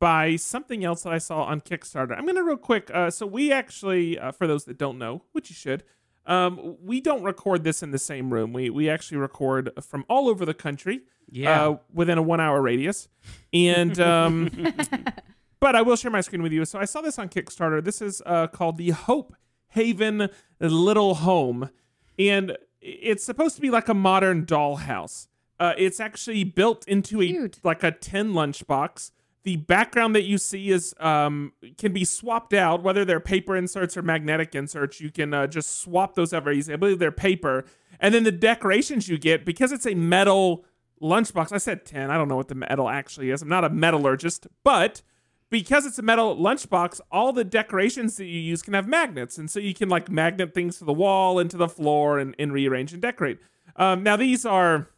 [0.00, 2.18] by something else that I saw on Kickstarter.
[2.18, 2.90] I'm gonna real quick.
[2.92, 5.84] Uh, so we actually, uh, for those that don't know, which you should,
[6.26, 8.52] um, we don't record this in the same room.
[8.52, 11.68] We we actually record from all over the country Yeah.
[11.68, 13.08] uh, within a one hour radius.
[13.52, 14.50] And um,
[15.60, 16.64] but I will share my screen with you.
[16.64, 17.82] So I saw this on Kickstarter.
[17.82, 19.34] This is uh, called the Hope
[19.68, 20.28] Haven
[20.58, 21.70] Little Home,
[22.18, 25.28] and it's supposed to be like a modern dollhouse.
[25.58, 27.58] Uh, it's actually built into a Cute.
[27.62, 29.10] like a tin lunchbox.
[29.42, 33.96] The background that you see is um, can be swapped out, whether they're paper inserts
[33.96, 35.00] or magnetic inserts.
[35.00, 36.74] You can uh, just swap those out very easily.
[36.74, 37.64] I believe they're paper,
[37.98, 40.64] and then the decorations you get because it's a metal
[41.02, 41.52] lunchbox.
[41.52, 42.10] I said 10.
[42.10, 43.42] I don't know what the metal actually is.
[43.42, 45.02] I'm not a metallurgist, but
[45.50, 49.50] because it's a metal lunchbox, all the decorations that you use can have magnets, and
[49.50, 52.52] so you can like magnet things to the wall and to the floor and, and
[52.52, 53.38] rearrange and decorate.
[53.76, 54.88] Um, now these are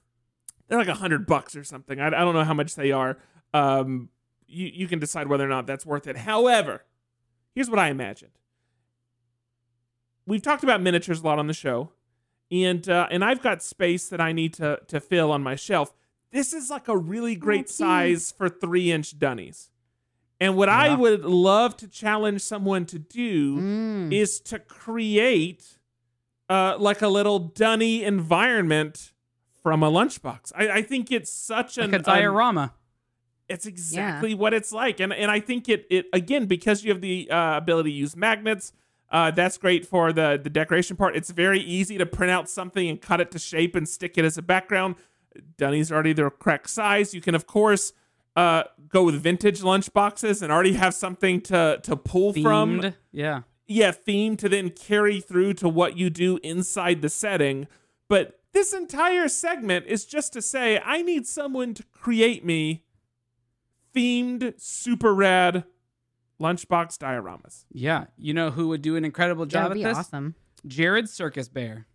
[0.68, 2.00] they're like a hundred bucks or something.
[2.00, 3.18] I, I don't know how much they are.
[3.55, 4.11] Um,
[4.46, 6.18] you you can decide whether or not that's worth it.
[6.18, 6.84] However,
[7.55, 8.32] here's what I imagined.
[10.26, 11.90] We've talked about miniatures a lot on the show,
[12.53, 15.92] and uh, and I've got space that I need to to fill on my shelf.
[16.30, 17.70] This is like a really great cute.
[17.70, 19.70] size for three inch dunnies.
[20.40, 24.12] And what I would love to challenge someone to do Mm.
[24.12, 25.78] is to create
[26.48, 29.12] uh, like a little dunny environment
[29.62, 30.53] from a lunchbox.
[30.57, 32.74] I, I think it's such an a diorama.
[33.48, 37.00] it's exactly what it's like, and and I think it it again because you have
[37.00, 38.72] the uh, ability to use magnets.
[39.12, 41.14] Uh, that's great for the the decoration part.
[41.14, 44.24] It's very easy to print out something and cut it to shape and stick it
[44.24, 44.96] as a background.
[45.58, 47.14] Dunnies are already the correct size.
[47.14, 47.92] You can of course
[48.36, 52.80] uh, go with vintage lunch boxes and already have something to to pull from
[53.12, 53.42] Yeah.
[53.66, 57.68] yeah, theme to then carry through to what you do inside the setting.
[58.08, 62.84] But this entire segment is just to say, I need someone to create me
[63.94, 65.64] themed, super rad
[66.43, 67.64] lunchbox dioramas.
[67.72, 68.07] Yeah.
[68.16, 69.99] You know who would do an incredible job That job would at be this?
[69.99, 70.34] awesome.
[70.66, 71.86] Jared Circus Bear.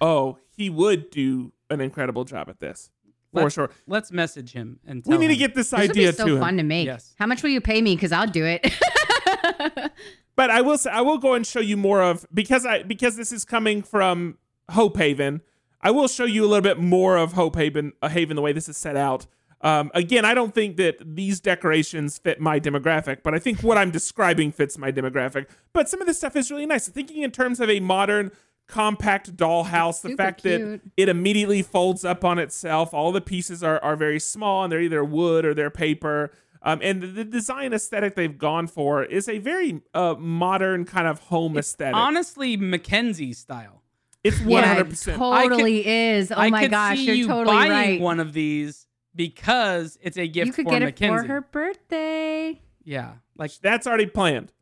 [0.00, 2.90] Oh, he would do an incredible job at this.
[3.32, 3.70] For Let's- sure.
[3.86, 6.16] Let's message him and tell We tell need to get this, This would idea be
[6.16, 6.40] so to him.
[6.40, 6.86] fun to make.
[6.86, 7.14] Yes.
[7.18, 7.94] How much will you pay me?
[7.96, 8.70] Because I'll do it.
[10.34, 13.16] But I will say I will go and show you more of because I because
[13.16, 14.38] this is coming from
[14.70, 15.42] Hope Haven.
[15.82, 18.52] I will show you a little bit more of Hope Haven, uh, Haven the way
[18.54, 19.26] this is set out.
[19.62, 23.78] Um, again, I don't think that these decorations fit my demographic, but I think what
[23.78, 25.46] I'm describing fits my demographic.
[25.72, 26.88] But some of this stuff is really nice.
[26.88, 28.32] Thinking in terms of a modern,
[28.66, 32.94] compact dollhouse, the Super fact that it immediately folds up on itself.
[32.94, 36.32] All the pieces are, are very small and they're either wood or they're paper.
[36.62, 41.06] Um, and the, the design aesthetic they've gone for is a very uh, modern kind
[41.06, 41.96] of home aesthetic.
[41.96, 43.82] Honestly, Mackenzie style.
[44.24, 45.08] it's 100%.
[45.08, 46.30] it totally is.
[46.30, 48.00] Oh I my gosh, see you're you totally buying right.
[48.00, 52.60] one of these because it's a gift you could for get it for her birthday.
[52.84, 53.12] Yeah.
[53.36, 54.52] Like That's already planned.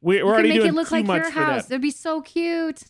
[0.00, 1.62] We, we're You already can make doing it look too like much your for house.
[1.66, 1.72] that.
[1.72, 2.82] It'd be so cute.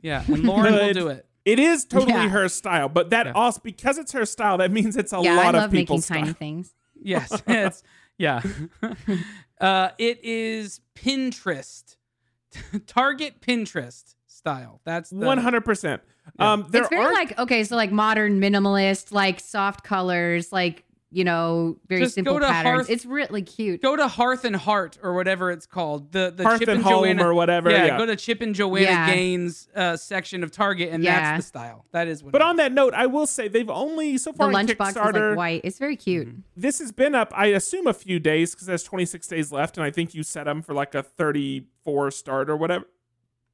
[0.00, 1.26] yeah, and Lauren will do it.
[1.44, 2.28] It is totally Yeah.
[2.28, 3.32] her style, but that Yeah.
[3.32, 5.86] also because it's her style, that means it's a yeah, lot I of love making
[5.86, 6.34] people's tiny style.
[6.34, 6.74] things.
[7.04, 7.82] Yes, it's
[8.16, 8.42] yeah.
[9.60, 11.96] uh, it is Pinterest,
[12.86, 14.80] Target Pinterest style.
[14.84, 16.02] That's One hundred percent.
[16.38, 20.84] Um, there it's very are like okay, so like modern minimalist, like soft colors, like
[21.14, 22.86] you know, very Just simple go to patterns.
[22.86, 23.82] Hearth- It's really cute.
[23.82, 26.10] Go to Hearth and Heart or whatever it's called.
[26.12, 27.70] The the Hearth Chip and and, Home Joanna or whatever.
[27.70, 27.98] Yeah, Yeah.
[27.98, 29.12] go to Chip and Joanna Yeah.
[29.14, 31.20] Gaines uh, section of Target, and Yeah.
[31.34, 31.84] that's the style.
[31.92, 32.32] That is what.
[32.32, 32.58] But it on is.
[32.58, 35.28] that note, I will say they've only so The far on lunchbox is Kickstarter.
[35.30, 35.60] like white.
[35.64, 36.28] It's very cute.
[36.28, 36.40] Mm-hmm.
[36.56, 39.84] this has been up, I assume, a few days because there's 26 days left, and
[39.84, 42.86] I think you set them for like a 34 start or whatever.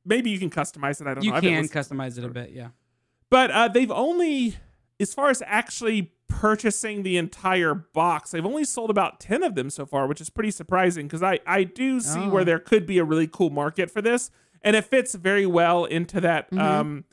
[0.08, 1.06] Maybe you can customize it.
[1.06, 1.36] I don't you know.
[1.36, 2.50] Haven't can customize it a bit.
[2.50, 2.68] Yeah.
[3.30, 4.56] But uh, they've only,
[4.98, 9.70] as far as actually purchasing the entire box, they've only sold about 10 of them
[9.70, 12.30] so far, which is pretty surprising because I, I do see Oh.
[12.30, 14.30] where there could be a really cool market for this.
[14.62, 16.58] And it fits very well into that, Mhm.
[16.60, 17.04] um,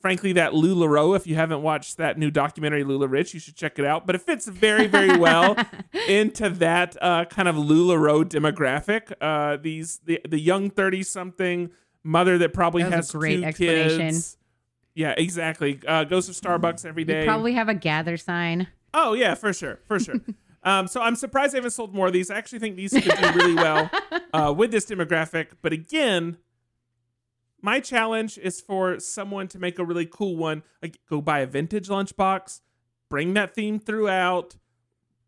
[0.00, 1.16] frankly, that LuLaRoe.
[1.16, 4.06] If you haven't watched that new documentary, LuLaRich, you should check it out.
[4.06, 5.56] But it fits very, very well
[6.08, 9.12] into that uh, kind of LuLaRoe demographic.
[9.20, 11.70] Uh, these the, the young 30 something
[12.04, 13.98] mother that probably That has great two explanation.
[13.98, 14.36] kids.
[14.94, 15.80] Yeah, exactly.
[15.86, 17.20] Uh, goes to Starbucks every day.
[17.20, 18.68] You probably have a gather sign.
[18.92, 20.20] oh yeah, for sure, for sure.
[20.62, 22.30] um, so I'm surprised they haven't sold more of these.
[22.30, 23.90] I actually think these could do really well
[24.32, 25.48] uh, with this demographic.
[25.62, 26.36] But again,
[27.60, 30.62] my challenge is for someone to make a really cool one.
[30.82, 32.60] Like, go buy a vintage lunchbox,
[33.08, 34.54] bring that theme throughout,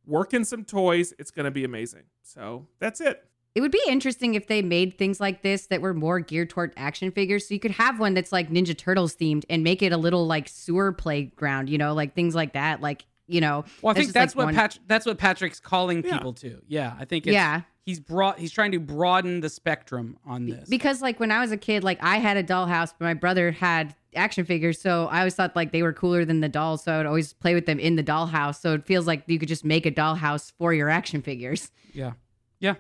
[0.05, 1.13] work in some toys.
[1.19, 2.05] It's gonna be amazing.
[2.23, 3.25] So that's it.
[3.57, 6.75] It would be interesting if they made things like this that were more geared toward
[6.77, 7.49] action figures.
[7.49, 10.27] So you could have one that's like Ninja Turtles themed and make it a little
[10.27, 12.83] like sewer playground, you know, like things like that.
[12.83, 16.05] Like, you know, Well, I think that's like, what one- Pat- that's what Patrick's calling
[16.05, 16.19] Yeah.
[16.19, 16.61] people to.
[16.69, 17.27] Yeah, I think.
[17.27, 17.63] It's, Yeah.
[17.87, 18.39] He's brought.
[18.39, 20.69] He's trying to broaden the spectrum on this.
[20.69, 23.53] Because like when I was a kid, like I had a dollhouse, but my brother
[23.53, 24.81] had action figures.
[24.81, 26.85] So I always thought like they were cooler than the dolls.
[26.85, 28.61] So I'd always play with them in the dollhouse.
[28.61, 31.71] So it feels like you could just make a dollhouse for your action figures.
[31.95, 32.13] Yeah.
[32.61, 32.75] Yeah.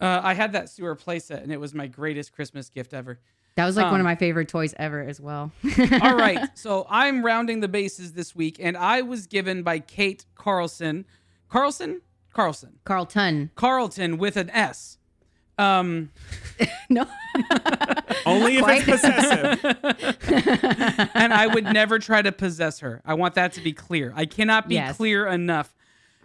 [0.00, 3.18] Uh, I had that sewer playset, and it was my greatest Christmas gift ever.
[3.56, 5.50] That was like one Um, of my favorite toys ever as well.
[6.02, 6.38] All right.
[6.54, 11.06] So I'm rounding the bases this week, and I was given by Kate Carlson.
[11.48, 12.02] Carlson?
[12.34, 12.78] Carlson.
[12.84, 13.50] Carlton.
[13.54, 14.98] Carlton with an S.
[15.56, 16.10] Um,
[16.90, 17.06] No.
[18.26, 18.86] Only if Quite.
[18.86, 19.64] it's possessive.
[21.14, 23.00] and I would never try to possess her.
[23.04, 24.12] I want that to be clear.
[24.14, 24.96] I cannot be Yes.
[24.96, 25.74] clear enough.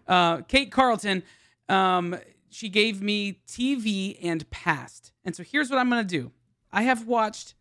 [0.07, 1.23] Uh, Kate Carlton,
[1.69, 2.17] um,
[2.51, 5.11] she gave me TV and past.
[5.23, 6.31] And so here's what I'm going to do.
[6.71, 7.55] I have watched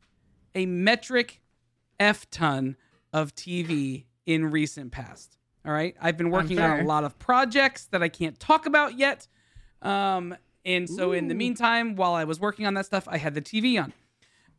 [0.54, 1.40] a metric
[1.98, 2.76] F ton
[3.12, 5.36] of TV in recent past.
[5.64, 5.94] All right.
[6.00, 9.26] I've been working on a lot of projects that I can't talk about yet.
[9.82, 10.34] Um,
[10.64, 13.42] and so in the meantime, while I was working on that stuff, I had the
[13.42, 13.92] TV on.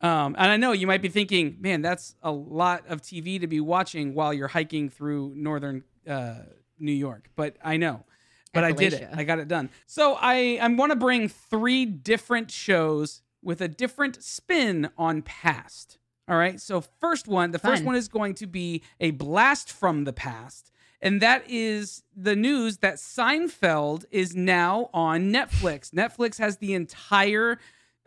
[0.00, 3.46] Um, and I know you might be thinking, man, that's a lot of TV to
[3.46, 6.40] be watching while you're hiking through northern uh,
[6.78, 7.30] New York.
[7.36, 8.04] But I know.
[8.52, 9.08] But I did it.
[9.14, 9.70] I got it done.
[9.86, 15.98] So I I want to bring three different shows with a different spin on past.
[16.28, 16.60] All right.
[16.60, 20.70] So first one, the first one is going to be a blast from the past.
[21.00, 25.90] And that is the news that Seinfeld is now on Netflix.
[25.92, 27.58] Netflix has the entire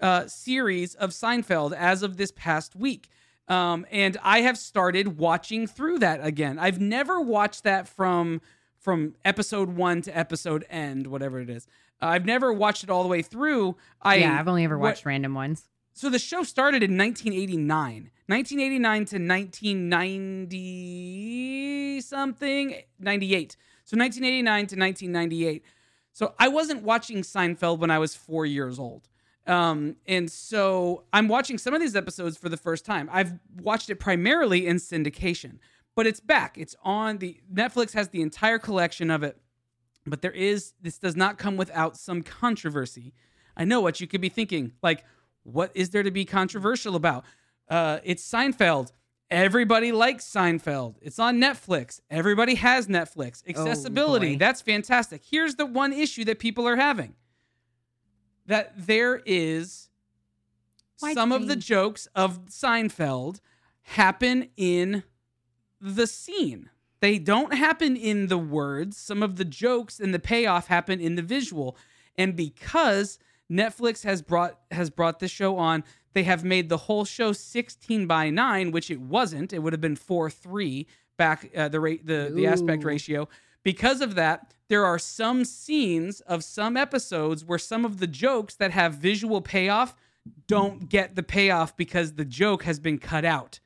[0.02, 3.10] uh, series of Seinfeld as of this past week.
[3.48, 6.58] Um, and I have started watching through that again.
[6.58, 8.42] I've never watched that from
[8.86, 11.66] from episode one to episode end, whatever it is.
[12.02, 13.76] Uh, I've never watched it all the way through.
[14.00, 15.64] I yeah, I've only ever what- watched random ones.
[15.94, 19.18] so the show started in 1989 1989 to
[20.66, 23.56] 1990 something 98
[23.86, 25.64] so 1989 to 1998
[26.14, 29.08] so i wasn't watching seinfeld when i was four years old
[29.48, 33.90] um, and so i'm watching some of these episodes for the first time i've watched
[33.90, 35.60] it primarily in syndication
[35.96, 36.58] but it's back.
[36.58, 39.38] It's on the netflix has the entire collection of it
[40.06, 43.14] but there is this does not come without some controversy.
[43.58, 45.04] I know what you could be thinking like
[45.44, 47.26] what is there to be controversial about?
[47.70, 48.92] Uh it's seinfeld.
[49.32, 50.96] Everybody likes seinfeld.
[51.02, 52.00] It's on netflix.
[52.12, 53.42] Everybody has netflix.
[53.48, 54.40] Accessibility boy.
[54.40, 55.24] that's fantastic.
[55.24, 57.16] Here's the one issue that people are having
[58.46, 59.90] that there is
[61.14, 63.40] some of the jokes of seinfeld
[63.82, 65.04] happen in
[65.86, 66.70] the scene.
[67.02, 68.98] They don't happen in the words.
[68.98, 71.78] Some of the jokes and the payoff happen in the visual.
[72.18, 73.20] And because
[73.52, 75.84] Netflix has brought has brought this show on,
[76.14, 79.54] they have made the whole show 16 by 9, which it wasn't.
[79.54, 83.28] It would have been 4 3 back uh, the rate the, the aspect ratio.
[83.64, 88.56] Because of that, there are some scenes of some episodes where some of the jokes
[88.56, 89.96] that have visual payoff
[90.48, 93.60] don't get the payoff because the joke has been cut out.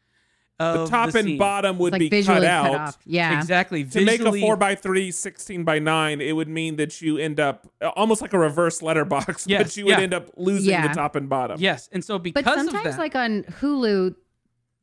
[0.60, 1.38] The of top and scene.
[1.38, 2.80] bottom would like be visually cut cut, out.
[2.89, 2.97] off.
[3.05, 3.39] Yeah.
[3.39, 3.86] Exactly.
[3.86, 7.39] To make a 4 by 3 16 by 9 it would mean that you end
[7.39, 10.01] up uh, almost like a reverse letterbox but Yes, you would yeah.
[10.01, 10.88] end up losing Yeah.
[10.89, 14.16] the top and bottom Yes, and so because But of sometimes, that, like on Hulu,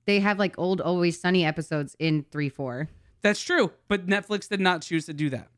[0.06, 2.88] they have like old Always Sunny episodes in three four.
[3.22, 3.70] that's true.
[3.88, 5.48] But Netflix did not choose to do that.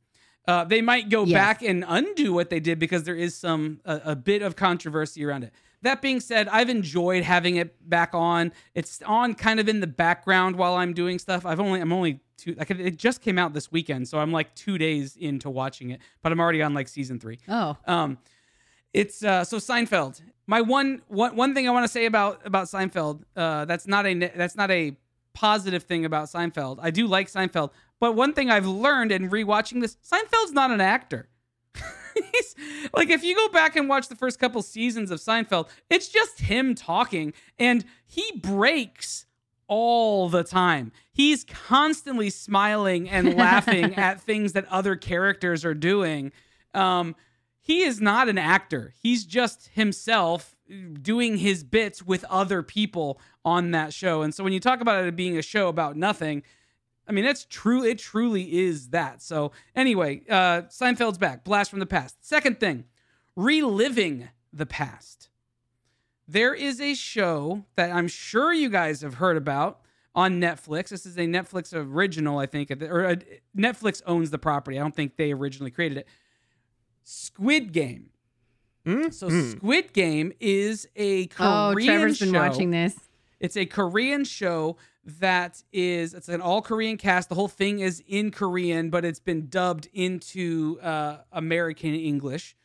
[0.49, 1.37] Uh, they might go Yes.
[1.37, 5.25] back and undo what they did because there is some a, a bit of controversy
[5.25, 5.53] around it.
[5.83, 8.53] That being said, I've enjoyed having it back on.
[8.74, 11.47] It's on kind of in the background while I'm doing stuff.
[11.47, 14.55] I've only I'm only two like it just came out this weekend, so I'm like
[14.55, 17.39] two days into watching it, but I'm already on like season three.
[17.49, 18.18] Oh, Um,
[18.93, 20.20] it's uh, so Seinfeld.
[20.47, 23.22] My one one one thing I want to say about about Seinfeld.
[23.37, 24.97] Uh, that's not a that's not a
[25.35, 26.79] positive thing about Seinfeld.
[26.83, 27.70] I do like Seinfeld,
[28.01, 31.29] but one thing I've learned in rewatching this, Seinfeld's not an actor.
[32.95, 36.41] Like if you go back and watch the first couple seasons of Seinfeld, it's just
[36.41, 39.26] him talking, and he breaks
[39.66, 40.93] all the time.
[41.12, 46.33] He's constantly smiling and laughing at things that other characters are doing.
[46.74, 47.14] Um,
[47.61, 48.95] he is not an actor.
[49.01, 50.57] He's just himself
[51.01, 54.22] doing his bits with other people on that show.
[54.22, 56.43] And so when you talk about it being a show about nothing,
[57.09, 57.85] I mean, that's true.
[57.85, 59.23] It truly is that.
[59.23, 61.43] So anyway, uh, Seinfeld's back.
[61.45, 62.17] Blast from the past.
[62.27, 62.85] Second thing,
[63.37, 65.29] reliving the past.
[66.26, 69.80] There is a show that I'm sure you guys have heard about
[70.14, 70.89] on Netflix.
[70.91, 73.14] This is a Netflix original, I think, or uh,
[73.57, 74.79] Netflix owns the property.
[74.79, 76.09] I don't think they originally created it.
[77.05, 78.11] Squid Game.
[78.85, 79.13] Mm?
[79.14, 79.53] So Mm.
[79.53, 81.71] Squid Game is a Korean show.
[81.71, 82.39] oh, Trevor's been show.
[82.39, 82.95] watching this.
[83.41, 84.76] It's a Korean show
[85.21, 87.29] that is it's an all Korean cast.
[87.29, 92.57] The whole thing is in Korean, but it's been dubbed into uh, American English.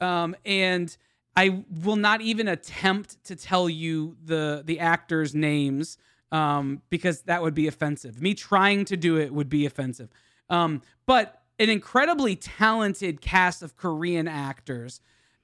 [0.00, 0.96] Um, and
[1.36, 5.98] I will not even attempt to tell you the the actors' names
[6.32, 8.22] um, because that would be offensive.
[8.22, 10.10] Me trying to do it would be offensive.
[10.48, 15.00] Um, but an incredibly talented cast of Korean actors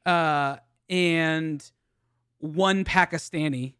[0.06, 0.56] uh,
[0.88, 1.70] and
[2.38, 3.74] one Pakistani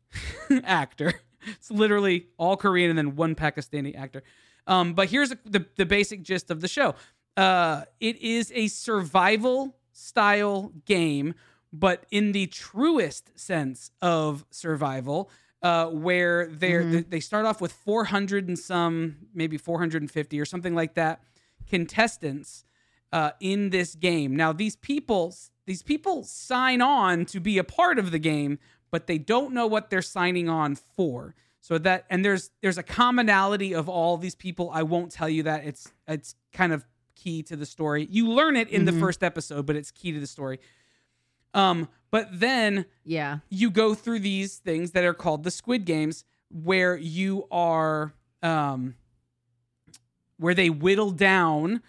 [0.64, 1.20] actor.
[1.46, 4.22] It's literally all Korean and then one Pakistani actor.
[4.66, 6.94] Um, but here's the, the basic gist of the show.
[7.36, 11.34] Uh, it is a survival style game,
[11.72, 15.30] but in the truest sense of survival,
[15.62, 17.10] uh, where they're, Mhm.
[17.10, 21.22] they start off with 400 and some, maybe 450 or something like that,
[21.68, 22.64] contestants
[23.12, 24.34] uh, in this game.
[24.34, 25.34] Now, these people
[25.66, 28.60] these people sign on to be a part of the game,
[28.96, 31.34] but they don't know what they're signing on for.
[31.60, 34.70] So that and there's there's a commonality of all these people.
[34.72, 35.66] I won't tell you that.
[35.66, 38.08] It's it's kind of key to the story.
[38.10, 40.60] You learn it in the first episode, but it's key to the story.
[41.52, 43.40] Um, but then Yeah.
[43.50, 48.94] you go through these things that are called the squid games where you are um
[50.38, 51.82] where they whittle down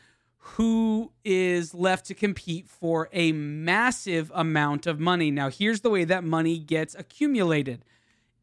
[0.55, 5.29] who is left to compete for a massive amount of money.
[5.29, 7.83] Now, here's the way that money gets accumulated.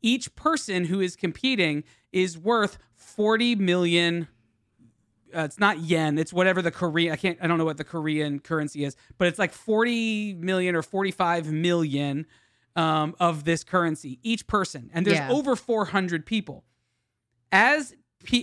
[0.02, 1.82] Each person who is competing
[2.12, 4.28] is worth 40 million
[5.35, 7.82] uh, it's not yen it's whatever the korean i can't i don't know what the
[7.82, 12.24] korean currency is but it's like 40 million or 45 million
[12.76, 15.32] um, of this currency each person and there's Yeah.
[15.32, 16.62] over 400 people
[17.51, 17.94] as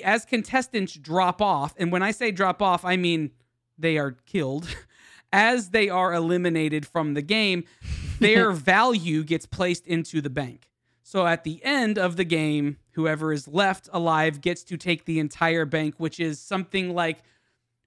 [0.03, 3.31] as contestants drop off and when i say drop off i mean
[3.81, 4.67] they are killed
[5.33, 7.63] as they are eliminated from the game
[8.19, 10.71] their value gets placed into the bank
[11.11, 15.19] so at the end of the game, whoever is left alive gets to take the
[15.19, 17.21] entire bank, which is something like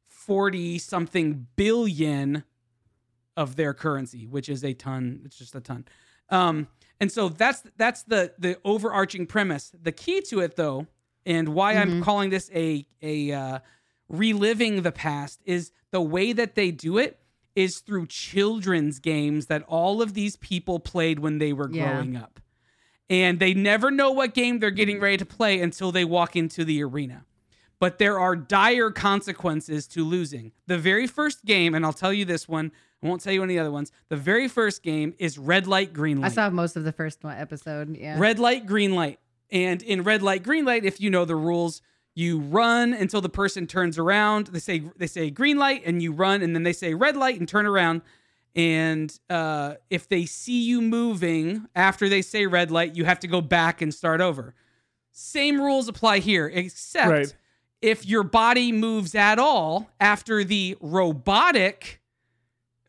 [0.08, 2.44] 40 something billion
[3.34, 5.22] of their currency, which is a ton.
[5.24, 5.86] It's just a ton.
[6.28, 6.68] Um,
[7.00, 9.72] and so that's that's the the overarching premise.
[9.82, 10.86] The key to it though,
[11.24, 13.58] and why I'm calling this a a uh,
[14.09, 17.18] reliving the past is the way that they do it
[17.55, 21.93] is through children's games that all of these people played when they were Yeah.
[21.93, 22.40] growing up
[23.09, 26.64] and they never know what game they're getting ready to play until they walk into
[26.64, 27.24] the arena.
[27.78, 30.52] But there are dire consequences to losing.
[30.66, 32.72] The very first game, and I'll tell you this one,
[33.02, 33.93] I won't tell you any other ones.
[34.09, 36.31] The very first game is red light, green light.
[36.31, 37.97] I saw most of the first one episode.
[37.97, 38.18] Yeah.
[38.18, 39.20] Red light, green light.
[39.51, 41.82] And in red light, green light, if you know the rules,
[42.14, 44.46] you run until the person turns around.
[44.48, 47.38] They say they say green light and you run and then they say red light
[47.38, 48.02] and turn around.
[48.56, 53.26] And uh, if they see you moving after they say red light, you have to
[53.26, 54.54] go back and start over.
[55.10, 57.34] Same rules apply here, except Right.
[57.82, 62.00] if your body moves at all after the robotic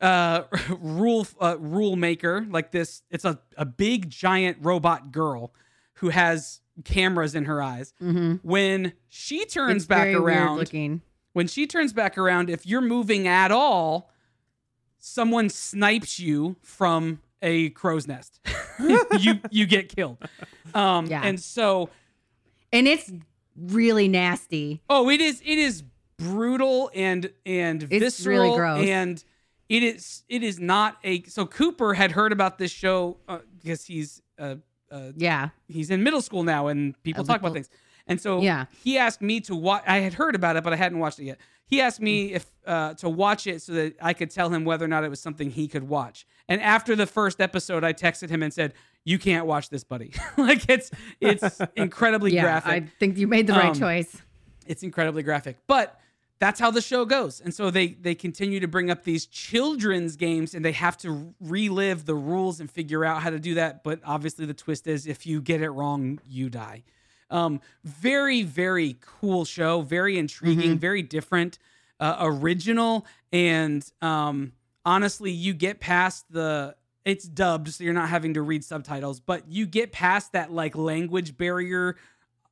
[0.02, 0.44] uh
[0.80, 5.54] rule uh, rule maker like this it's a, a big giant robot girl
[5.96, 8.48] who has cameras in her eyes Mm-hmm.
[8.48, 11.02] when she turns It's back around looking.
[11.34, 14.12] when she turns back around if you're moving at all
[15.00, 18.40] someone snipes you from a crow's nest
[19.20, 20.18] you you get killed
[20.74, 21.22] um Yeah.
[21.24, 21.90] and so
[22.74, 23.12] And it's
[23.56, 24.82] really nasty.
[24.90, 25.40] Oh, it is.
[25.46, 25.82] It is
[26.18, 28.86] brutal and and It's visceral really gross.
[28.88, 29.24] and
[29.70, 30.24] it is.
[30.28, 31.24] It is not a.
[31.24, 34.56] So Cooper had heard about this show uh, because he's uh,
[34.96, 35.50] uh Yeah.
[35.68, 37.70] he's in middle school now and people talk about things.
[38.08, 38.66] And so Yeah.
[38.84, 39.84] he asked me to watch.
[39.88, 41.38] I had heard about it, but I hadn't watched it yet.
[41.68, 44.86] He asked me if uh, to watch it so that I could tell him whether
[44.86, 46.28] or not it was something he could watch.
[46.48, 48.74] And after the first episode, I texted him and said,
[49.04, 50.14] "You can't watch this, buddy.
[50.38, 52.44] like it's it's incredibly Yeah.
[52.44, 54.22] graphic I think you made the right Um, choice.
[54.68, 56.00] it's incredibly graphic but
[56.40, 57.40] that's how the show goes.
[57.40, 61.34] And so they they continue to bring up these children's games and they have to
[61.40, 63.84] relive the rules and figure out how to do that.
[63.84, 66.84] But obviously the twist is if you get it wrong you die.
[67.30, 69.82] Um very very cool show.
[69.82, 71.58] Very intriguing very different
[72.00, 73.06] uh, original.
[73.32, 74.52] And um
[74.86, 76.76] honestly you get past the
[77.06, 80.76] it's dubbed so you're not having to read subtitles but you get past that like
[80.76, 81.96] language barrier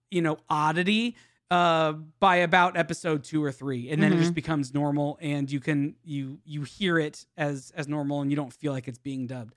[0.10, 1.16] you know oddity
[1.52, 5.60] uh by about episode two or three and then it just becomes normal and you
[5.60, 9.28] can you you hear it as as normal and you don't feel like it's being
[9.28, 9.54] dubbed.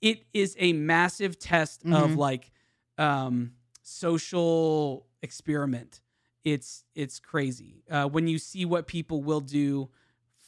[0.00, 2.16] It is a massive test of Mhm.
[2.16, 2.50] like
[2.98, 3.52] um
[3.82, 6.00] social experiment.
[6.44, 7.82] It's it's crazy.
[7.90, 9.88] Uh when you see what people will do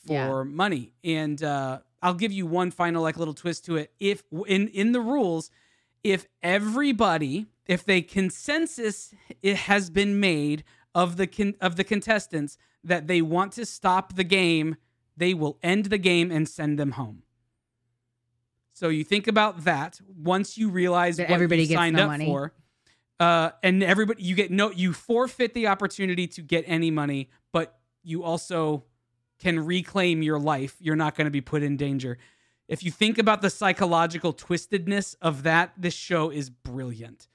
[0.06, 0.50] for Yeah.
[0.50, 0.92] money.
[1.04, 3.92] And uh i'll give you one final like little twist to it.
[4.00, 5.50] If in in the rules
[6.04, 10.64] if everybody if the consensus it has been made
[10.94, 14.76] of the con- of the contestants that they want to stop the game
[15.16, 17.22] they will end the game and send them home.
[18.72, 20.00] So you think about that.
[20.16, 22.26] Once you realize That what everybody you gets signed no up money.
[22.26, 22.54] for
[23.18, 27.78] uh, and everybody you get no you forfeit the opportunity to get any money but
[28.04, 28.84] you also
[29.40, 30.76] can reclaim your life.
[30.80, 32.18] You're not going to be put in danger.
[32.68, 37.26] If you think about the psychological twistedness of that this show is brilliant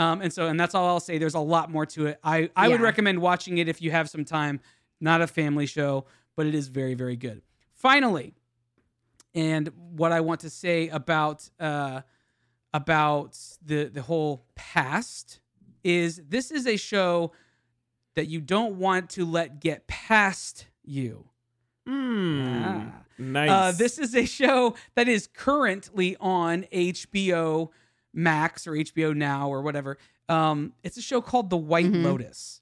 [0.00, 1.18] um, and so and that's all i'll say.
[1.18, 2.18] There's a lot more to it.
[2.24, 4.60] I i would recommend watching it if you have some time.
[5.00, 6.06] Not a family show
[6.36, 7.42] but it is very very good.
[7.74, 8.34] Finally
[9.34, 12.00] and what i want to say about uh
[12.74, 15.38] about the the whole past
[15.84, 17.30] is this is a show
[18.16, 21.26] that you don't want to let get past you.
[21.88, 22.92] Mm, Ah.
[23.18, 23.50] Nice.
[23.50, 27.68] Uh, this is a show that is currently on HBO
[28.12, 29.98] Max or HBO Now or whatever.
[30.28, 32.04] Um, it's a show called The White Mhm.
[32.04, 32.60] Lotus.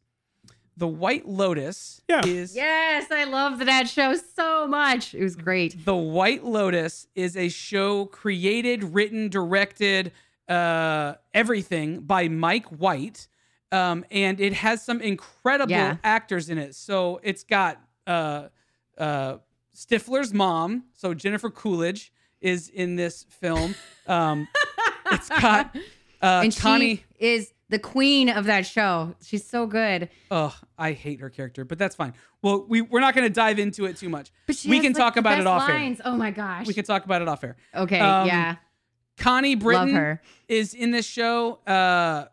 [0.77, 2.23] The White Lotus Yeah.
[2.25, 5.15] is Yes, I love that show so much.
[5.15, 5.85] It was great.
[5.85, 10.13] The White Lotus is a show created, written, directed,
[10.49, 13.27] uh, everything by Mike White.
[13.73, 15.97] Um, and it has some incredible Yeah.
[16.05, 16.75] actors in it.
[16.75, 18.49] So it's got uh,
[18.97, 19.37] uh,
[19.77, 22.11] Stifler's mom, so Jennifer Coolidge
[22.41, 23.75] is in this film.
[24.07, 24.49] Um,
[25.13, 25.75] it's got
[26.23, 26.97] uh, and Connie.
[26.97, 29.15] she is the queen of that show.
[29.23, 30.09] She's so good.
[30.31, 32.15] Oh, I hate her character, but that's fine.
[32.43, 34.31] Well, we we're not going to dive into it too much.
[34.47, 35.75] But we can like, talk about it off air.
[35.75, 36.01] lines.
[36.05, 36.67] Oh my gosh.
[36.67, 37.57] We can talk about it off air.
[37.75, 38.57] okay, um, yeah.
[39.19, 40.19] Connie Britton
[40.49, 41.59] is in this show.
[41.67, 42.27] Uh,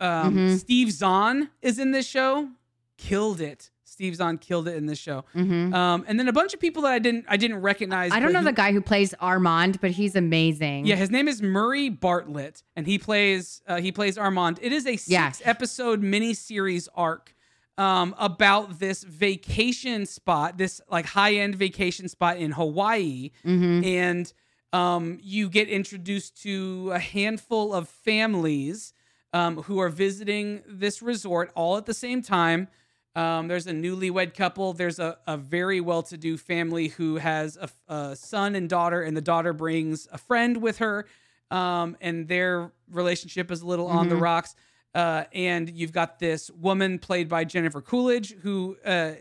[0.00, 0.58] um, Mhm.
[0.58, 2.50] Steve Zahn is in this show.
[2.98, 3.70] Killed it.
[3.96, 5.24] Steve Zahn killed it in this show.
[5.32, 8.12] hmm Um, and then a bunch of people that I didn't I didn't recognize.
[8.12, 10.84] I don't know who- the guy who plays Armand, but he's amazing.
[10.84, 14.58] Yeah, his name is Murray Bartlett, and he plays uh, he plays Armand.
[14.60, 15.32] It is a six Yeah.
[15.44, 17.34] episode miniseries arc
[17.78, 24.30] um, about this vacation spot, this like high end vacation spot in Hawaii, hmm and
[24.74, 28.92] um, you get introduced to a handful of families
[29.32, 32.68] um, who are visiting this resort all at the same time.
[33.16, 34.74] Um, there's a newlywed couple.
[34.74, 39.02] There's a, a very well to do family who has a, a son and daughter,
[39.02, 41.06] and the daughter brings a friend with her.
[41.50, 44.20] Um, and their relationship is a little on the Mhm.
[44.20, 44.54] rocks.
[44.94, 49.12] Uh, and you've got this woman played by Jennifer Coolidge who uh,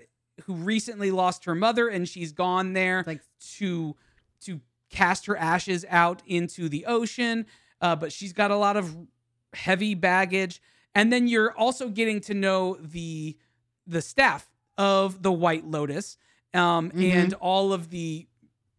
[0.44, 3.22] who recently lost her mother, and she's gone there Like
[3.58, 3.96] to
[4.42, 4.60] to
[4.90, 7.46] cast her ashes out into the ocean.
[7.82, 8.96] Uh, but she's got a lot of
[9.54, 10.62] heavy baggage,
[10.94, 13.38] and then you're also getting to know the
[13.88, 14.48] the staff
[14.78, 16.18] of the White Lotus,
[16.54, 17.12] um, Mhm.
[17.12, 18.28] and all of the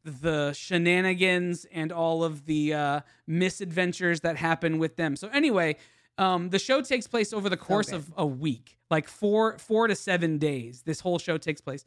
[0.04, 5.16] the shenanigans and all of the uh, misadventures that happen with them.
[5.16, 5.76] So anyway,
[6.16, 7.96] um, the show takes place over the course good.
[7.96, 10.82] of a week, like four four to seven days.
[10.82, 11.84] This whole show takes place,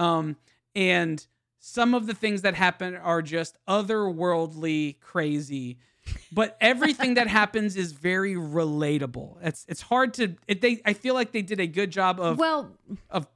[0.00, 0.36] um,
[0.74, 1.24] and
[1.60, 5.78] some of the things that happen are just otherworldly crazy.
[6.32, 9.36] But everything that happens is very relatable.
[9.42, 12.38] It's it's hard to it, they I feel like they did a good job of
[12.38, 12.70] well,
[13.10, 13.26] of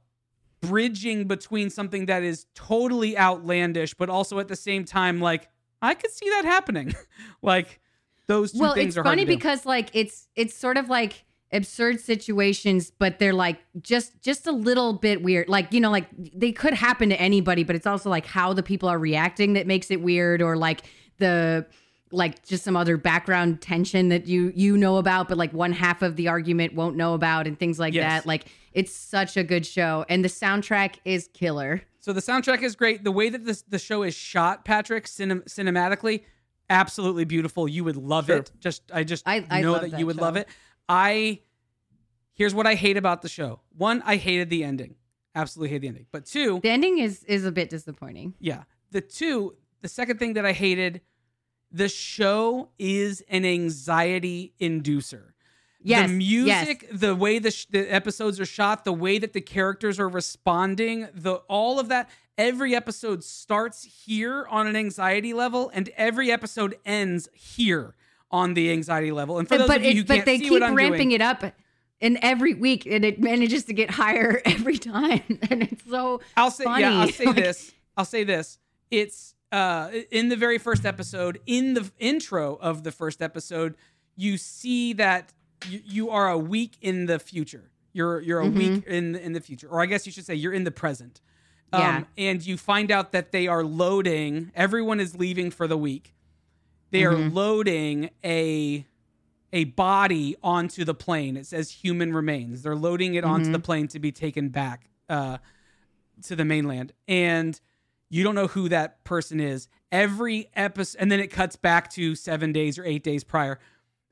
[0.61, 5.49] bridging between something that is totally outlandish, but also at the same time, like
[5.81, 6.95] I could see that happening.
[7.41, 7.79] like
[8.27, 9.37] those two well, things it's are hard funny to do.
[9.37, 14.51] because like it's it's sort of like absurd situations, but they're like just just a
[14.51, 15.47] little bit weird.
[15.47, 18.63] Like you know, like they could happen to anybody, but it's also like how the
[18.63, 20.81] people are reacting that makes it weird, or like
[21.17, 21.65] the
[22.15, 26.01] like just some other background tension that you you know about but like one half
[26.01, 28.23] of the argument won't know about and things like Yes.
[28.23, 32.61] that like it's such a good show and the soundtrack is killer So the soundtrack
[32.63, 33.03] is great.
[33.03, 36.21] The way that this the show is shot, Patrick, cinem- cinematically,
[36.69, 37.67] absolutely beautiful.
[37.67, 38.37] You would love Sure.
[38.37, 38.51] it.
[38.59, 40.21] Just I just I- I know that, that you would show.
[40.21, 40.47] love it.
[40.87, 41.41] I
[42.33, 43.61] here's what I hate about the show.
[43.77, 44.95] One, I hated the ending.
[45.33, 46.05] Absolutely hate the ending.
[46.11, 48.63] But two, the ending is is a bit disappointing yeah.
[48.91, 51.01] The two, the second thing that I hated,
[51.75, 55.33] the show is an anxiety inducer.
[55.81, 56.65] yes the yes.
[56.67, 60.07] music, the way the, sh- the episodes are shot, the way that the characters are
[60.09, 62.09] responding, the all of that.
[62.37, 67.95] Every episode starts here on an anxiety level, and every episode ends here
[68.31, 69.37] on the anxiety level.
[69.39, 70.75] And for those but of you it- who but can't they see keep what I'm
[70.75, 71.43] ramping doing, it up
[72.01, 76.51] and every week and it manages to get higher every time and it's so I'll
[76.51, 77.71] say yeah, I'll say Like- this.
[77.97, 78.57] I'll say this.
[78.91, 83.71] It's uh in the very first episode, in the intro of the first episode,
[84.15, 85.23] you see that
[85.71, 87.65] you, you are a week in the future.
[87.93, 90.53] You're you're a week in in the future, or I guess you should say you're
[90.59, 91.21] in the present.
[91.73, 92.03] Um, Yeah.
[92.29, 94.51] and you find out that they are loading.
[94.55, 96.13] Everyone is leaving for the week.
[96.91, 98.85] They are loading a
[99.53, 101.37] a body onto the plane.
[101.37, 102.61] It says human remains.
[102.63, 105.37] They're loading it onto the plane to be taken back uh,
[106.27, 107.59] to the mainland, and
[108.09, 109.67] you don't know who that person is.
[109.91, 113.59] Every episode, and then it cuts back to seven days or eight days prior.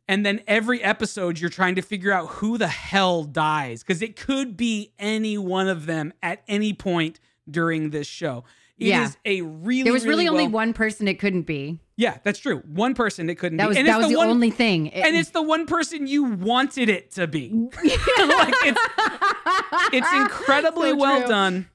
[0.07, 4.15] And then every episode, you're trying to figure out who the hell dies because it
[4.17, 8.43] could be any one of them at any point during this show.
[8.77, 9.09] It is Yeah.
[9.25, 12.57] a really there was really, only well- one person it couldn't be Yeah, that's true.
[12.67, 13.67] One person it couldn't that be.
[13.69, 16.07] was and that it's was the, one, only thing It- and it's the one person
[16.07, 17.49] you wanted it to be.
[17.83, 18.81] like it's
[19.93, 21.27] it's incredibly So well true.
[21.29, 21.69] done.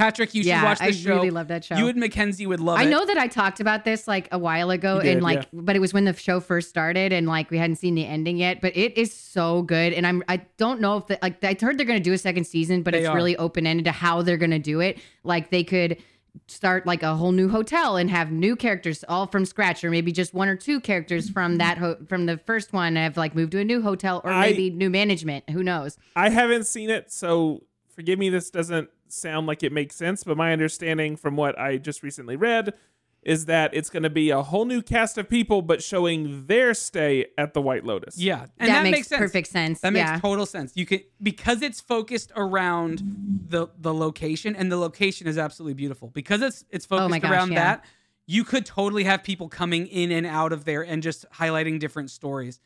[0.00, 1.14] Patrick, you should watch the show.
[1.16, 1.76] really love that show.
[1.76, 2.82] You and Mackenzie would love it.
[2.82, 2.90] I it.
[2.90, 5.60] know that I talked about this like a while ago, You did, and like, yeah.
[5.60, 8.36] but it was when the show first started, and like we hadn't seen the ending
[8.38, 8.60] yet.
[8.60, 11.76] But it is so good, and I'm I don't know if the, like I heard
[11.78, 13.14] they're gonna do a second season, but They it's are.
[13.14, 14.98] really open ended to how they're gonna do it.
[15.22, 15.98] Like they could
[16.46, 20.12] start like a whole new hotel and have new characters all from scratch, or maybe
[20.12, 23.52] just one or two characters from that ho- from the first one have like moved
[23.52, 25.50] to a new hotel, or I- maybe new management.
[25.50, 25.98] Who knows?
[26.16, 27.64] I haven't seen it, so
[27.94, 28.28] forgive me.
[28.30, 32.36] This doesn't sound like it makes sense, but my understanding from what I just recently
[32.36, 32.74] read
[33.22, 36.72] is that it's going to be a whole new cast of people, but showing their
[36.72, 38.16] stay at the White Lotus.
[38.18, 39.18] Yeah, and that, makes, sense.
[39.20, 39.80] perfect sense.
[39.80, 40.72] That makes total sense.
[40.74, 43.02] You can because it's focused around
[43.48, 46.08] the the location, and the location is absolutely beautiful.
[46.08, 47.62] Because it's it's oh focused Oh gosh, around yeah.
[47.64, 47.84] that,
[48.26, 52.10] you could totally have people coming in and out of there and just highlighting different
[52.10, 52.58] stories.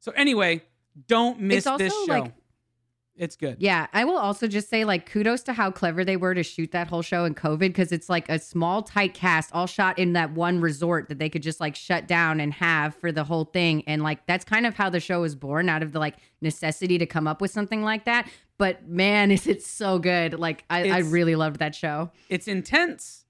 [0.00, 0.62] So anyway,
[1.06, 2.12] don't miss also, this show.
[2.12, 2.32] like-
[3.18, 3.56] it's good.
[3.58, 6.70] Yeah, I will also just say like kudos to how clever they were to shoot
[6.72, 10.12] that whole show in COVID because it's like a small tight cast all shot in
[10.14, 13.44] that one resort that they could just like shut down and have for the whole
[13.44, 16.16] thing and like that's kind of how the show was born out of the like
[16.40, 18.28] necessity to come up with something like that.
[18.56, 20.38] But man, is it so good.
[20.38, 22.10] Like I, I really loved that show.
[22.28, 23.24] it's intense.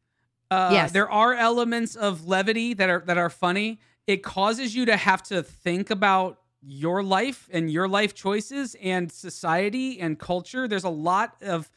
[0.51, 0.93] Uh, Yes.
[0.93, 3.81] there are elements of levity that are that are funny.
[4.07, 9.11] It causes you to have to think about your life and your life choices and
[9.11, 10.67] society and culture.
[10.69, 11.71] There's a lot of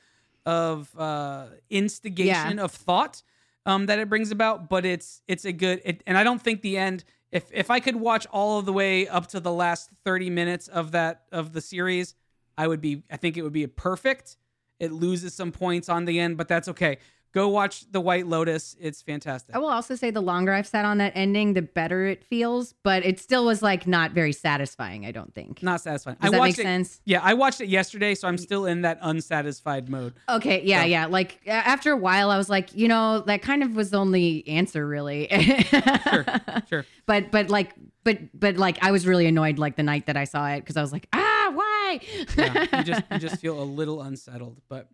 [0.46, 3.22] of uh, instigation of thought
[3.66, 5.82] um, that it brings about, but it's it's a good.
[5.86, 7.04] It, and I don't think the end.
[7.32, 10.68] If if I could watch all of the way up to the last 30 minutes
[10.68, 12.16] of that of the series,
[12.58, 13.04] I would be.
[13.12, 14.38] I think it would be perfect.
[14.80, 16.98] It loses some points on the end, but that's okay.
[17.34, 18.76] Go watch The White Lotus.
[18.80, 19.56] It's fantastic.
[19.56, 22.74] I will also say the longer I've sat on that ending, the better it feels,
[22.84, 25.64] but it still was like not very satisfying, I don't think.
[25.64, 26.18] Not satisfying.
[26.22, 27.00] Does I that make it, sense?
[27.06, 30.14] Yeah, I watched it yesterday, so I'm still in that unsatisfied mode.
[30.28, 31.06] Okay, yeah, So- yeah.
[31.06, 34.46] Like after a while, I was like, you know, that kind of was the only
[34.48, 35.28] answer, really.
[35.30, 36.26] Sure,
[36.70, 36.86] sure.
[37.08, 40.24] But but like but but like I was really annoyed like the night that I
[40.24, 42.00] saw it because I was like, ah, why?
[42.38, 44.88] Yeah, you just you just feel a little unsettled, but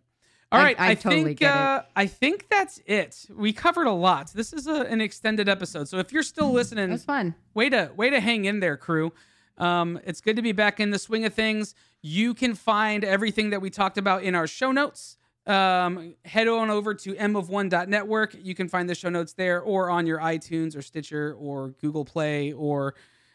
[0.50, 0.76] all I- right.
[0.80, 1.60] I totally think get it.
[1.60, 3.26] uh, I think that's it.
[3.34, 4.32] We covered a lot.
[4.32, 7.34] This is a, an extended episode, so if you're still listening, was fun.
[7.54, 9.12] way to way to hang in there, crew.
[9.58, 11.74] Um, it's good to be back in the swing of things.
[12.00, 15.16] You can find everything that we talked about in our show notes.
[15.48, 18.36] Um, head on over to mof1.network.
[18.40, 22.04] You can find the show notes there or on your iTunes or Stitcher or Google
[22.04, 22.94] Play or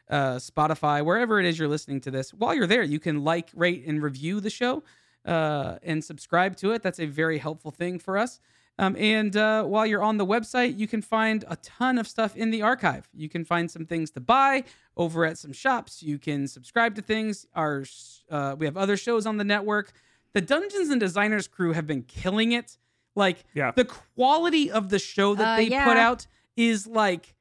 [0.10, 2.34] uh, Spotify, wherever it is you're listening to this.
[2.34, 4.84] While you're there, you can like, rate, and review the show
[5.26, 6.82] uh, and subscribe to it.
[6.84, 8.40] That's a very helpful thing for us.
[8.80, 12.36] Um, and uh, while you're on the website, you can find a ton of stuff
[12.36, 13.08] in the archive.
[13.14, 14.64] You can find some things to buy
[14.98, 16.02] over at some shops.
[16.02, 17.46] You can subscribe to things.
[17.54, 17.84] Our
[18.32, 19.92] uh, we have other shows on the network.
[20.34, 22.78] The Dungeons and Designers crew have been killing it.
[23.16, 23.72] Like Yeah.
[23.76, 25.86] the quality of the show that Uh, they yeah.
[25.86, 26.26] put out
[26.58, 27.36] is like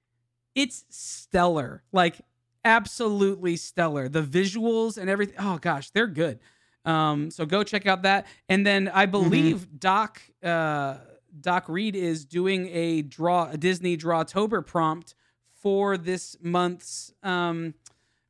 [0.54, 1.82] it's stellar.
[1.92, 2.20] Like
[2.62, 4.08] absolutely stellar.
[4.08, 5.36] The visuals and everything.
[5.38, 6.40] Oh gosh, they're good.
[6.84, 8.26] Um, so go check out that.
[8.48, 10.96] And then I believe Doc uh,
[11.40, 15.14] Doc Reed is doing a draw a Disney Drawtober prompt
[15.54, 17.74] for this month's um,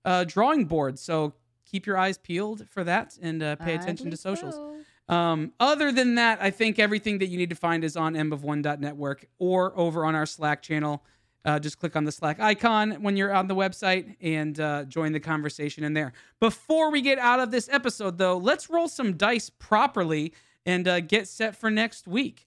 [0.04, 0.98] uh, drawing board.
[0.98, 1.32] So
[1.64, 4.54] keep your eyes peeled for that and uh, pay attention to socials.
[4.54, 4.68] so.
[5.08, 9.26] Um, other than that, I think everything that you need to find is on mof1.network
[9.38, 11.02] or over on our Slack channel.
[11.44, 15.12] Uh, just click on the Slack icon when you're on the website and uh, join
[15.12, 16.12] the conversation in there.
[16.38, 21.00] Before we get out of this episode, though, let's roll some dice properly and uh,
[21.00, 22.46] get set for next week.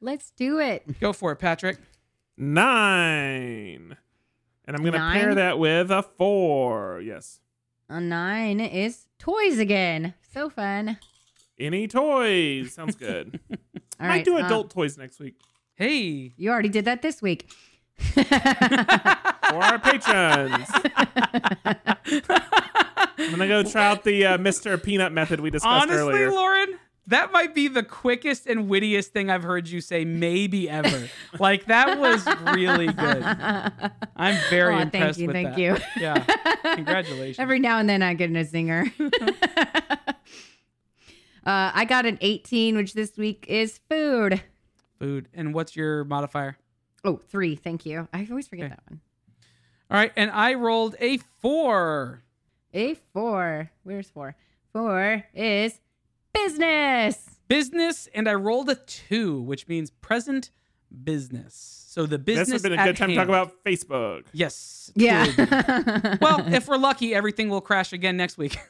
[0.00, 1.00] Let's do it.
[1.00, 1.78] Go for it, Patrick.
[2.36, 3.96] Nine.
[4.64, 7.00] And I'm going to pair that with a four.
[7.00, 7.40] Yes.
[7.88, 10.14] A nine is toys again.
[10.32, 10.98] So fun.
[11.58, 12.72] Any toys?
[12.72, 13.40] Sounds good.
[13.50, 14.24] All Might right.
[14.24, 15.34] do uh, adult toys next week
[15.80, 17.50] Hey, you already did that this week.
[18.14, 20.66] for our patrons.
[23.18, 24.82] I'm gonna go try out the uh, Mr.
[24.82, 26.32] Peanut method we discussed honestly, earlier.
[26.32, 31.08] Lauren, that might be the quickest and wittiest thing I've heard you say, maybe ever.
[31.38, 33.22] like that was really good.
[34.16, 35.58] I'm very Aw, thank you, with thank that.
[35.58, 35.76] you.
[35.98, 36.24] Yeah,
[36.74, 37.38] congratulations.
[37.38, 38.92] Every now and then I get in a zinger.
[40.08, 40.14] uh,
[41.44, 44.42] I got an 18, which this week is food.
[44.98, 45.28] Food.
[45.34, 46.56] And what's your modifier?
[47.04, 47.56] Oh, three.
[47.56, 48.08] Thank you.
[48.12, 48.74] I always forget Okay.
[48.74, 49.00] that one.
[49.90, 52.22] All right, and I rolled a four.
[52.72, 53.70] A four.
[53.82, 54.36] Where's four?
[54.72, 55.80] Four is
[56.32, 57.38] business.
[57.48, 60.50] Business, and I rolled a two, which means present
[61.02, 61.84] business.
[61.88, 62.46] So the business.
[62.48, 64.26] This has been a at good time to talk about Facebook.
[64.32, 64.92] Yes.
[64.94, 66.16] Yeah.
[66.20, 68.56] well, if we're lucky, everything will crash again next week.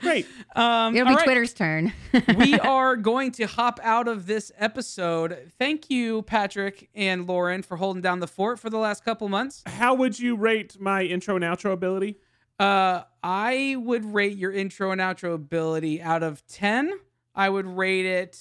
[0.00, 0.26] Great.
[0.56, 1.24] Um, It'll be right.
[1.24, 1.92] Twitter's turn.
[2.36, 5.52] we are going to hop out of this episode.
[5.56, 9.62] Thank you, Patrick and Lauren, for holding down the fort for the last couple months.
[9.66, 12.16] How would you rate my intro and outro ability?
[12.58, 16.92] Uh, I would rate your intro and outro ability out of 10.
[17.36, 18.36] I would rate it,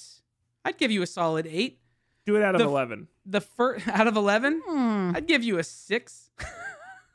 [0.65, 1.79] I'd give you a solid 8.
[2.25, 3.09] Do it out of The- 11.
[3.27, 5.11] The first out of 11, Hmm.
[5.15, 6.31] I'd give you a 6.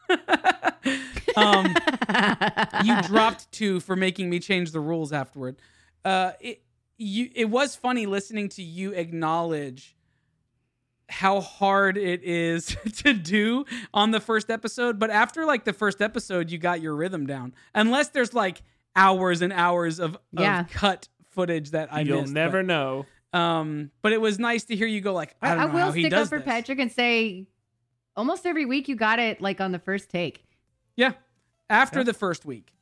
[1.37, 1.67] um,
[2.85, 5.57] you dropped two for making me change the rules afterward.
[6.05, 6.63] Uh, it
[6.99, 9.97] you it was funny listening to you acknowledge
[11.09, 16.01] how hard it is to do on the first episode, but after like the first
[16.01, 17.55] episode, you got your rhythm down.
[17.75, 18.63] Unless there's like
[18.97, 20.65] hours and hours of, of Yeah.
[20.73, 23.07] cut footage that I You'll missed, never but, know.
[23.33, 25.73] um, but it was nice to hear you go like, I I, don't I know
[25.73, 26.45] will how he stick does up for this.
[26.47, 27.47] Patrick and say
[28.17, 30.45] almost every week you got it like on the first take.
[30.97, 31.13] Yeah,
[31.73, 32.05] after Yeah.
[32.05, 32.73] the first week,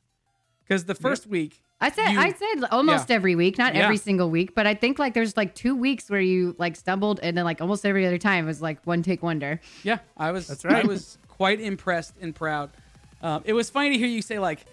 [0.63, 3.81] because the first week I said You- I said almost every week, not Yeah.
[3.85, 7.19] every single week, but I think like there's like two weeks where you like stumbled
[7.23, 9.59] and then like almost every other time was like one take wonder.
[9.81, 10.45] Yeah, I was.
[10.47, 10.83] That's right.
[10.85, 12.69] I was quite impressed and proud.
[13.23, 14.63] Um, it was funny to hear you say like,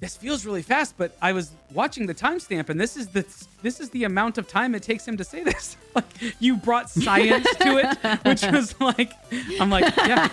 [0.00, 3.24] "This feels really fast," but I was watching the timestamp, and this is the
[3.62, 5.76] this is the amount of time it takes him to say this.
[5.94, 6.04] like,
[6.40, 9.12] you brought science to it, which was like,
[9.60, 10.28] I'm like, yeah,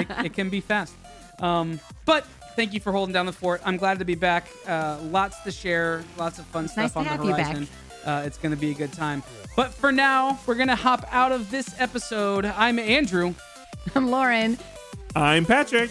[0.00, 0.92] it, it can be fast.
[1.38, 2.24] Um, but
[2.56, 3.60] thank you for holding down the fort.
[3.64, 4.46] I'm glad to be back.
[4.66, 7.46] Uh, lots to share, lots of fun nice stuff to on the have you back.
[7.46, 7.68] horizon.
[8.04, 9.22] Uh, it's going to be a good time.
[9.56, 12.44] But for now, we're going to hop out of this episode.
[12.44, 13.34] I'm Andrew.
[13.94, 14.58] I'm Lauren.
[15.14, 15.90] I'm Patrick.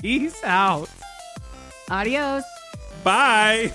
[0.00, 0.88] Peace out.
[1.90, 2.44] Adios.
[3.02, 3.72] Bye.